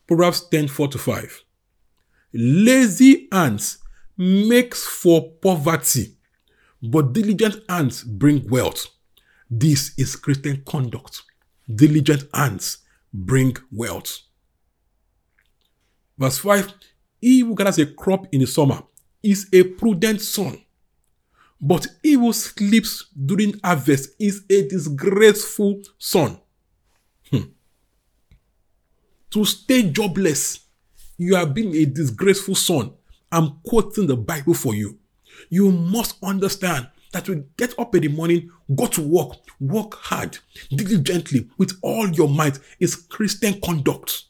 Proverbs 0.06 0.48
10 0.48 0.68
4 0.68 0.88
to 0.88 0.98
5. 0.98 1.42
Lazy 2.34 3.28
hands 3.32 3.78
makes 4.16 4.84
for 4.84 5.30
poverty, 5.42 6.16
but 6.82 7.12
diligent 7.12 7.62
hands 7.68 8.02
bring 8.02 8.46
wealth. 8.48 8.88
This 9.50 9.92
is 9.96 10.16
Christian 10.16 10.62
conduct. 10.66 11.22
Diligent 11.74 12.24
hands 12.34 12.78
bring 13.12 13.56
wealth. 13.72 14.27
Verse 16.18 16.38
5 16.38 16.72
He 17.20 17.40
who 17.40 17.54
gathers 17.54 17.78
a 17.78 17.86
crop 17.86 18.26
in 18.32 18.40
the 18.40 18.46
summer 18.46 18.82
is 19.22 19.48
a 19.52 19.62
prudent 19.62 20.20
son, 20.20 20.60
but 21.60 21.86
he 22.02 22.14
who 22.14 22.32
sleeps 22.32 23.06
during 23.26 23.58
harvest 23.62 24.10
is 24.18 24.44
a 24.50 24.68
disgraceful 24.68 25.82
son. 25.98 26.38
Hmm. 27.30 27.50
To 29.30 29.44
stay 29.44 29.90
jobless, 29.90 30.60
you 31.16 31.36
are 31.36 31.46
being 31.46 31.74
a 31.74 31.84
disgraceful 31.84 32.54
son. 32.54 32.92
I'm 33.30 33.60
quoting 33.64 34.06
the 34.06 34.16
Bible 34.16 34.54
for 34.54 34.74
you. 34.74 34.98
You 35.50 35.70
must 35.70 36.16
understand 36.22 36.88
that 37.12 37.28
you 37.28 37.46
get 37.56 37.78
up 37.78 37.94
in 37.94 38.02
the 38.02 38.08
morning, 38.08 38.50
go 38.74 38.86
to 38.86 39.02
work, 39.02 39.36
work 39.60 39.94
hard, 39.94 40.38
diligently, 40.70 41.48
with 41.58 41.72
all 41.82 42.08
your 42.10 42.28
might, 42.28 42.58
is 42.80 42.96
Christian 42.96 43.60
conduct. 43.60 44.24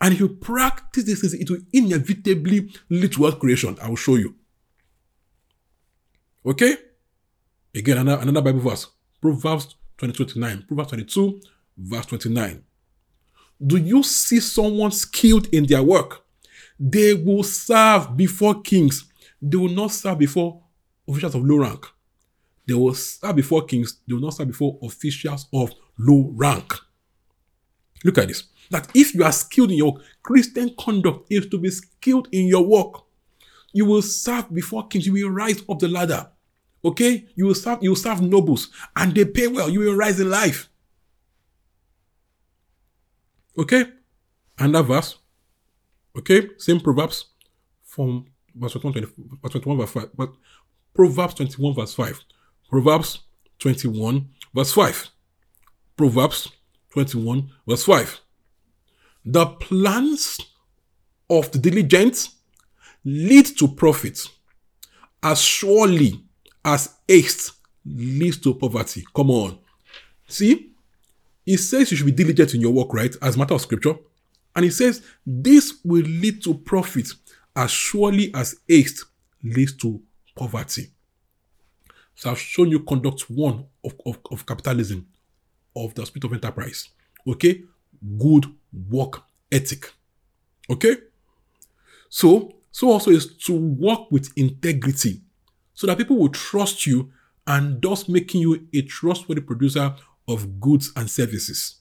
And 0.00 0.14
if 0.14 0.20
you 0.20 0.28
practice 0.28 1.04
this, 1.04 1.32
it 1.34 1.48
will 1.50 1.60
inevitably 1.72 2.70
lead 2.90 3.12
to 3.12 3.22
wealth 3.22 3.38
creation. 3.38 3.76
I 3.80 3.88
will 3.88 3.96
show 3.96 4.16
you. 4.16 4.34
Okay? 6.44 6.76
Again, 7.74 7.98
another, 7.98 8.22
another 8.22 8.42
Bible 8.42 8.60
verse. 8.60 8.88
Proverbs 9.20 9.76
22 9.98 10.24
29. 10.24 10.64
Proverbs 10.68 10.88
22, 10.90 11.40
verse 11.78 12.06
29. 12.06 12.62
Do 13.64 13.76
you 13.76 14.02
see 14.02 14.40
someone 14.40 14.90
skilled 14.90 15.46
in 15.52 15.66
their 15.66 15.82
work? 15.82 16.24
They 16.78 17.14
will 17.14 17.44
serve 17.44 18.16
before 18.16 18.60
kings. 18.62 19.04
They 19.40 19.56
will 19.56 19.68
not 19.68 19.92
serve 19.92 20.18
before 20.18 20.62
officials 21.08 21.34
of 21.34 21.44
low 21.44 21.58
rank. 21.58 21.86
They 22.66 22.74
will 22.74 22.94
serve 22.94 23.36
before 23.36 23.64
kings. 23.64 24.00
They 24.06 24.14
will 24.14 24.22
not 24.22 24.34
serve 24.34 24.48
before 24.48 24.78
officials 24.82 25.46
of 25.52 25.72
low 25.98 26.30
rank. 26.34 26.74
Look 28.04 28.18
at 28.18 28.28
this. 28.28 28.44
That 28.70 28.88
if 28.94 29.14
you 29.14 29.24
are 29.24 29.32
skilled 29.32 29.70
in 29.70 29.78
your 29.78 29.98
Christian 30.22 30.74
conduct 30.78 31.26
is 31.30 31.46
to 31.48 31.58
be 31.58 31.70
skilled 31.70 32.28
in 32.32 32.46
your 32.46 32.66
work. 32.66 33.02
You 33.72 33.84
will 33.86 34.02
serve 34.02 34.52
before 34.54 34.86
kings. 34.88 35.06
You 35.06 35.12
will 35.12 35.30
rise 35.30 35.62
up 35.68 35.78
the 35.78 35.88
ladder. 35.88 36.28
Okay? 36.84 37.26
You 37.34 37.46
will 37.46 37.54
serve, 37.54 37.82
you 37.82 37.90
will 37.90 37.96
serve 37.96 38.20
nobles 38.20 38.68
and 38.96 39.14
they 39.14 39.24
pay 39.24 39.48
well. 39.48 39.68
You 39.68 39.80
will 39.80 39.96
rise 39.96 40.20
in 40.20 40.30
life. 40.30 40.68
Okay? 43.58 43.84
And 44.58 44.74
that 44.74 44.82
verse. 44.84 45.18
Okay? 46.16 46.50
Same 46.58 46.80
Proverbs 46.80 47.26
from 47.84 48.26
verse 48.54 48.72
21, 48.72 49.38
verse 49.42 49.52
21 49.52 49.78
verse 49.78 49.90
5. 49.90 50.08
But 50.16 50.32
Proverbs 50.94 51.34
21 51.34 51.74
verse 51.74 51.94
5. 51.94 52.24
Proverbs 52.70 53.20
21 53.58 54.28
verse 54.54 54.72
5. 54.72 55.10
Proverbs 55.96 56.50
21 56.92 57.50
verse 57.66 57.84
5. 57.84 58.20
The 59.24 59.46
plans 59.46 60.38
of 61.30 61.50
the 61.50 61.58
diligent 61.58 62.28
lead 63.04 63.46
to 63.58 63.68
profit 63.68 64.26
as 65.22 65.40
surely 65.40 66.22
as 66.64 66.96
haste 67.08 67.52
leads 67.86 68.38
to 68.38 68.54
poverty. 68.54 69.04
Come 69.14 69.30
on. 69.30 69.58
See, 70.26 70.72
it 71.46 71.58
says 71.58 71.90
you 71.90 71.96
should 71.96 72.06
be 72.06 72.12
diligent 72.12 72.54
in 72.54 72.60
your 72.60 72.72
work, 72.72 72.92
right? 72.92 73.14
As 73.22 73.36
matter 73.36 73.54
of 73.54 73.60
scripture. 73.60 73.94
And 74.56 74.64
it 74.64 74.72
says 74.72 75.02
this 75.26 75.80
will 75.84 76.02
lead 76.02 76.42
to 76.44 76.54
profit 76.54 77.08
as 77.56 77.70
surely 77.70 78.32
as 78.34 78.56
haste 78.68 79.04
leads 79.42 79.76
to 79.78 80.00
poverty. 80.34 80.90
So 82.14 82.30
I've 82.30 82.38
shown 82.38 82.70
you 82.70 82.80
conduct 82.80 83.28
one 83.30 83.66
of, 83.84 83.94
of, 84.06 84.18
of 84.30 84.46
capitalism, 84.46 85.06
of 85.74 85.94
the 85.94 86.06
spirit 86.06 86.24
of 86.24 86.32
enterprise. 86.32 86.88
Okay? 87.26 87.62
Good 88.18 88.46
work 88.90 89.22
ethic. 89.50 89.92
Okay? 90.70 90.96
So, 92.08 92.52
so 92.70 92.90
also 92.90 93.10
is 93.10 93.36
to 93.46 93.56
work 93.56 94.10
with 94.10 94.32
integrity 94.36 95.20
so 95.74 95.86
that 95.86 95.98
people 95.98 96.16
will 96.16 96.28
trust 96.28 96.86
you 96.86 97.12
and 97.46 97.82
thus 97.82 98.08
making 98.08 98.40
you 98.40 98.66
a 98.72 98.82
trustworthy 98.82 99.42
producer 99.42 99.94
of 100.26 100.60
goods 100.60 100.92
and 100.96 101.10
services. 101.10 101.76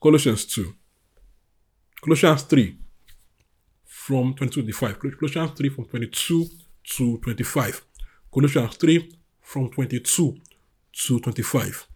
Colossians 0.00 0.44
2. 0.46 0.74
Colossians 2.02 2.42
3 2.44 2.76
from 3.84 4.34
22 4.34 4.62
to 4.62 4.72
5. 4.72 5.00
Colossians 5.18 5.50
3 5.52 5.68
from 5.68 5.84
22 5.86 6.46
to 6.84 7.18
25. 7.18 7.84
Colossians 8.32 8.76
3 8.76 9.12
from 9.40 9.70
22 9.70 10.36
to 10.92 11.20
25. 11.20 11.86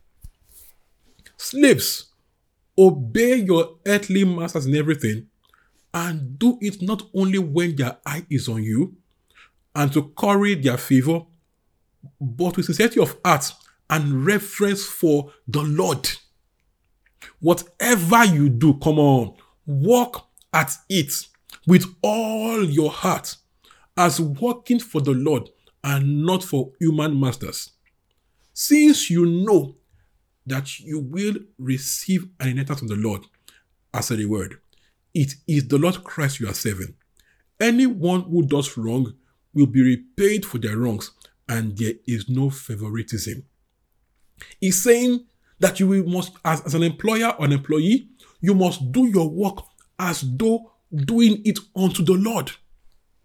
Slaves, 1.36 2.09
obey 2.78 3.36
your 3.36 3.78
earthly 3.86 4.24
masters 4.24 4.66
in 4.66 4.74
everything, 4.74 5.26
and 5.92 6.38
do 6.38 6.58
it 6.60 6.80
not 6.82 7.02
only 7.14 7.38
when 7.38 7.76
their 7.76 7.98
eye 8.06 8.24
is 8.30 8.48
on 8.48 8.62
you, 8.62 8.96
and 9.74 9.92
to 9.92 10.12
curry 10.16 10.54
their 10.54 10.76
favor, 10.76 11.22
but 12.20 12.56
with 12.56 12.66
sincerity 12.66 13.00
of 13.00 13.16
heart 13.24 13.52
and 13.88 14.24
reverence 14.24 14.84
for 14.84 15.32
the 15.46 15.62
Lord. 15.62 16.08
Whatever 17.40 18.24
you 18.24 18.48
do, 18.48 18.74
come 18.74 18.98
on, 18.98 19.34
work 19.66 20.22
at 20.52 20.76
it 20.88 21.12
with 21.66 21.84
all 22.02 22.64
your 22.64 22.90
heart 22.90 23.36
as 23.96 24.20
working 24.20 24.78
for 24.78 25.00
the 25.00 25.12
Lord 25.12 25.50
and 25.84 26.24
not 26.24 26.42
for 26.44 26.72
human 26.78 27.18
masters. 27.18 27.70
Since 28.52 29.10
you 29.10 29.26
know 29.26 29.76
that 30.50 30.80
you 30.80 30.98
will 30.98 31.36
receive 31.58 32.28
an 32.40 32.48
inheritance 32.48 32.80
from 32.80 32.88
the 32.88 32.96
Lord 32.96 33.22
as 33.94 34.10
a 34.10 34.16
reward, 34.16 34.58
it 35.14 35.34
is 35.46 35.68
the 35.68 35.78
Lord 35.78 36.04
Christ 36.04 36.40
you 36.40 36.48
are 36.48 36.54
serving. 36.54 36.94
Anyone 37.58 38.22
who 38.22 38.46
does 38.46 38.76
wrong 38.76 39.14
will 39.54 39.66
be 39.66 39.82
repaid 39.82 40.46
for 40.46 40.58
their 40.58 40.76
wrongs, 40.76 41.12
and 41.48 41.76
there 41.76 41.94
is 42.06 42.28
no 42.28 42.50
favoritism. 42.50 43.44
He's 44.60 44.82
saying 44.82 45.26
that 45.58 45.78
you 45.78 45.88
will 45.88 46.04
must, 46.06 46.32
as, 46.44 46.60
as 46.62 46.74
an 46.74 46.82
employer 46.82 47.34
or 47.38 47.44
an 47.44 47.52
employee, 47.52 48.08
you 48.40 48.54
must 48.54 48.92
do 48.92 49.06
your 49.06 49.28
work 49.28 49.58
as 49.98 50.22
though 50.22 50.72
doing 50.94 51.42
it 51.44 51.58
unto 51.76 52.02
the 52.02 52.14
Lord. 52.14 52.50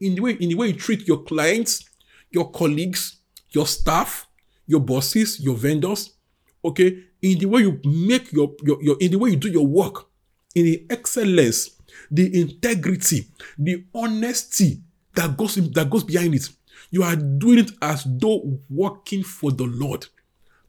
In 0.01 0.15
the 0.15 0.21
way, 0.21 0.33
in 0.33 0.49
the 0.49 0.55
way 0.55 0.67
you 0.67 0.73
treat 0.73 1.07
your 1.07 1.23
clients, 1.23 1.89
your 2.29 2.51
colleagues, 2.51 3.17
your 3.49 3.65
staff, 3.65 4.27
your 4.67 4.81
bosses, 4.81 5.39
your 5.39 5.55
vendors, 5.55 6.14
okay, 6.65 7.04
in 7.21 7.39
the 7.39 7.45
way 7.45 7.62
you 7.62 7.80
make 7.84 8.32
your, 8.32 8.54
your, 8.63 8.82
your 8.82 8.97
in 8.99 9.12
the 9.12 9.19
way 9.19 9.32
you 9.32 9.36
do 9.36 9.49
your 9.49 9.65
work, 9.65 10.08
in 10.54 10.65
the 10.65 10.86
excellence, 10.89 11.71
the 12.12 12.41
integrity, 12.41 13.28
the 13.58 13.84
honesty 13.93 14.82
that 15.13 15.36
goes 15.38 15.58
in, 15.58 15.71
that 15.73 15.89
goes 15.89 16.04
behind 16.04 16.36
it. 16.36 16.49
You 16.91 17.04
are 17.04 17.15
doing 17.15 17.60
it 17.60 17.71
as 17.82 18.04
though 18.06 18.60
working 18.69 19.23
for 19.23 19.51
the 19.51 19.65
Lord. 19.65 20.06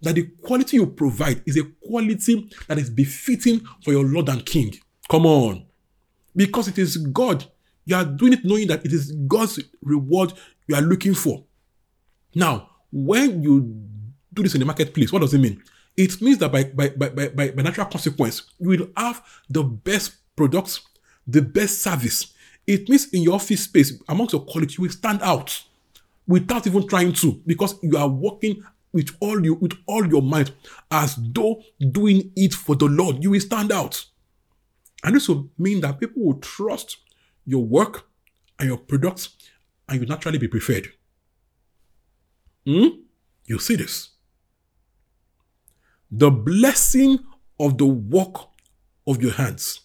that 0.02 0.14
the 0.14 0.24
quality 0.42 0.76
you 0.76 0.86
provide 0.86 1.42
is 1.46 1.56
a 1.56 1.64
quality 1.86 2.50
that 2.68 2.78
is 2.78 2.90
befitting 2.90 3.60
for 3.82 3.92
your 3.92 4.04
Lord 4.04 4.28
and 4.28 4.44
King. 4.44 4.74
Come 5.08 5.26
on. 5.26 5.66
Because 6.34 6.68
it 6.68 6.78
is 6.78 6.96
God. 6.96 7.44
You 7.84 7.96
are 7.96 8.04
doing 8.04 8.34
it 8.34 8.44
knowing 8.44 8.68
that 8.68 8.84
it 8.84 8.92
is 8.92 9.12
God's 9.12 9.60
reward 9.82 10.32
you 10.66 10.74
are 10.74 10.82
looking 10.82 11.14
for. 11.14 11.44
Now, 12.34 12.70
when 12.92 13.42
you 13.42 13.62
do 14.32 14.42
this 14.42 14.54
in 14.54 14.60
the 14.60 14.66
marketplace, 14.66 15.12
what 15.12 15.22
does 15.22 15.32
it 15.34 15.38
mean? 15.38 15.62
It 15.96 16.20
means 16.20 16.38
that 16.38 16.52
by, 16.52 16.64
by, 16.64 16.90
by, 16.90 17.08
by, 17.08 17.50
by 17.50 17.62
natural 17.62 17.86
consequence, 17.86 18.42
you 18.58 18.68
will 18.68 18.88
have 18.96 19.22
the 19.48 19.62
best 19.62 20.16
products, 20.36 20.82
the 21.26 21.40
best 21.40 21.82
service. 21.82 22.34
It 22.66 22.88
means 22.88 23.08
in 23.12 23.22
your 23.22 23.34
office 23.34 23.62
space, 23.64 24.00
amongst 24.08 24.34
your 24.34 24.44
colleagues, 24.44 24.76
you 24.76 24.82
will 24.82 24.90
stand 24.90 25.22
out 25.22 25.62
without 26.26 26.66
even 26.66 26.86
trying 26.86 27.12
to, 27.14 27.40
because 27.46 27.76
you 27.82 27.96
are 27.96 28.08
working 28.08 28.62
with 28.92 29.14
all 29.20 29.44
you 29.44 29.54
with 29.54 29.74
all 29.86 30.06
your 30.06 30.22
might, 30.22 30.52
as 30.90 31.16
though 31.16 31.62
doing 31.92 32.32
it 32.34 32.54
for 32.54 32.74
the 32.76 32.86
Lord. 32.86 33.22
You 33.22 33.30
will 33.30 33.40
stand 33.40 33.70
out. 33.70 34.04
And 35.04 35.14
this 35.14 35.28
will 35.28 35.50
mean 35.58 35.80
that 35.82 36.00
people 36.00 36.24
will 36.24 36.38
trust 36.40 36.96
your 37.44 37.64
work 37.64 38.08
and 38.58 38.68
your 38.68 38.78
products, 38.78 39.36
and 39.88 40.00
you 40.00 40.06
naturally 40.06 40.38
be 40.38 40.48
preferred. 40.48 40.88
Hmm? 42.66 42.86
You 43.44 43.58
see 43.58 43.76
this. 43.76 44.15
The 46.10 46.30
blessing 46.30 47.18
of 47.58 47.78
the 47.78 47.86
work 47.86 48.48
of 49.06 49.22
your 49.22 49.32
hands 49.32 49.80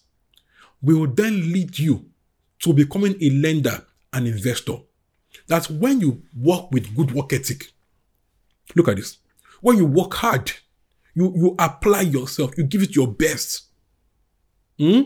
will 0.80 1.06
then 1.06 1.52
lead 1.52 1.78
you 1.78 2.06
to 2.60 2.72
becoming 2.72 3.16
a 3.20 3.30
lender 3.30 3.84
and 4.12 4.26
investor. 4.26 4.76
That's 5.48 5.68
when 5.70 6.00
you 6.00 6.22
work 6.36 6.70
with 6.70 6.94
good 6.94 7.12
work 7.12 7.32
ethic. 7.32 7.72
Look 8.74 8.88
at 8.88 8.96
this. 8.96 9.18
When 9.60 9.76
you 9.76 9.86
work 9.86 10.14
hard, 10.14 10.52
you, 11.14 11.32
you 11.36 11.54
apply 11.58 12.02
yourself, 12.02 12.56
you 12.56 12.64
give 12.64 12.82
it 12.82 12.96
your 12.96 13.08
best. 13.08 13.64
Hmm? 14.78 15.02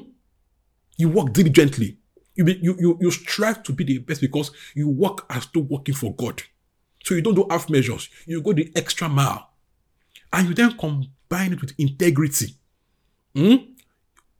You 0.96 1.08
work 1.10 1.32
diligently. 1.32 1.98
You, 2.34 2.44
be, 2.44 2.58
you, 2.62 2.76
you, 2.78 2.98
you 3.00 3.10
strive 3.10 3.62
to 3.64 3.72
be 3.72 3.84
the 3.84 3.98
best 3.98 4.20
because 4.20 4.50
you 4.74 4.88
work 4.88 5.26
as 5.30 5.46
though 5.52 5.60
working 5.60 5.94
for 5.94 6.14
God. 6.14 6.42
So 7.04 7.14
you 7.14 7.22
don't 7.22 7.34
do 7.34 7.46
half 7.50 7.70
measures. 7.70 8.08
You 8.26 8.42
go 8.42 8.52
the 8.52 8.70
extra 8.76 9.08
mile. 9.08 9.50
And 10.32 10.48
you 10.48 10.54
then 10.54 10.76
combine 10.76 11.52
it 11.52 11.60
with 11.60 11.74
integrity. 11.78 12.54
Hmm? 13.34 13.56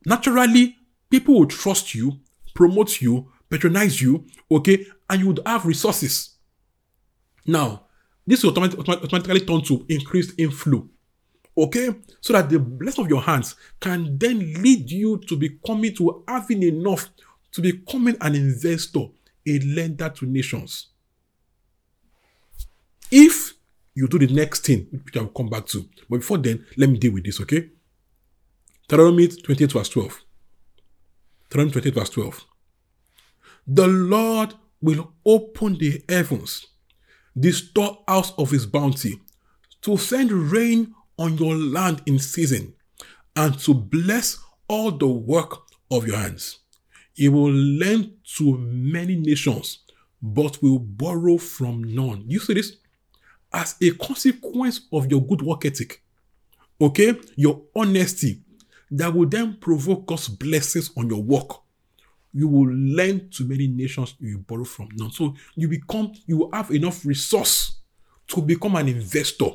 Naturally, 0.05 0.77
people 1.09 1.39
will 1.39 1.47
trust 1.47 1.95
you, 1.95 2.19
promote 2.53 3.01
you, 3.01 3.31
patronize 3.49 4.01
you, 4.01 4.25
okay, 4.51 4.85
and 5.09 5.21
you 5.21 5.27
would 5.27 5.39
have 5.45 5.65
resources. 5.65 6.35
Now, 7.45 7.85
this 8.25 8.43
will 8.43 8.51
automatically 8.51 9.41
turn 9.41 9.61
to 9.63 9.85
increased 9.89 10.33
inflow. 10.37 10.87
Okay? 11.57 11.95
So 12.21 12.33
that 12.33 12.49
the 12.49 12.59
blessing 12.59 13.05
of 13.05 13.09
your 13.09 13.21
hands 13.21 13.55
can 13.79 14.17
then 14.17 14.39
lead 14.61 14.91
you 14.91 15.17
to 15.27 15.37
becoming, 15.37 15.95
to 15.95 16.23
having 16.27 16.63
enough 16.63 17.09
to 17.53 17.61
becoming 17.61 18.15
an 18.21 18.35
investor, 18.35 19.05
a 19.47 19.59
lender 19.59 20.09
to 20.09 20.25
nations. 20.25 20.87
If 23.09 23.53
you 23.97 24.07
do 24.07 24.19
the 24.19 24.33
next 24.33 24.65
thing, 24.65 24.87
which 25.03 25.17
I 25.17 25.21
will 25.21 25.29
come 25.29 25.49
back 25.49 25.65
to, 25.67 25.87
but 26.09 26.17
before 26.17 26.37
then, 26.37 26.65
let 26.77 26.89
me 26.89 26.97
deal 26.97 27.13
with 27.13 27.25
this, 27.25 27.41
okay? 27.41 27.69
Deuteronomy 28.87 29.27
28 29.27 29.71
verse 29.71 29.89
12. 29.89 30.21
Deuteronomy 31.49 31.71
28 31.71 31.93
verse 31.93 32.09
12. 32.09 32.45
The 33.67 33.87
Lord 33.87 34.53
will 34.81 35.13
open 35.25 35.77
the 35.77 36.03
heavens 36.07 36.67
the 37.37 37.51
storehouse 37.51 38.33
of 38.37 38.49
his 38.49 38.65
bounty, 38.65 39.21
to 39.81 39.95
send 39.95 40.31
rain 40.31 40.93
on 41.19 41.37
your 41.37 41.55
land 41.55 42.01
in 42.07 42.17
season, 42.17 42.73
and 43.35 43.59
to 43.59 43.75
bless 43.75 44.39
all 44.67 44.89
the 44.89 45.07
work 45.07 45.59
of 45.91 46.07
your 46.07 46.17
hands. 46.17 46.59
He 47.13 47.29
will 47.29 47.51
lend 47.51 48.13
to 48.37 48.57
many 48.57 49.15
nations, 49.15 49.83
but 50.19 50.61
will 50.63 50.79
borrow 50.79 51.37
from 51.37 51.83
none. 51.83 52.23
You 52.27 52.39
see 52.39 52.55
this? 52.55 52.77
As 53.53 53.75
a 53.81 53.91
consequence 53.91 54.81
of 54.91 55.09
your 55.09 55.21
good 55.21 55.41
work 55.41 55.65
ethic, 55.65 56.01
okay, 56.79 57.15
your 57.35 57.61
honesty, 57.75 58.41
that 58.91 59.13
will 59.13 59.27
then 59.27 59.57
provoke 59.59 60.05
God's 60.05 60.27
blessings 60.27 60.91
on 60.95 61.09
your 61.09 61.21
work 61.21 61.61
you 62.37 62.47
will 62.47 62.71
lend 62.71 63.31
to 63.33 63.45
many 63.45 63.65
nations 63.67 64.13
you 64.19 64.37
borrow 64.37 64.63
from 64.63 64.89
none. 64.95 65.09
So 65.09 65.33
you 65.55 65.67
become, 65.67 66.13
you 66.27 66.37
will 66.37 66.51
have 66.51 66.69
enough 66.69 67.03
resource 67.03 67.79
to 68.27 68.41
become 68.43 68.75
an 68.75 68.87
investor. 68.87 69.47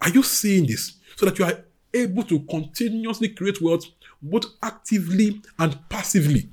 Are 0.00 0.08
you 0.08 0.22
seeing 0.22 0.66
this? 0.66 0.94
So 1.16 1.26
that 1.26 1.38
you 1.38 1.44
are 1.44 1.64
able 1.92 2.22
to 2.22 2.40
continuously 2.40 3.28
create 3.28 3.60
wealth 3.60 3.84
both 4.22 4.46
actively 4.62 5.42
and 5.58 5.78
passively. 5.90 6.48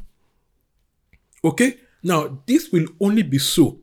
Okay? 1.44 1.78
Now, 2.04 2.42
this 2.46 2.70
will 2.70 2.88
only 3.00 3.24
be 3.24 3.38
so 3.38 3.80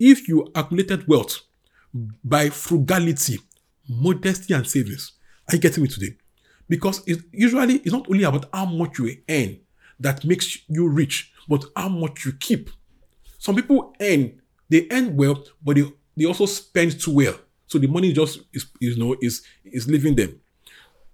if 0.00 0.26
you 0.26 0.50
accumulated 0.52 1.06
wealth 1.06 1.42
by 2.24 2.50
frugality, 2.50 3.38
modesty, 3.88 4.54
and 4.54 4.66
savings. 4.66 5.12
Are 5.48 5.54
you 5.54 5.60
getting 5.60 5.82
me 5.82 5.88
today? 5.88 6.16
Because 6.68 7.02
usually 7.32 7.76
it's 7.76 7.92
not 7.92 8.08
only 8.08 8.24
about 8.24 8.46
how 8.52 8.64
much 8.64 8.98
you 8.98 9.16
earn, 9.28 9.60
that 10.00 10.24
makes 10.24 10.58
you 10.68 10.88
rich, 10.88 11.32
but 11.48 11.64
how 11.76 11.88
much 11.88 12.24
you 12.24 12.32
keep. 12.32 12.70
Some 13.38 13.54
people 13.56 13.94
earn, 14.00 14.40
they 14.68 14.86
earn 14.90 15.16
well, 15.16 15.44
but 15.62 15.76
they, 15.76 15.84
they 16.16 16.24
also 16.24 16.46
spend 16.46 16.98
too 17.00 17.14
well. 17.14 17.34
So 17.66 17.78
the 17.78 17.86
money 17.86 18.12
just 18.12 18.40
is, 18.52 18.66
you 18.80 18.96
know, 18.96 19.16
is 19.20 19.42
is 19.64 19.88
leaving 19.88 20.14
them. 20.14 20.40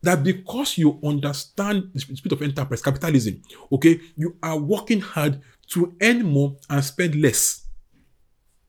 That 0.02 0.22
because 0.24 0.78
you 0.78 0.98
understand 1.04 1.90
the 1.92 2.00
spirit 2.00 2.32
of 2.32 2.42
enterprise, 2.42 2.80
capitalism, 2.80 3.42
okay, 3.70 4.00
you 4.16 4.36
are 4.42 4.56
working 4.56 5.00
hard 5.00 5.40
to 5.68 5.94
earn 6.00 6.22
more 6.24 6.56
and 6.68 6.82
spend 6.82 7.14
less. 7.16 7.66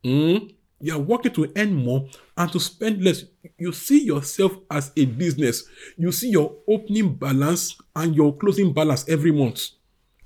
Mm? 0.03 0.53
You 0.81 0.95
are 0.95 0.99
working 0.99 1.33
to 1.33 1.51
earn 1.55 1.73
more 1.73 2.07
and 2.37 2.51
to 2.51 2.59
spend 2.59 3.03
less. 3.03 3.23
You 3.57 3.71
see 3.71 4.03
yourself 4.03 4.53
as 4.69 4.91
a 4.97 5.05
business. 5.05 5.63
You 5.97 6.11
see 6.11 6.29
your 6.29 6.55
opening 6.67 7.15
balance 7.15 7.77
and 7.95 8.15
your 8.15 8.35
closing 8.35 8.73
balance 8.73 9.07
every 9.07 9.31
month 9.31 9.69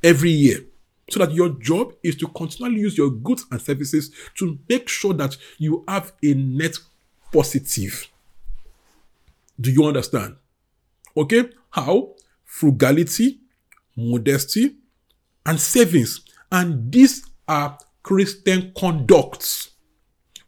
every 0.05 0.29
year. 0.29 0.59
So 1.09 1.19
that 1.19 1.33
your 1.33 1.49
job 1.49 1.93
is 2.03 2.15
to 2.17 2.27
continually 2.29 2.79
use 2.79 2.97
your 2.97 3.11
goods 3.11 3.45
and 3.51 3.61
services 3.61 4.11
to 4.35 4.57
make 4.69 4.89
sure 4.89 5.13
that 5.13 5.37
you 5.57 5.83
have 5.87 6.13
a 6.23 6.33
net 6.33 6.77
positive. 7.31 8.07
Do 9.59 9.71
you 9.71 9.85
understand? 9.85 10.37
Okay? 11.15 11.49
How? 11.69 12.15
Frugality, 12.43 13.39
modesty, 13.95 14.77
and 15.45 15.59
savings. 15.59 16.21
And 16.51 16.91
these 16.91 17.23
are 17.47 17.77
Christian 18.01 18.73
conducts, 18.75 19.71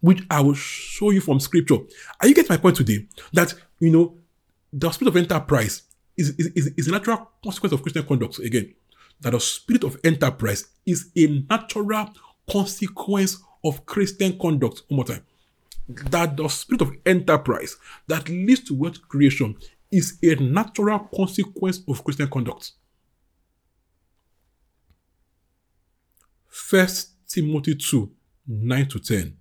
which 0.02 0.24
I 0.30 0.42
will 0.42 0.54
show 0.54 1.12
you 1.12 1.22
from 1.22 1.40
scripture. 1.40 1.78
Are 2.22 2.28
you 2.28 2.36
getting 2.36 2.52
my 2.52 2.58
point 2.58 2.78
today? 2.78 3.08
That, 3.34 3.54
you 3.80 3.92
know, 3.92 4.18
the 4.72 4.92
spirit 4.92 5.10
of 5.10 5.18
enterprise 5.18 5.84
is, 6.16 6.30
is, 6.38 6.68
is 6.78 6.88
a 6.88 6.92
natural 6.92 7.30
consequence 7.44 7.74
of 7.74 7.82
Christian 7.82 8.04
conduct. 8.04 8.40
Again, 8.40 8.74
that 9.22 9.32
the 9.32 9.40
spirit 9.40 9.84
of 9.84 9.98
enterprise 10.04 10.66
is 10.86 11.10
a 11.16 11.28
natural 11.50 12.10
consequence 12.50 13.42
of 13.64 13.86
Christian 13.86 14.38
conduct. 14.38 14.84
One 14.88 14.98
more 14.98 15.06
time. 15.06 15.24
That 15.88 16.36
the 16.36 16.48
spirit 16.50 16.82
of 16.82 16.92
enterprise 17.06 17.78
that 18.08 18.28
leads 18.30 18.62
to 18.66 18.76
wealth 18.76 19.08
creation 19.08 19.56
is 19.92 20.18
a 20.22 20.36
natural 20.36 21.00
consequence 21.16 21.82
of 21.88 22.04
Christian 22.04 22.28
conduct. 22.28 22.74
First 26.48 27.12
Timothy 27.28 27.76
2 27.76 28.12
9 28.48 28.88
to 28.88 29.00
10 29.00 29.38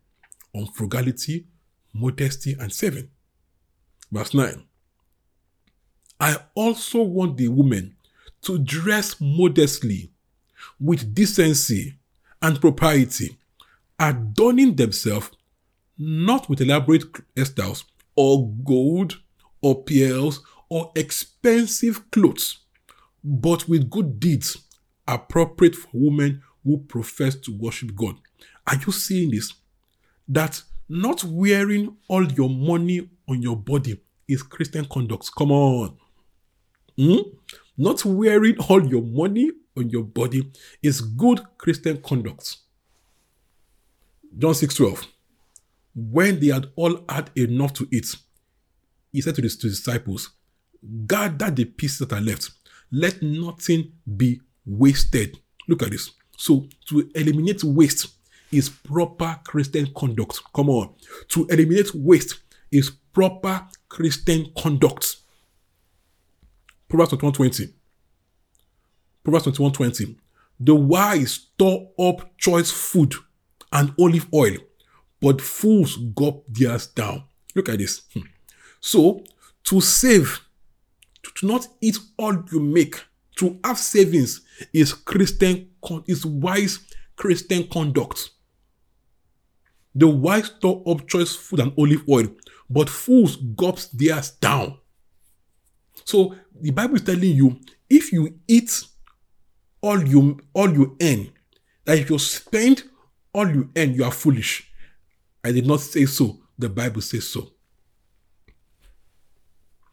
on 0.57 0.66
frugality, 0.73 1.47
modesty, 1.92 2.57
and 2.59 2.73
saving. 2.73 3.11
Verse 4.11 4.35
9. 4.35 4.64
I 6.18 6.37
also 6.55 7.03
want 7.03 7.37
the 7.37 7.49
women 7.49 7.97
to 8.43 8.59
dress 8.59 9.20
modestly, 9.20 10.11
with 10.81 11.14
decency 11.14 11.99
and 12.41 12.61
propriety, 12.61 13.37
adorning 13.99 14.76
themselves 14.76 15.31
not 15.99 16.49
with 16.49 16.61
elaborate 16.61 17.05
hairstyles 17.35 17.85
or 18.14 18.51
gold 18.64 19.18
or 19.62 19.83
pearls 19.83 20.43
or 20.68 20.93
expensive 20.95 22.11
clothes, 22.11 22.59
but 23.24 23.68
with 23.68 23.91
good 23.91 24.20
deeds 24.20 24.59
appropriate 25.09 25.74
for 25.74 25.89
women 25.93 26.43
who 26.64 26.78
profess 26.78 27.35
to 27.37 27.57
worship 27.57 27.95
God. 27.95 28.16
Are 28.66 28.76
you 28.76 28.93
seeing 28.93 29.31
this? 29.31 29.53
That 30.29 30.62
not 30.89 31.24
wearing 31.24 31.97
all 32.09 32.24
your 32.33 32.49
money 32.49 33.09
on 33.29 33.43
your 33.43 33.57
body 33.57 34.01
is 34.29 34.43
Christian 34.43 34.85
conduct. 34.87 35.31
Come 35.37 35.53
on. 35.53 35.97
Hmm? 36.97 37.18
Not 37.77 38.05
wearing 38.05 38.59
all 38.59 38.85
your 38.87 39.03
money 39.03 39.51
on 39.77 39.91
your 39.91 40.05
body 40.05 40.51
is 40.83 41.01
good 41.01 41.41
Christian 41.59 42.01
conduct. 42.03 42.57
John 44.39 44.55
6 44.55 44.74
12. 44.74 45.07
When 45.95 46.41
they 46.41 46.49
had 46.49 46.66
all 46.77 47.05
had 47.09 47.31
enough 47.37 47.72
to 47.74 47.89
eat, 47.91 48.14
he 49.12 49.20
said 49.20 49.35
to 49.37 49.43
his 49.43 49.57
disciples, 49.57 50.31
gather 51.07 51.51
the 51.51 51.64
pieces 51.64 51.99
that 52.01 52.12
are 52.12 52.20
left. 52.20 52.51
Let 52.91 53.22
nothing 53.22 53.93
be 54.16 54.41
wasted. 54.64 55.39
Look 55.68 55.83
at 55.83 55.91
this. 55.91 56.12
So 56.37 56.66
to 56.89 57.11
eliminate 57.14 57.64
waste 57.64 58.09
is 58.53 58.68
proper 58.68 59.38
Christian 59.44 59.92
conduct. 59.94 60.40
Come 60.55 60.70
on. 60.70 60.94
To 61.28 61.47
eliminate 61.47 61.94
waste 61.94 62.40
is 62.70 62.90
proper 63.12 63.66
Christian 63.88 64.53
conduct. 64.57 65.16
Proverbs 66.88 67.12
21:20. 67.12 67.72
Proverbs 69.24 69.59
21:20. 69.59 70.16
The 70.61 70.74
wise 70.74 71.32
store 71.32 71.90
up 71.99 72.36
choice 72.38 72.70
food 72.70 73.14
and 73.72 73.92
olive 73.99 74.26
oil, 74.32 74.57
but 75.20 75.40
fools 75.40 75.97
gulp 76.14 76.44
theirs 76.49 76.86
down. 76.86 77.24
Look 77.55 77.68
at 77.68 77.78
this. 77.78 78.03
Hmm. 78.14 78.20
So, 78.80 79.24
to 79.64 79.80
save, 79.80 80.40
to 81.22 81.47
not 81.47 81.66
eat 81.80 81.99
all 82.16 82.44
you 82.53 82.61
make, 82.61 83.03
to 83.36 83.59
have 83.64 83.78
savings 83.78 84.42
is 84.72 84.92
Christian, 84.92 85.70
is 86.07 86.24
wise 86.24 86.78
Christian 87.16 87.66
conduct. 87.68 88.30
The 89.97 90.07
wise 90.07 90.47
store 90.47 90.82
up 90.86 91.09
choice 91.09 91.34
food 91.34 91.61
and 91.61 91.72
olive 91.78 92.07
oil, 92.09 92.26
but 92.68 92.90
fools 92.90 93.36
gulps 93.36 93.88
theirs 93.88 94.30
down. 94.30 94.78
So 96.05 96.34
the 96.61 96.70
Bible 96.70 96.97
is 96.97 97.03
telling 97.03 97.34
you 97.34 97.59
if 97.88 98.12
you 98.12 98.38
eat 98.47 98.84
all 99.80 100.07
you 100.07 100.38
all 100.53 100.70
you 100.70 100.97
earn, 101.01 101.32
that 101.86 101.99
if 101.99 102.11
you 102.11 102.18
spend 102.18 102.84
all 103.32 103.49
you 103.49 103.70
earn, 103.76 103.94
you 103.94 104.05
are 104.05 104.12
foolish. 104.12 104.70
I 105.42 105.53
did 105.53 105.66
not 105.66 105.80
say 105.80 106.05
so. 106.07 106.38
The 106.59 106.68
Bible 106.68 107.01
says 107.01 107.28
so. 107.28 107.53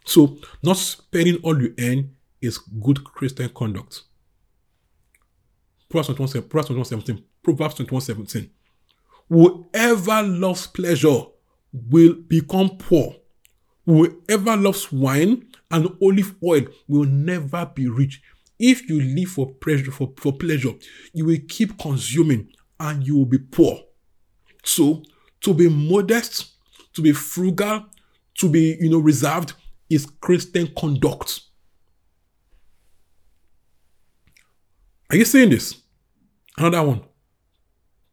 So, 0.06 0.38
not 0.62 0.78
spending 0.78 1.38
all 1.44 1.62
you 1.62 1.74
earn 1.80 2.16
is 2.42 2.58
good 2.58 3.04
Christian 3.04 3.50
conduct. 3.50 4.04
Proverbs 5.90 6.16
21, 6.18 6.50
Proverbs 6.50 6.68
21 6.68 6.86
17. 6.86 7.24
Proverbs 7.42 7.76
21 7.76 8.02
17. 8.02 8.50
Whoever 9.30 10.24
loves 10.24 10.68
pleasure 10.68 11.24
will 11.72 12.14
become 12.14 12.78
poor. 12.78 13.16
Whoever 13.86 14.56
loves 14.56 14.92
wine 14.92 15.48
and 15.72 15.90
olive 16.02 16.36
oil 16.44 16.66
will 16.88 17.06
never 17.06 17.66
be 17.66 17.88
rich. 17.88 18.22
If 18.60 18.88
you 18.88 19.02
live 19.02 19.30
for 19.30 19.54
pleasure, 19.56 19.92
for, 19.92 20.14
for 20.18 20.34
pleasure, 20.34 20.74
you 21.14 21.26
will 21.26 21.40
keep 21.48 21.78
consuming 21.78 22.50
and 22.80 23.06
you 23.06 23.18
will 23.18 23.26
be 23.26 23.40
poor. 23.40 23.80
So, 24.64 25.04
to 25.42 25.54
be 25.54 25.68
modest, 25.68 26.54
to 26.94 27.02
be 27.02 27.12
frugal, 27.12 27.86
to 28.36 28.50
be, 28.50 28.78
you 28.80 28.90
know, 28.90 29.00
reserved 29.00 29.54
is 29.90 30.06
Christian 30.06 30.68
conduct. 30.78 31.42
Are 35.10 35.18
you 35.18 35.26
seeing 35.26 35.50
this? 35.50 35.76
Another 36.58 36.84
one. 36.84 37.02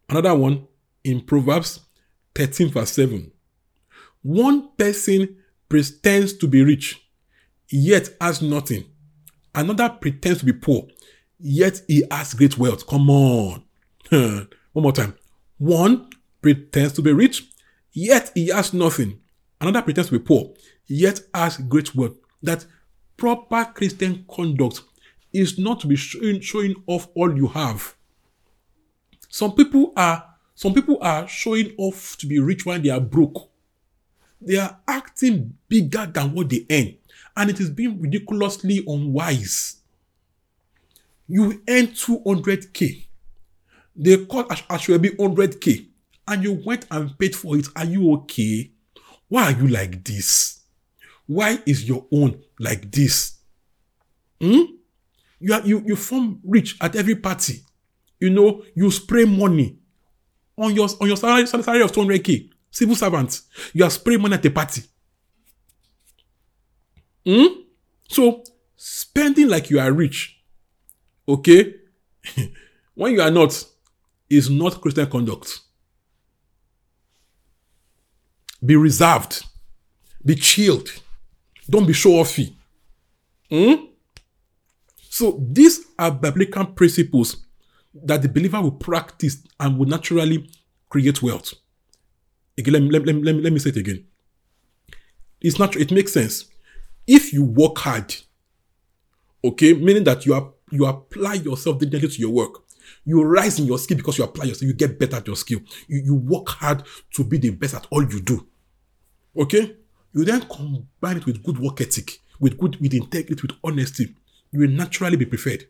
Another 0.08 0.34
one 0.34 0.66
in 1.04 1.20
Proverbs 1.22 1.80
13, 2.34 2.70
verse 2.70 2.92
7. 2.92 3.30
One 4.22 4.70
person 4.76 5.36
pretends 5.68 6.34
to 6.34 6.46
be 6.46 6.62
rich, 6.62 7.00
yet 7.68 8.10
has 8.20 8.42
nothing. 8.42 8.84
Another 9.54 9.88
pretends 9.88 10.40
to 10.40 10.46
be 10.46 10.52
poor, 10.52 10.86
yet 11.38 11.80
he 11.88 12.04
has 12.10 12.34
great 12.34 12.58
wealth. 12.58 12.86
Come 12.86 13.10
on. 13.10 13.64
One 14.10 14.48
more 14.74 14.92
time. 14.92 15.14
One 15.58 16.10
pretends 16.42 16.92
to 16.94 17.02
be 17.02 17.12
rich, 17.12 17.48
yet 17.92 18.30
he 18.34 18.48
has 18.48 18.72
nothing. 18.72 19.20
Another 19.60 19.82
pretends 19.82 20.08
to 20.10 20.18
be 20.18 20.24
poor, 20.24 20.54
yet 20.86 21.20
has 21.34 21.56
great 21.56 21.94
wealth. 21.94 22.16
That 22.42 22.64
proper 23.16 23.64
Christian 23.74 24.24
conduct 24.30 24.82
is 25.32 25.58
not 25.58 25.80
to 25.80 25.86
be 25.86 25.96
showing, 25.96 26.74
off 26.86 27.08
all 27.14 27.36
you 27.36 27.46
have. 27.48 27.94
Some 29.28 29.52
people 29.52 29.92
are 29.96 30.29
some 30.60 30.74
people 30.74 30.98
are 31.00 31.26
showing 31.26 31.72
off 31.78 32.18
to 32.18 32.26
be 32.26 32.38
rich 32.38 32.66
when 32.66 32.82
they 32.82 32.90
are 32.90 33.00
broke. 33.00 33.48
They 34.42 34.58
are 34.58 34.78
acting 34.86 35.56
bigger 35.70 36.04
than 36.04 36.34
what 36.34 36.50
they 36.50 36.66
earn, 36.70 36.98
and 37.34 37.48
it 37.48 37.60
is 37.60 37.70
being 37.70 37.98
ridiculously 37.98 38.84
unwise. 38.86 39.76
You 41.26 41.62
earn 41.66 41.86
200k. 41.86 43.06
They 43.96 44.26
call 44.26 44.44
Asoebi 44.44 45.16
100k, 45.16 45.86
and 46.28 46.44
you 46.44 46.60
went 46.62 46.84
and 46.90 47.18
paid 47.18 47.34
for 47.34 47.56
it. 47.56 47.66
Are 47.74 47.86
you 47.86 48.12
okay? 48.16 48.70
Why 49.28 49.44
are 49.44 49.58
you 49.58 49.66
like 49.66 50.04
this? 50.04 50.60
Why 51.26 51.58
is 51.64 51.88
your 51.88 52.04
own 52.12 52.38
like 52.58 52.92
this? 52.92 53.38
Hmm? 54.38 54.60
You, 55.38 55.54
are, 55.54 55.62
you, 55.66 55.82
you 55.86 55.96
form 55.96 56.38
rich 56.44 56.76
at 56.82 56.96
every 56.96 57.14
party. 57.14 57.62
You 58.20 58.28
know, 58.28 58.62
you 58.74 58.90
spray 58.90 59.24
money 59.24 59.78
on 60.56 60.74
your 60.74 60.88
on 61.00 61.08
your 61.08 61.16
salary, 61.16 61.46
salary 61.46 61.82
of 61.82 61.92
200k. 61.92 62.50
Civil 62.70 62.94
servant. 62.94 63.40
You 63.72 63.84
are 63.84 63.90
spraying 63.90 64.22
money 64.22 64.34
at 64.34 64.46
a 64.46 64.50
party. 64.50 64.82
Hmm? 67.26 67.46
So, 68.08 68.44
spending 68.76 69.48
like 69.48 69.70
you 69.70 69.80
are 69.80 69.92
rich, 69.92 70.40
okay, 71.28 71.74
when 72.94 73.14
you 73.14 73.20
are 73.20 73.30
not, 73.30 73.64
is 74.28 74.48
not 74.48 74.80
Christian 74.80 75.06
conduct. 75.08 75.60
Be 78.64 78.76
reserved. 78.76 79.44
Be 80.24 80.34
chilled. 80.34 80.88
Don't 81.68 81.86
be 81.86 81.92
show 81.92 82.10
offy. 82.10 82.52
Hmm? 83.48 83.86
So 85.08 85.44
these 85.50 85.80
are 85.98 86.10
biblical 86.10 86.66
principles 86.66 87.36
that 87.94 88.22
the 88.22 88.28
believer 88.28 88.60
will 88.60 88.72
practice 88.72 89.42
and 89.58 89.78
will 89.78 89.86
naturally 89.86 90.50
create 90.88 91.22
wealth. 91.22 91.54
Again, 92.58 92.74
let 92.74 92.82
me, 92.82 92.90
let, 92.90 93.04
me, 93.04 93.22
let, 93.22 93.34
me, 93.34 93.42
let 93.42 93.52
me 93.52 93.58
say 93.58 93.70
it 93.70 93.76
again. 93.76 94.04
It's 95.40 95.58
not, 95.58 95.76
it 95.76 95.90
makes 95.90 96.12
sense. 96.12 96.46
If 97.06 97.32
you 97.32 97.44
work 97.44 97.78
hard, 97.78 98.14
okay, 99.42 99.74
meaning 99.74 100.04
that 100.04 100.26
you 100.26 100.34
are 100.34 100.52
you 100.70 100.86
apply 100.86 101.34
yourself 101.34 101.78
diligently 101.78 102.08
to 102.08 102.20
your 102.20 102.30
work, 102.30 102.62
you 103.04 103.22
rise 103.22 103.58
in 103.58 103.66
your 103.66 103.78
skill 103.78 103.96
because 103.96 104.18
you 104.18 104.24
apply 104.24 104.44
yourself, 104.44 104.62
you 104.62 104.74
get 104.74 104.98
better 104.98 105.16
at 105.16 105.26
your 105.26 105.36
skill. 105.36 105.60
You, 105.88 106.02
you 106.04 106.14
work 106.14 106.48
hard 106.48 106.84
to 107.14 107.24
be 107.24 107.38
the 107.38 107.50
best 107.50 107.74
at 107.74 107.86
all 107.90 108.02
you 108.02 108.20
do. 108.20 108.46
Okay? 109.36 109.76
You 110.12 110.24
then 110.24 110.42
combine 110.42 111.18
it 111.18 111.26
with 111.26 111.42
good 111.42 111.58
work 111.58 111.80
ethic, 111.80 112.20
with 112.38 112.58
good 112.58 112.80
with 112.80 112.94
integrity, 112.94 113.42
with 113.42 113.56
honesty. 113.62 114.14
You 114.52 114.60
will 114.60 114.70
naturally 114.70 115.16
be 115.16 115.26
preferred. 115.26 115.66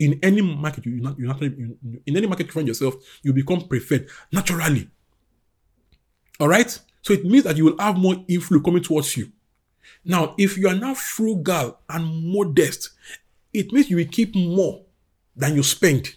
In 0.00 0.18
any 0.22 0.40
market, 0.40 0.86
you 0.86 1.00
not 1.00 1.18
you 1.18 1.28
naturally 1.28 1.54
you, 1.56 1.78
in 2.06 2.16
any 2.16 2.26
market 2.26 2.46
you 2.46 2.52
find 2.52 2.66
yourself, 2.66 2.94
you 3.22 3.32
become 3.32 3.68
preferred 3.68 4.08
naturally. 4.32 4.88
All 6.40 6.48
right. 6.48 6.76
So 7.02 7.12
it 7.12 7.24
means 7.24 7.44
that 7.44 7.56
you 7.56 7.66
will 7.66 7.78
have 7.78 7.96
more 7.96 8.16
influence 8.26 8.64
coming 8.64 8.82
towards 8.82 9.16
you. 9.16 9.30
Now, 10.04 10.34
if 10.38 10.56
you 10.56 10.68
are 10.68 10.74
now 10.74 10.94
frugal 10.94 11.78
and 11.88 12.32
modest, 12.32 12.90
it 13.52 13.72
means 13.72 13.90
you 13.90 13.96
will 13.96 14.06
keep 14.06 14.34
more 14.34 14.82
than 15.36 15.54
you 15.54 15.62
spend. 15.62 16.14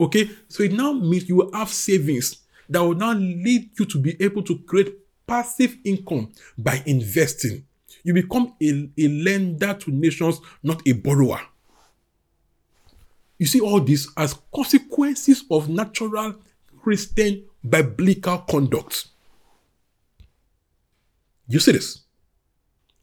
Okay, 0.00 0.28
so 0.48 0.62
it 0.62 0.72
now 0.72 0.92
means 0.92 1.28
you 1.28 1.36
will 1.36 1.52
have 1.52 1.68
savings 1.68 2.38
that 2.68 2.80
will 2.80 2.94
now 2.94 3.12
lead 3.12 3.70
you 3.78 3.86
to 3.86 3.98
be 3.98 4.16
able 4.20 4.42
to 4.42 4.58
create 4.60 4.92
passive 5.26 5.76
income 5.84 6.32
by 6.58 6.82
investing. 6.86 7.64
You 8.02 8.14
become 8.14 8.54
a, 8.62 8.90
a 8.98 9.08
lender 9.08 9.74
to 9.74 9.90
nations, 9.90 10.40
not 10.62 10.82
a 10.86 10.92
borrower. 10.92 11.40
You 13.38 13.46
see 13.46 13.60
all 13.60 13.80
this 13.80 14.08
as 14.16 14.36
consequences 14.54 15.44
of 15.50 15.68
natural 15.68 16.34
Christian 16.82 17.44
biblical 17.68 18.38
conduct. 18.38 19.06
You 21.48 21.58
see 21.58 21.72
this? 21.72 22.00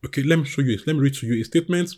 Okay, 0.05 0.23
let 0.23 0.39
me 0.39 0.45
show 0.45 0.61
you. 0.61 0.79
Let 0.87 0.95
me 0.95 1.01
read 1.01 1.13
to 1.15 1.27
you 1.27 1.41
a 1.41 1.43
statement 1.43 1.95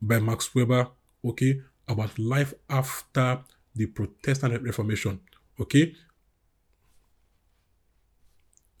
by 0.00 0.18
Max 0.18 0.54
Weber. 0.54 0.88
Okay, 1.24 1.60
about 1.86 2.18
life 2.18 2.54
after 2.70 3.40
the 3.74 3.86
Protestant 3.86 4.62
Reformation. 4.62 5.20
Okay, 5.60 5.94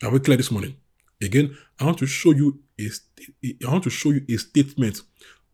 are 0.02 0.10
we 0.10 0.20
clear 0.20 0.36
this 0.36 0.50
morning? 0.50 0.76
Again, 1.20 1.56
I 1.80 1.84
want 1.84 1.98
to 1.98 2.06
show 2.06 2.30
you 2.32 2.60
a 2.80 2.88
I 3.66 3.70
want 3.70 3.84
to 3.84 3.90
show 3.90 4.10
you 4.10 4.24
a 4.28 4.36
statement 4.36 5.02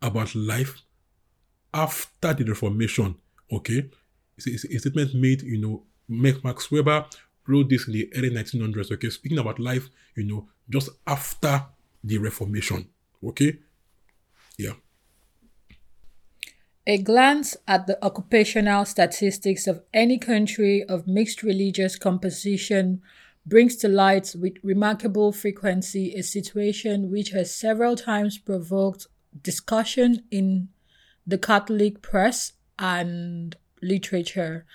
about 0.01 0.35
life 0.35 0.81
after 1.75 2.33
the 2.33 2.45
Reformation. 2.45 3.15
Okay, 3.51 3.89
it's 4.37 4.47
a, 4.47 4.51
it's 4.51 4.65
a 4.65 4.79
statement 4.79 5.13
made, 5.13 5.43
you 5.43 5.59
know, 5.59 5.83
Max 6.07 6.71
Weber 6.71 7.05
wrote 7.47 7.69
this 7.69 7.85
in 7.87 7.93
the 7.93 8.09
early 8.15 8.31
1900s. 8.31 8.91
Okay, 8.93 9.09
speaking 9.09 9.37
about 9.37 9.59
life, 9.59 9.89
you 10.15 10.23
know, 10.23 10.47
just 10.69 10.89
after 11.05 11.65
the 12.03 12.17
Reformation. 12.17 12.87
Okay, 13.23 13.59
yeah. 14.57 14.73
A 16.87 16.97
glance 16.99 17.57
at 17.67 17.87
the 17.87 18.03
occupational 18.03 18.85
statistics 18.85 19.67
of 19.67 19.81
any 19.93 20.17
country 20.17 20.83
of 20.83 21.07
mixed 21.07 21.43
religious 21.43 21.97
composition 21.97 23.01
brings 23.45 23.75
to 23.77 23.87
light 23.87 24.35
with 24.39 24.53
remarkable 24.63 25.31
frequency 25.31 26.13
a 26.15 26.21
situation 26.21 27.11
which 27.11 27.29
has 27.29 27.53
several 27.53 27.95
times 27.95 28.37
provoked 28.37 29.07
discussion 29.41 30.23
in 30.31 30.69
the 31.25 31.37
Catholic 31.37 32.01
press 32.01 32.53
and 32.77 33.55
literature 33.81 34.65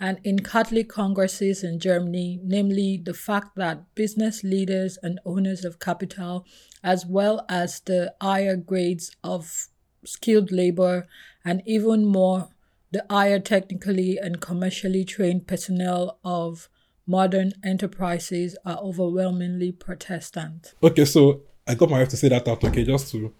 and 0.00 0.18
in 0.24 0.38
Catholic 0.38 0.88
congresses 0.88 1.62
in 1.62 1.78
Germany, 1.78 2.40
namely 2.42 2.96
the 2.96 3.12
fact 3.12 3.54
that 3.56 3.94
business 3.94 4.42
leaders 4.42 4.98
and 5.02 5.20
owners 5.26 5.62
of 5.62 5.78
capital, 5.78 6.46
as 6.82 7.04
well 7.04 7.44
as 7.50 7.80
the 7.80 8.14
higher 8.20 8.56
grades 8.56 9.14
of 9.22 9.68
skilled 10.04 10.50
labor, 10.50 11.06
and 11.44 11.62
even 11.66 12.06
more 12.06 12.48
the 12.92 13.04
higher 13.10 13.38
technically 13.38 14.16
and 14.16 14.40
commercially 14.40 15.04
trained 15.04 15.46
personnel 15.46 16.18
of 16.24 16.70
modern 17.06 17.52
enterprises 17.62 18.56
are 18.64 18.78
overwhelmingly 18.78 19.70
Protestant. 19.70 20.72
Okay, 20.82 21.04
so 21.04 21.42
I 21.66 21.74
got 21.74 21.90
my 21.90 21.98
wife 21.98 22.08
to 22.08 22.16
say 22.16 22.28
that 22.30 22.48
out, 22.48 22.64
okay, 22.64 22.84
just 22.84 23.12
to 23.12 23.34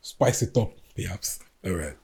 spice 0.00 0.40
it 0.40 0.56
up, 0.56 0.72
perhaps. 0.94 1.40
All 1.62 1.72
right. 1.72 1.96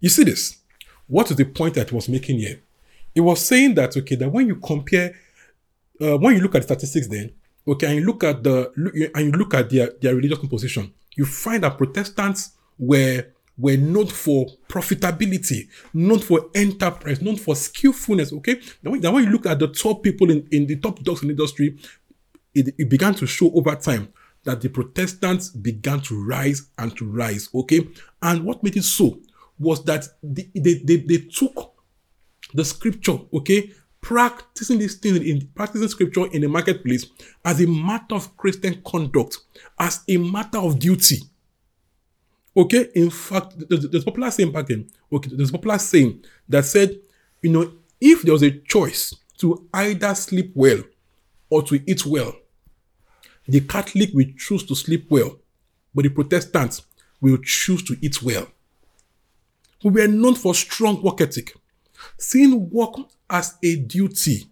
You 0.00 0.08
see 0.08 0.24
this? 0.24 0.58
What 1.06 1.30
is 1.30 1.36
the 1.36 1.44
point 1.44 1.74
that 1.74 1.90
was 1.92 2.08
making 2.08 2.38
here? 2.38 2.60
It 3.14 3.20
was 3.20 3.44
saying 3.44 3.74
that 3.74 3.96
okay, 3.96 4.14
that 4.16 4.30
when 4.30 4.46
you 4.46 4.56
compare, 4.56 5.14
uh, 6.00 6.16
when 6.18 6.36
you 6.36 6.40
look 6.40 6.54
at 6.54 6.62
the 6.62 6.74
statistics, 6.74 7.08
then 7.08 7.32
okay, 7.66 7.86
and 7.86 7.96
you 7.96 8.04
look 8.04 8.22
at 8.22 8.42
the 8.42 8.70
and 9.14 9.26
you 9.26 9.32
look 9.32 9.54
at 9.54 9.70
their 9.70 9.90
their 10.00 10.14
religious 10.14 10.38
composition, 10.38 10.92
you 11.16 11.24
find 11.24 11.62
that 11.64 11.76
Protestants 11.76 12.52
were 12.78 13.24
were 13.56 13.76
known 13.76 14.06
for 14.06 14.46
profitability, 14.68 15.68
known 15.92 16.20
for 16.20 16.48
enterprise, 16.54 17.20
known 17.20 17.36
for 17.36 17.56
skillfulness. 17.56 18.32
Okay, 18.32 18.60
now 18.82 18.92
when, 18.92 19.02
when 19.02 19.24
you 19.24 19.30
look 19.30 19.46
at 19.46 19.58
the 19.58 19.68
top 19.68 20.02
people 20.02 20.30
in, 20.30 20.46
in 20.52 20.66
the 20.66 20.76
top 20.76 21.02
dogs 21.02 21.22
in 21.22 21.28
the 21.28 21.32
industry, 21.32 21.76
it, 22.54 22.74
it 22.78 22.88
began 22.88 23.14
to 23.14 23.26
show 23.26 23.50
over 23.52 23.74
time 23.74 24.12
that 24.44 24.60
the 24.60 24.68
Protestants 24.68 25.48
began 25.48 26.00
to 26.02 26.24
rise 26.24 26.68
and 26.78 26.96
to 26.96 27.04
rise. 27.04 27.48
Okay, 27.52 27.88
and 28.22 28.44
what 28.44 28.62
made 28.62 28.76
it 28.76 28.84
so 28.84 29.18
was 29.58 29.84
that 29.84 30.06
they, 30.22 30.48
they, 30.54 30.96
they, 30.96 31.18
took 31.18 31.72
the 32.54 32.64
scripture, 32.64 33.18
okay, 33.32 33.72
practicing 34.00 34.78
these 34.78 34.96
things 34.96 35.18
in 35.18 35.48
practicing 35.54 35.88
scripture 35.88 36.26
in 36.32 36.42
the 36.42 36.48
marketplace 36.48 37.06
as 37.44 37.60
a 37.60 37.66
matter 37.66 38.14
of 38.14 38.36
Christian 38.36 38.80
conduct, 38.84 39.38
as 39.78 40.02
a 40.08 40.16
matter 40.16 40.58
of 40.58 40.78
duty. 40.78 41.18
Okay, 42.56 42.88
in 42.94 43.10
fact, 43.10 43.54
there's 43.68 43.84
a 43.84 44.04
popular 44.04 44.30
saying 44.30 44.52
back 44.52 44.66
then. 44.66 44.88
Okay, 45.12 45.30
there's 45.32 45.50
a 45.50 45.52
popular 45.52 45.78
saying 45.78 46.24
that 46.48 46.64
said, 46.64 46.98
you 47.42 47.50
know, 47.50 47.72
if 48.00 48.22
there 48.22 48.32
was 48.32 48.42
a 48.42 48.50
choice 48.50 49.14
to 49.38 49.68
either 49.74 50.14
sleep 50.14 50.52
well 50.54 50.82
or 51.50 51.62
to 51.62 51.80
eat 51.86 52.04
well, 52.04 52.34
the 53.46 53.60
Catholic 53.60 54.10
will 54.12 54.26
choose 54.36 54.64
to 54.64 54.74
sleep 54.74 55.06
well, 55.08 55.38
but 55.94 56.02
the 56.02 56.10
Protestants 56.10 56.82
will 57.20 57.38
choose 57.38 57.82
to 57.84 57.96
eat 58.00 58.22
well. 58.22 58.46
We 59.82 59.90
were 59.90 60.08
known 60.08 60.34
for 60.34 60.54
strong 60.54 61.02
work 61.02 61.20
ethic, 61.20 61.54
seeing 62.18 62.68
work 62.70 62.94
as 63.30 63.56
a 63.62 63.76
duty, 63.76 64.46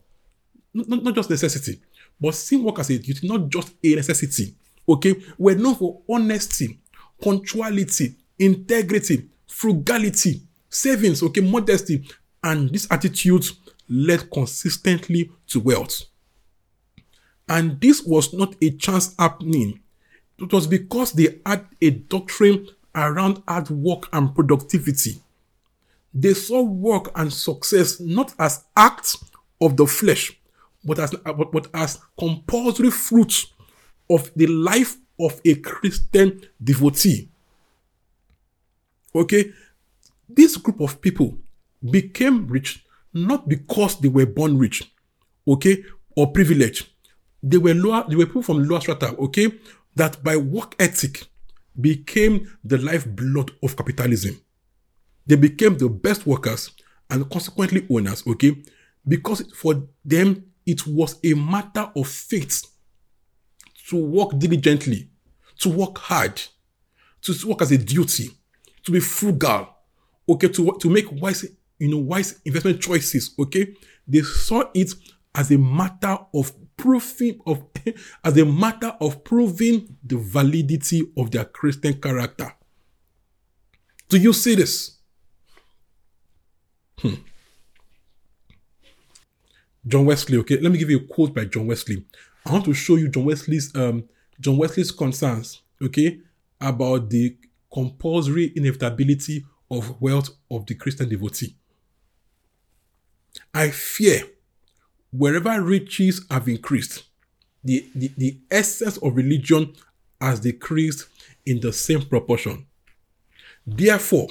not, 0.72 1.03
not 1.03 1.14
just 1.14 1.31
necessity, 1.31 1.81
but 2.20 2.35
seeing 2.35 2.62
work 2.62 2.79
as 2.79 2.91
a 2.91 2.99
duty, 2.99 3.27
not 3.27 3.49
just 3.49 3.72
a 3.83 3.95
necessity. 3.95 4.55
Okay, 4.89 5.14
we're 5.37 5.57
known 5.57 5.74
for 5.74 6.01
honesty, 6.09 6.79
punctuality, 7.20 8.14
integrity, 8.39 9.29
frugality, 9.49 10.43
savings, 10.68 11.22
okay, 11.22 11.41
modesty, 11.41 12.07
and 12.45 12.70
these 12.70 12.87
attitudes 12.91 13.55
led 13.89 14.31
consistently 14.31 15.31
to 15.49 15.61
wealth. 15.61 16.03
And 17.49 17.81
this 17.81 18.03
was 18.05 18.33
not 18.33 18.55
a 18.62 18.70
chance 18.72 19.14
happening. 19.18 19.81
It 20.39 20.53
was 20.53 20.66
because 20.66 21.12
they 21.12 21.41
had 21.45 21.66
a 21.81 21.91
doctrine 21.91 22.68
around 22.97 23.43
hard 23.47 23.71
work 23.71 24.09
and 24.13 24.35
productivity. 24.35 25.21
They 26.15 26.35
saw 26.35 26.63
work 26.63 27.11
and 27.15 27.33
success 27.33 28.01
not 28.01 28.35
as 28.39 28.65
acts 28.77 29.23
of 29.61 29.77
the 29.77 29.87
flesh, 29.87 30.33
but 30.85 30.99
as, 30.99 31.11
but, 31.11 31.53
but 31.53 31.69
as 31.75 31.99
compulsory 32.19 32.91
fruits 32.91 33.53
of 34.09 34.31
the 34.35 34.47
life 34.47 34.97
of 35.21 35.41
a 35.45 35.57
Christian 35.57 36.41
devotee. 36.63 37.29
Okay, 39.15 39.53
this 40.29 40.57
group 40.57 40.81
of 40.81 41.01
people 41.01 41.39
became 41.91 42.47
rich 42.47 42.85
not 43.13 43.49
because 43.49 43.99
they 44.01 44.09
were 44.09 44.27
born 44.27 44.59
rich, 44.59 44.93
okay, 45.49 45.83
or 46.17 46.33
privileged. 46.33 46.89
They 47.43 47.59
were 47.59 47.75
lower, 47.75 48.05
they 48.09 48.17
were 48.17 48.27
people 48.27 48.43
from 48.43 48.69
lower 48.69 48.81
strata, 48.81 49.17
okay, 49.17 49.53
that 49.95 50.23
by 50.23 50.37
work 50.37 50.75
ethic 50.79 51.27
became 51.81 52.51
the 52.64 52.79
lifeblood 52.79 53.51
of 53.62 53.77
capitalism. 53.77 54.41
They 55.27 55.37
became 55.37 55.77
the 55.77 55.89
best 55.89 56.27
workers 56.27 56.70
and 57.11 57.29
consequently 57.31 57.87
owners, 57.91 58.24
okay? 58.27 58.57
Because 59.07 59.53
for 59.55 59.87
them, 60.05 60.45
it 60.64 60.87
was 60.87 61.18
a 61.22 61.35
matter 61.35 61.91
of 61.95 62.09
faith 62.09 62.64
to 63.89 63.97
work 63.97 64.39
diligently, 64.39 65.09
to 65.61 65.68
work 65.68 65.99
hard, 65.99 66.41
to 67.22 67.35
work 67.47 67.62
as 67.62 67.72
a 67.72 67.79
duty, 67.79 68.31
to 68.85 68.93
be 68.93 69.01
frugal, 69.01 69.68
okay, 70.29 70.49
to, 70.49 70.77
to 70.81 70.91
make 70.91 71.11
wise, 71.20 71.45
you 71.79 71.89
know, 71.89 71.99
wise 71.99 72.41
investment 72.45 72.81
choices, 72.81 73.35
okay? 73.39 73.74
They 74.07 74.22
saw 74.22 74.64
it 74.74 74.93
as 75.35 75.51
a 75.51 75.59
matter 75.59 76.18
of 76.35 76.53
proving 76.77 77.41
of 77.47 77.64
as 78.24 78.37
a 78.37 78.45
matter 78.45 78.95
of 79.01 79.24
proving 79.24 79.97
the 80.05 80.16
validity 80.16 81.03
of 81.16 81.31
their 81.31 81.45
Christian 81.45 82.01
character. 82.01 82.53
Do 84.09 84.18
you 84.18 84.33
see 84.33 84.55
this? 84.55 84.99
Hmm. 86.99 87.14
John 89.87 90.07
Wesley, 90.07 90.39
okay, 90.39 90.59
let 90.59 90.72
me 90.72 90.79
give 90.79 90.91
you 90.91 90.99
a 90.99 91.05
quote 91.05 91.35
by 91.35 91.45
John 91.45 91.66
Wesley. 91.66 92.05
I 92.45 92.53
want 92.53 92.64
to 92.64 92.74
show 92.74 92.97
you 92.97 93.09
John 93.09 93.24
Wesley's 93.24 93.74
um 93.74 94.09
John 94.41 94.57
Wesley's 94.57 94.91
concerns, 94.91 95.62
okay, 95.83 96.20
about 96.61 97.11
the 97.11 97.37
compulsory 97.72 98.53
inevitability 98.55 99.45
of 99.70 100.01
wealth 100.01 100.31
of 100.51 100.66
the 100.66 100.74
Christian 100.74 101.09
devotee. 101.09 101.57
I 103.53 103.70
fear 103.70 104.22
wherever 105.17 105.61
riches 105.62 106.25
have 106.31 106.49
increased, 106.49 107.05
the, 107.64 107.89
the, 107.95 108.11
the 108.17 108.39
essence 108.51 108.97
of 108.99 109.17
religion 109.17 109.75
has 110.21 110.41
decreased 110.41 111.07
in 111.45 111.61
the 111.61 111.73
same 111.73 112.03
proportion. 112.03 112.67
Therefore, 113.67 114.29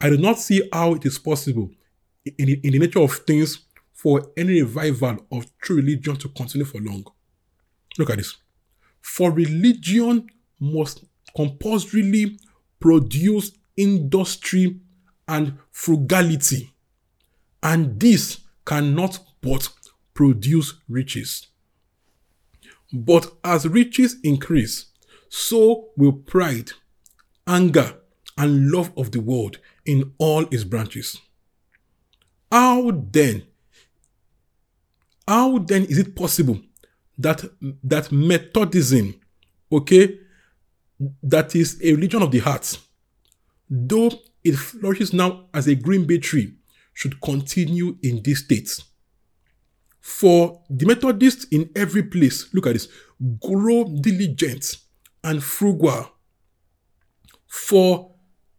I 0.00 0.10
do 0.10 0.16
not 0.16 0.38
see 0.38 0.68
how 0.72 0.94
it 0.94 1.04
is 1.04 1.18
possible 1.18 1.70
in 2.24 2.48
in 2.48 2.72
the 2.72 2.78
nature 2.78 3.00
of 3.00 3.12
things 3.12 3.60
for 3.92 4.30
any 4.36 4.62
revival 4.62 5.26
of 5.32 5.46
true 5.58 5.76
religion 5.76 6.16
to 6.16 6.28
continue 6.28 6.64
for 6.64 6.80
long. 6.80 7.04
Look 7.98 8.10
at 8.10 8.18
this. 8.18 8.36
For 9.00 9.32
religion 9.32 10.28
must 10.60 11.04
compulsorily 11.34 12.38
produce 12.80 13.52
industry 13.76 14.80
and 15.26 15.58
frugality, 15.70 16.72
and 17.62 17.98
this 17.98 18.40
cannot 18.64 19.18
but 19.40 19.68
produce 20.18 20.74
riches. 20.88 21.46
But 22.92 23.30
as 23.44 23.68
riches 23.68 24.16
increase, 24.24 24.86
so 25.28 25.90
will 25.96 26.10
pride, 26.10 26.72
anger, 27.46 27.94
and 28.36 28.68
love 28.72 28.90
of 28.96 29.12
the 29.12 29.20
world 29.20 29.58
in 29.86 30.12
all 30.18 30.42
its 30.50 30.64
branches. 30.64 31.20
How 32.50 32.90
then, 33.12 33.44
how 35.28 35.58
then 35.58 35.84
is 35.84 35.98
it 35.98 36.16
possible 36.16 36.62
that 37.16 37.44
that 37.84 38.10
Methodism, 38.10 39.14
okay, 39.70 40.18
that 41.22 41.54
is 41.54 41.80
a 41.80 41.94
religion 41.94 42.22
of 42.22 42.32
the 42.32 42.40
heart, 42.40 42.76
though 43.70 44.10
it 44.42 44.56
flourishes 44.56 45.12
now 45.12 45.44
as 45.54 45.68
a 45.68 45.76
green 45.76 46.06
bay 46.08 46.18
tree, 46.18 46.54
should 46.92 47.20
continue 47.20 47.96
in 48.02 48.20
this 48.24 48.40
state? 48.40 48.82
For 50.00 50.62
the 50.70 50.86
Methodists 50.86 51.46
in 51.50 51.70
every 51.76 52.02
place, 52.02 52.52
look 52.54 52.66
at 52.66 52.74
this, 52.74 52.88
grow 53.40 53.84
diligent 53.84 54.76
and 55.24 55.42
frugal. 55.42 56.12
For, 57.46 58.14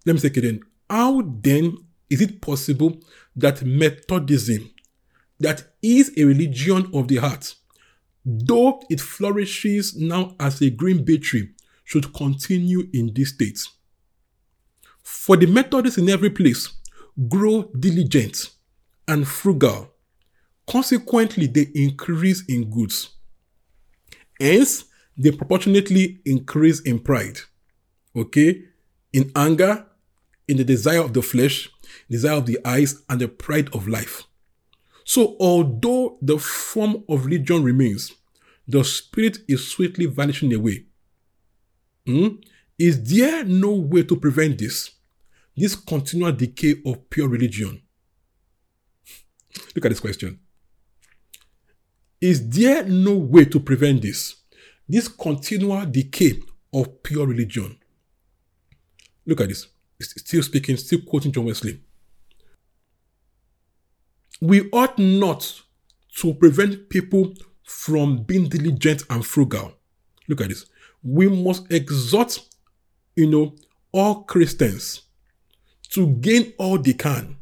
let 0.06 0.14
me 0.14 0.20
say 0.20 0.28
it 0.28 0.38
again, 0.38 0.62
how 0.90 1.22
then 1.22 1.78
is 2.10 2.22
it 2.22 2.42
possible 2.42 3.00
that 3.36 3.64
Methodism, 3.64 4.70
that 5.40 5.64
is 5.82 6.12
a 6.18 6.26
religion 6.26 6.90
of 6.94 7.08
the 7.08 7.18
heart, 7.18 7.56
though 8.26 8.82
it 8.90 9.00
flourishes 9.00 9.96
now 9.96 10.36
as 10.40 10.62
a 10.62 10.70
green 10.70 11.04
bay 11.06 11.18
tree, 11.18 11.50
should 11.84 12.14
continue 12.14 12.90
in 12.94 13.14
this 13.14 13.30
state? 13.30 13.64
For 15.04 15.38
the 15.38 15.48
Methodists 15.48 15.98
in 15.98 16.10
every 16.10 16.30
place, 16.30 16.70
grow 17.28 17.72
diligent 17.80 18.52
and 19.08 19.28
frugal 19.28 19.94
Consequently, 20.70 21.48
they 21.48 21.68
increase 21.74 22.46
in 22.46 22.70
goods. 22.70 23.10
Hence, 24.40 24.86
they 25.18 25.32
proportionately 25.32 26.22
increase 26.26 26.80
in 26.82 27.00
pride, 27.00 27.40
okay, 28.16 28.66
in 29.12 29.32
anger, 29.36 29.86
in 30.48 30.58
the 30.58 30.64
desire 30.64 31.02
of 31.02 31.14
the 31.14 31.24
flesh, 31.24 31.70
desire 32.10 32.38
of 32.38 32.46
the 32.46 32.60
eyes, 32.64 33.02
and 33.10 33.20
the 33.20 33.28
pride 33.28 33.74
of 33.74 33.88
life. 33.88 34.26
So, 35.04 35.36
although 35.40 36.20
the 36.22 36.38
form 36.38 37.04
of 37.10 37.26
religion 37.26 37.64
remains, 37.64 38.14
the 38.68 38.84
spirit 38.84 39.40
is 39.48 39.68
swiftly 39.68 40.06
vanishing 40.06 40.54
away. 40.54 40.86
Hmm? 42.06 42.28
Is 42.78 43.04
there 43.12 43.44
no 43.44 43.74
way 43.74 44.04
to 44.04 44.16
prevent 44.16 44.60
this? 44.60 44.92
This 45.58 45.76
continual 45.76 46.32
decay 46.32 46.76
of 46.86 47.10
pure 47.10 47.28
religion. 47.28 47.82
Look 49.76 49.86
at 49.86 49.90
this 49.90 50.00
question. 50.00 50.40
Is 52.22 52.50
there 52.50 52.84
no 52.84 53.16
way 53.16 53.46
to 53.46 53.60
prevent 53.60 54.02
this? 54.02 54.36
This 54.88 55.08
continual 55.08 55.86
decay 55.86 56.40
of 56.74 57.04
pure 57.04 57.28
religion. 57.28 57.78
Look 59.26 59.42
at 59.42 59.50
this. 59.50 59.68
Still 60.02 60.44
speaking, 60.44 60.78
still 60.78 61.02
quoting 61.02 61.32
John 61.32 61.46
Wesley. 61.46 61.82
We 64.42 64.70
ought 64.72 64.98
not 64.98 65.62
to 66.18 66.34
prevent 66.34 66.90
people 66.90 67.34
from 67.64 68.24
being 68.24 68.50
diligent 68.50 69.04
and 69.10 69.26
frugal. 69.26 69.74
Look 70.28 70.42
at 70.42 70.50
this. 70.50 70.66
We 71.04 71.28
must 71.30 71.72
exhort, 71.72 72.40
you 73.16 73.28
know, 73.28 73.56
all 73.92 74.24
Christians 74.24 75.04
to 75.92 76.08
gain 76.08 76.54
all 76.58 76.78
they 76.78 76.94
can 76.94 77.38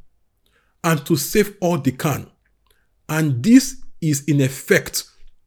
and 0.83 1.05
to 1.05 1.15
save 1.15 1.55
all 1.61 1.77
they 1.77 1.91
can. 1.91 2.29
And 3.09 3.43
this 3.43 3.81
is 4.01 4.23
in 4.25 4.41
effect 4.41 5.03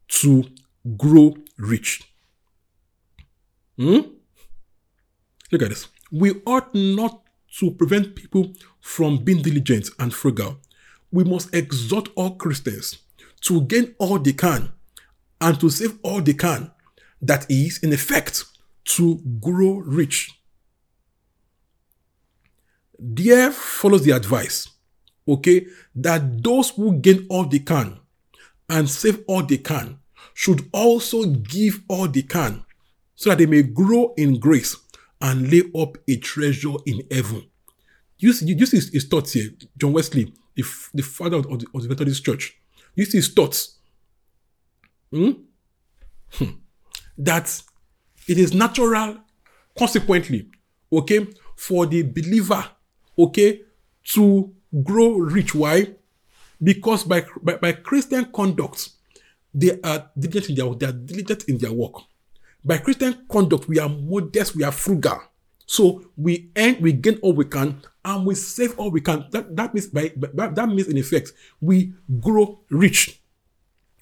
to 0.08 0.44
grow 0.96 1.36
rich. 1.58 2.02
Hmm? 3.76 4.00
Look 5.50 5.62
at 5.62 5.70
this. 5.70 5.88
We 6.10 6.40
ought 6.46 6.74
not 6.74 7.22
to 7.58 7.70
prevent 7.72 8.14
people 8.14 8.52
from 8.80 9.18
being 9.24 9.42
diligent 9.42 9.90
and 9.98 10.14
frugal. 10.14 10.58
We 11.12 11.24
must 11.24 11.54
exhort 11.54 12.08
all 12.14 12.36
Christians 12.36 12.98
to 13.42 13.62
gain 13.62 13.94
all 13.98 14.18
they 14.18 14.32
can 14.32 14.72
and 15.40 15.58
to 15.60 15.70
save 15.70 15.98
all 16.02 16.20
they 16.20 16.34
can. 16.34 16.70
That 17.22 17.50
is, 17.50 17.78
in 17.78 17.92
effect, 17.92 18.44
to 18.96 19.20
grow 19.40 19.74
rich. 19.74 20.30
There 22.98 23.50
follows 23.50 24.04
the 24.04 24.12
advice, 24.12 24.68
okay, 25.26 25.66
that 25.94 26.42
those 26.42 26.70
who 26.70 26.98
gain 26.98 27.26
all 27.30 27.44
they 27.44 27.60
can 27.60 27.98
and 28.70 28.88
save 28.88 29.22
all 29.26 29.42
they 29.42 29.58
can 29.58 29.98
should 30.32 30.70
also 30.72 31.26
give 31.26 31.82
all 31.88 32.08
they 32.08 32.22
can 32.22 32.64
so 33.14 33.28
that 33.28 33.38
they 33.38 33.46
may 33.46 33.62
grow 33.62 34.14
in 34.16 34.38
grace 34.38 34.74
and 35.20 35.52
lay 35.52 35.62
up 35.78 35.98
a 36.08 36.16
treasure 36.16 36.76
in 36.86 37.02
heaven. 37.10 37.46
You 38.18 38.32
see, 38.32 38.46
you 38.46 38.64
see 38.64 38.78
his, 38.78 39.04
thoughts 39.04 39.32
here, 39.32 39.50
John 39.76 39.92
Wesley, 39.92 40.32
the, 40.54 40.64
the 40.94 41.02
father 41.02 41.38
of 41.38 41.44
the, 41.58 41.66
of 41.74 41.82
the 41.82 41.88
Methodist 41.88 42.24
Church. 42.24 42.58
You 42.94 43.04
see 43.04 43.18
his 43.18 43.28
thoughts. 43.28 43.78
Hmm? 45.12 45.32
Hmm. 46.32 46.50
That 47.18 47.62
it 48.26 48.38
is 48.38 48.54
natural, 48.54 49.18
consequently, 49.76 50.48
okay, 50.92 51.26
for 51.56 51.86
the 51.86 52.02
believer, 52.02 52.64
okay, 53.18 53.60
to 54.14 54.54
grow 54.82 55.16
rich. 55.16 55.54
Why? 55.54 55.94
Because 56.62 57.04
by, 57.04 57.24
by, 57.42 57.56
by 57.56 57.72
Christian 57.72 58.26
conduct, 58.26 58.90
they 59.54 59.80
are 59.82 60.10
diligent 60.18 60.50
in 60.50 60.54
their 60.56 60.74
they 60.74 60.86
are 60.86 60.92
diligent 60.92 61.44
in 61.44 61.58
their 61.58 61.72
work. 61.72 61.94
By 62.64 62.78
Christian 62.78 63.26
conduct, 63.30 63.68
we 63.68 63.78
are 63.78 63.88
modest, 63.88 64.54
we 64.54 64.64
are 64.64 64.72
frugal. 64.72 65.20
So 65.66 66.04
we 66.16 66.50
earn, 66.56 66.80
we 66.80 66.92
gain 66.92 67.18
all 67.22 67.32
we 67.32 67.44
can, 67.44 67.80
and 68.04 68.26
we 68.26 68.34
save 68.34 68.78
all 68.78 68.90
we 68.90 69.00
can. 69.00 69.24
That, 69.30 69.54
that 69.56 69.72
means 69.72 69.86
by, 69.86 70.12
by 70.16 70.48
that 70.48 70.68
means 70.68 70.88
in 70.88 70.98
effect, 70.98 71.32
we 71.60 71.92
grow 72.20 72.60
rich. 72.70 73.20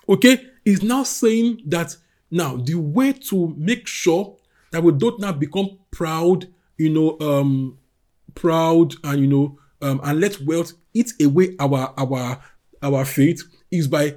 Okay, 0.08 0.46
is 0.64 0.82
now 0.82 1.02
saying 1.02 1.60
that 1.66 1.94
now 2.30 2.56
the 2.56 2.74
way 2.74 3.12
to 3.12 3.54
make 3.56 3.86
sure 3.86 4.36
that 4.70 4.82
we 4.82 4.92
don't 4.92 5.20
now 5.20 5.32
become 5.32 5.78
proud, 5.90 6.48
you 6.78 6.90
know, 6.90 7.18
um, 7.20 7.78
proud 8.34 8.94
and 9.04 9.20
you 9.20 9.26
know, 9.26 9.58
um, 9.82 10.00
and 10.02 10.20
let 10.20 10.40
wealth 10.40 10.72
eat 10.98 11.12
away 11.22 11.54
our 11.58 11.94
our 11.96 12.40
our 12.82 13.04
faith 13.04 13.42
is 13.70 13.88
by 13.88 14.16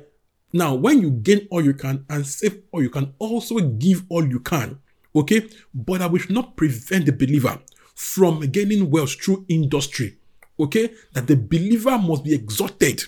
now 0.53 0.75
when 0.75 1.01
you 1.01 1.11
gain 1.11 1.47
all 1.49 1.63
you 1.63 1.73
can 1.73 2.05
and 2.09 2.25
save 2.25 2.61
all 2.71 2.81
you 2.81 2.89
can, 2.89 3.13
also 3.19 3.59
give 3.59 4.03
all 4.09 4.25
you 4.25 4.39
can. 4.39 4.79
Okay, 5.15 5.47
but 5.73 5.99
that 5.99 6.17
should 6.19 6.31
not 6.31 6.55
prevent 6.55 7.05
the 7.05 7.11
believer 7.11 7.59
from 7.95 8.39
gaining 8.51 8.89
wealth 8.89 9.21
through 9.21 9.45
industry. 9.49 10.17
Okay, 10.59 10.91
that 11.13 11.27
the 11.27 11.35
believer 11.35 11.97
must 11.97 12.23
be 12.23 12.33
exhorted 12.33 13.03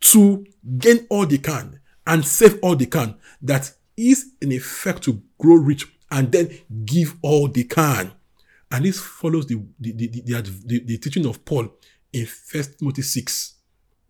to 0.00 0.46
gain 0.78 1.06
all 1.10 1.26
they 1.26 1.38
can 1.38 1.80
and 2.06 2.24
save 2.24 2.58
all 2.62 2.76
they 2.76 2.86
can. 2.86 3.16
That 3.42 3.72
is 3.96 4.32
in 4.40 4.52
effect 4.52 5.02
to 5.04 5.20
grow 5.38 5.56
rich 5.56 5.86
and 6.10 6.30
then 6.30 6.50
give 6.84 7.16
all 7.22 7.48
they 7.48 7.64
can. 7.64 8.12
And 8.70 8.84
this 8.84 9.00
follows 9.00 9.46
the, 9.46 9.62
the, 9.80 9.92
the, 9.92 10.06
the, 10.06 10.42
the, 10.42 10.84
the 10.84 10.98
teaching 10.98 11.26
of 11.26 11.44
Paul 11.44 11.70
in 12.12 12.26
First 12.26 12.78
Timothy 12.78 13.02
6. 13.02 13.54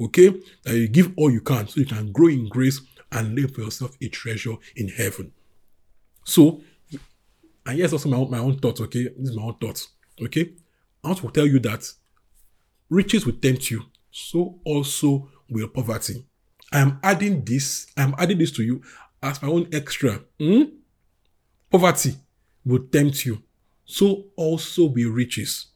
Okay? 0.00 0.34
That 0.64 0.76
you 0.76 0.88
give 0.88 1.12
all 1.16 1.30
you 1.30 1.40
can 1.40 1.68
so 1.68 1.80
you 1.80 1.86
can 1.86 2.12
grow 2.12 2.28
in 2.28 2.48
grace 2.48 2.80
and 3.12 3.34
lay 3.36 3.46
for 3.46 3.62
yourself 3.62 3.96
a 4.00 4.08
treasure 4.08 4.54
in 4.76 4.88
heaven. 4.88 5.32
So, 6.24 6.60
and 7.64 7.78
here's 7.78 7.92
also 7.92 8.08
my 8.08 8.16
own, 8.16 8.30
my 8.30 8.38
own 8.38 8.58
thoughts, 8.58 8.80
okay? 8.82 9.04
This 9.16 9.30
is 9.30 9.36
my 9.36 9.44
own 9.44 9.54
thoughts, 9.54 9.88
okay? 10.20 10.52
I 11.02 11.08
want 11.08 11.20
to 11.20 11.30
tell 11.30 11.46
you 11.46 11.58
that 11.60 11.90
riches 12.90 13.24
will 13.24 13.34
tempt 13.34 13.70
you, 13.70 13.84
so 14.10 14.60
also 14.64 15.30
will 15.48 15.68
poverty. 15.68 16.24
I 16.72 16.80
am 16.80 17.00
adding 17.02 17.44
this, 17.44 17.86
I 17.96 18.02
am 18.02 18.14
adding 18.18 18.38
this 18.38 18.52
to 18.52 18.62
you 18.62 18.82
as 19.22 19.42
my 19.42 19.48
own 19.48 19.68
extra. 19.72 20.20
Hmm? 20.38 20.64
Poverty 21.70 22.14
will 22.64 22.84
tempt 22.92 23.24
you, 23.24 23.42
so 23.84 24.26
also 24.36 24.86
will 24.86 25.10
riches. 25.10 25.68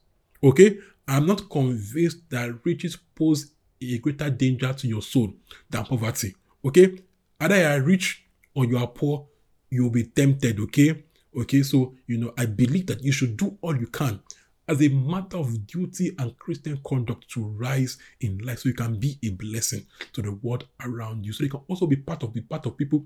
Okay? 0.42 0.78
I'm 1.08 1.26
not 1.26 1.50
convinced 1.50 2.28
that 2.30 2.64
riches 2.64 2.96
pose 3.14 3.52
a 3.80 3.98
greater 3.98 4.30
danger 4.30 4.72
to 4.72 4.86
your 4.86 5.02
soul 5.02 5.34
than 5.68 5.84
poverty. 5.84 6.34
Okay? 6.64 6.98
Either 7.40 7.56
you 7.58 7.66
are 7.66 7.82
rich 7.82 8.24
or 8.54 8.64
you 8.64 8.78
are 8.78 8.86
poor, 8.86 9.26
you 9.70 9.84
will 9.84 9.90
be 9.90 10.04
tempted. 10.04 10.60
Okay? 10.60 11.04
Okay, 11.36 11.62
so 11.62 11.94
you 12.06 12.18
know, 12.18 12.32
I 12.36 12.46
believe 12.46 12.86
that 12.86 13.02
you 13.02 13.10
should 13.10 13.36
do 13.36 13.56
all 13.62 13.76
you 13.76 13.86
can 13.86 14.20
as 14.68 14.80
a 14.80 14.88
matter 14.88 15.38
of 15.38 15.66
duty 15.66 16.14
and 16.18 16.38
Christian 16.38 16.78
conduct 16.86 17.28
to 17.30 17.44
rise 17.44 17.98
in 18.20 18.38
life 18.38 18.60
so 18.60 18.68
you 18.68 18.74
can 18.74 18.98
be 18.98 19.18
a 19.24 19.30
blessing 19.30 19.86
to 20.12 20.22
the 20.22 20.32
world 20.32 20.68
around 20.84 21.26
you. 21.26 21.32
So 21.32 21.44
you 21.44 21.50
can 21.50 21.60
also 21.68 21.86
be 21.86 21.96
part 21.96 22.22
of 22.22 22.32
the 22.32 22.42
part 22.42 22.66
of 22.66 22.76
people 22.76 23.04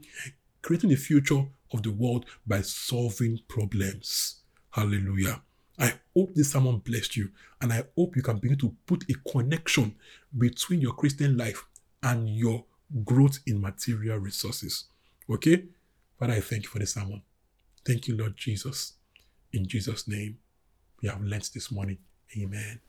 creating 0.62 0.90
the 0.90 0.96
future 0.96 1.44
of 1.72 1.82
the 1.82 1.90
world 1.90 2.26
by 2.46 2.60
solving 2.60 3.38
problems. 3.48 4.42
Hallelujah. 4.70 5.40
I 5.78 5.92
hope 6.14 6.34
this 6.34 6.52
sermon 6.52 6.78
blessed 6.78 7.16
you, 7.16 7.30
and 7.60 7.72
I 7.72 7.84
hope 7.96 8.16
you 8.16 8.22
can 8.22 8.38
begin 8.38 8.58
to 8.58 8.74
put 8.86 9.04
a 9.10 9.30
connection 9.30 9.94
between 10.36 10.80
your 10.80 10.94
Christian 10.94 11.36
life 11.36 11.64
and 12.02 12.28
your 12.28 12.64
growth 13.04 13.40
in 13.46 13.60
material 13.60 14.18
resources. 14.18 14.84
Okay? 15.28 15.64
Father, 16.18 16.34
I 16.34 16.40
thank 16.40 16.64
you 16.64 16.70
for 16.70 16.78
the 16.78 16.86
sermon. 16.86 17.22
Thank 17.84 18.08
you, 18.08 18.16
Lord 18.16 18.36
Jesus. 18.36 18.94
In 19.52 19.66
Jesus' 19.66 20.08
name, 20.08 20.38
we 21.02 21.08
have 21.08 21.20
learnt 21.20 21.50
this 21.52 21.70
morning. 21.70 21.98
Amen. 22.38 22.80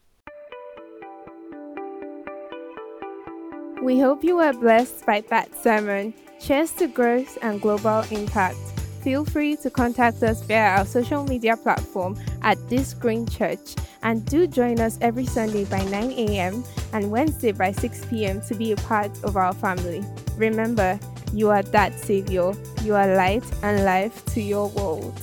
We 3.84 4.00
hope 4.00 4.24
you 4.24 4.38
were 4.38 4.54
blessed 4.54 5.06
by 5.06 5.22
that 5.30 5.56
sermon. 5.62 6.14
Cheers 6.40 6.72
to 6.74 6.88
growth 6.88 7.38
and 7.42 7.62
global 7.62 8.04
impact 8.12 8.77
feel 9.08 9.24
free 9.24 9.56
to 9.56 9.70
contact 9.70 10.22
us 10.22 10.42
via 10.42 10.78
our 10.78 10.86
social 10.86 11.24
media 11.24 11.56
platform 11.56 12.14
at 12.42 12.58
This 12.68 12.94
Green 12.94 13.26
Church 13.26 13.74
and 14.04 14.26
do 14.26 14.46
join 14.48 14.82
us 14.82 14.98
every 15.00 15.26
Sunday 15.26 15.64
by 15.64 15.82
9 15.86 16.12
a.m. 16.12 16.62
and 16.92 17.10
Wednesday 17.10 17.54
by 17.54 17.72
6 17.72 18.04
p.m. 18.08 18.42
to 18.42 18.54
be 18.54 18.74
a 18.74 18.76
part 18.76 19.12
of 19.24 19.38
our 19.38 19.54
family. 19.54 20.04
Remember, 20.36 21.00
you 21.32 21.50
are 21.50 21.64
that 21.64 21.98
Savior. 21.98 22.52
You 22.84 22.96
are 22.96 23.16
light 23.16 23.46
and 23.64 23.86
life 23.86 24.26
to 24.34 24.42
your 24.42 24.68
world. 24.72 25.18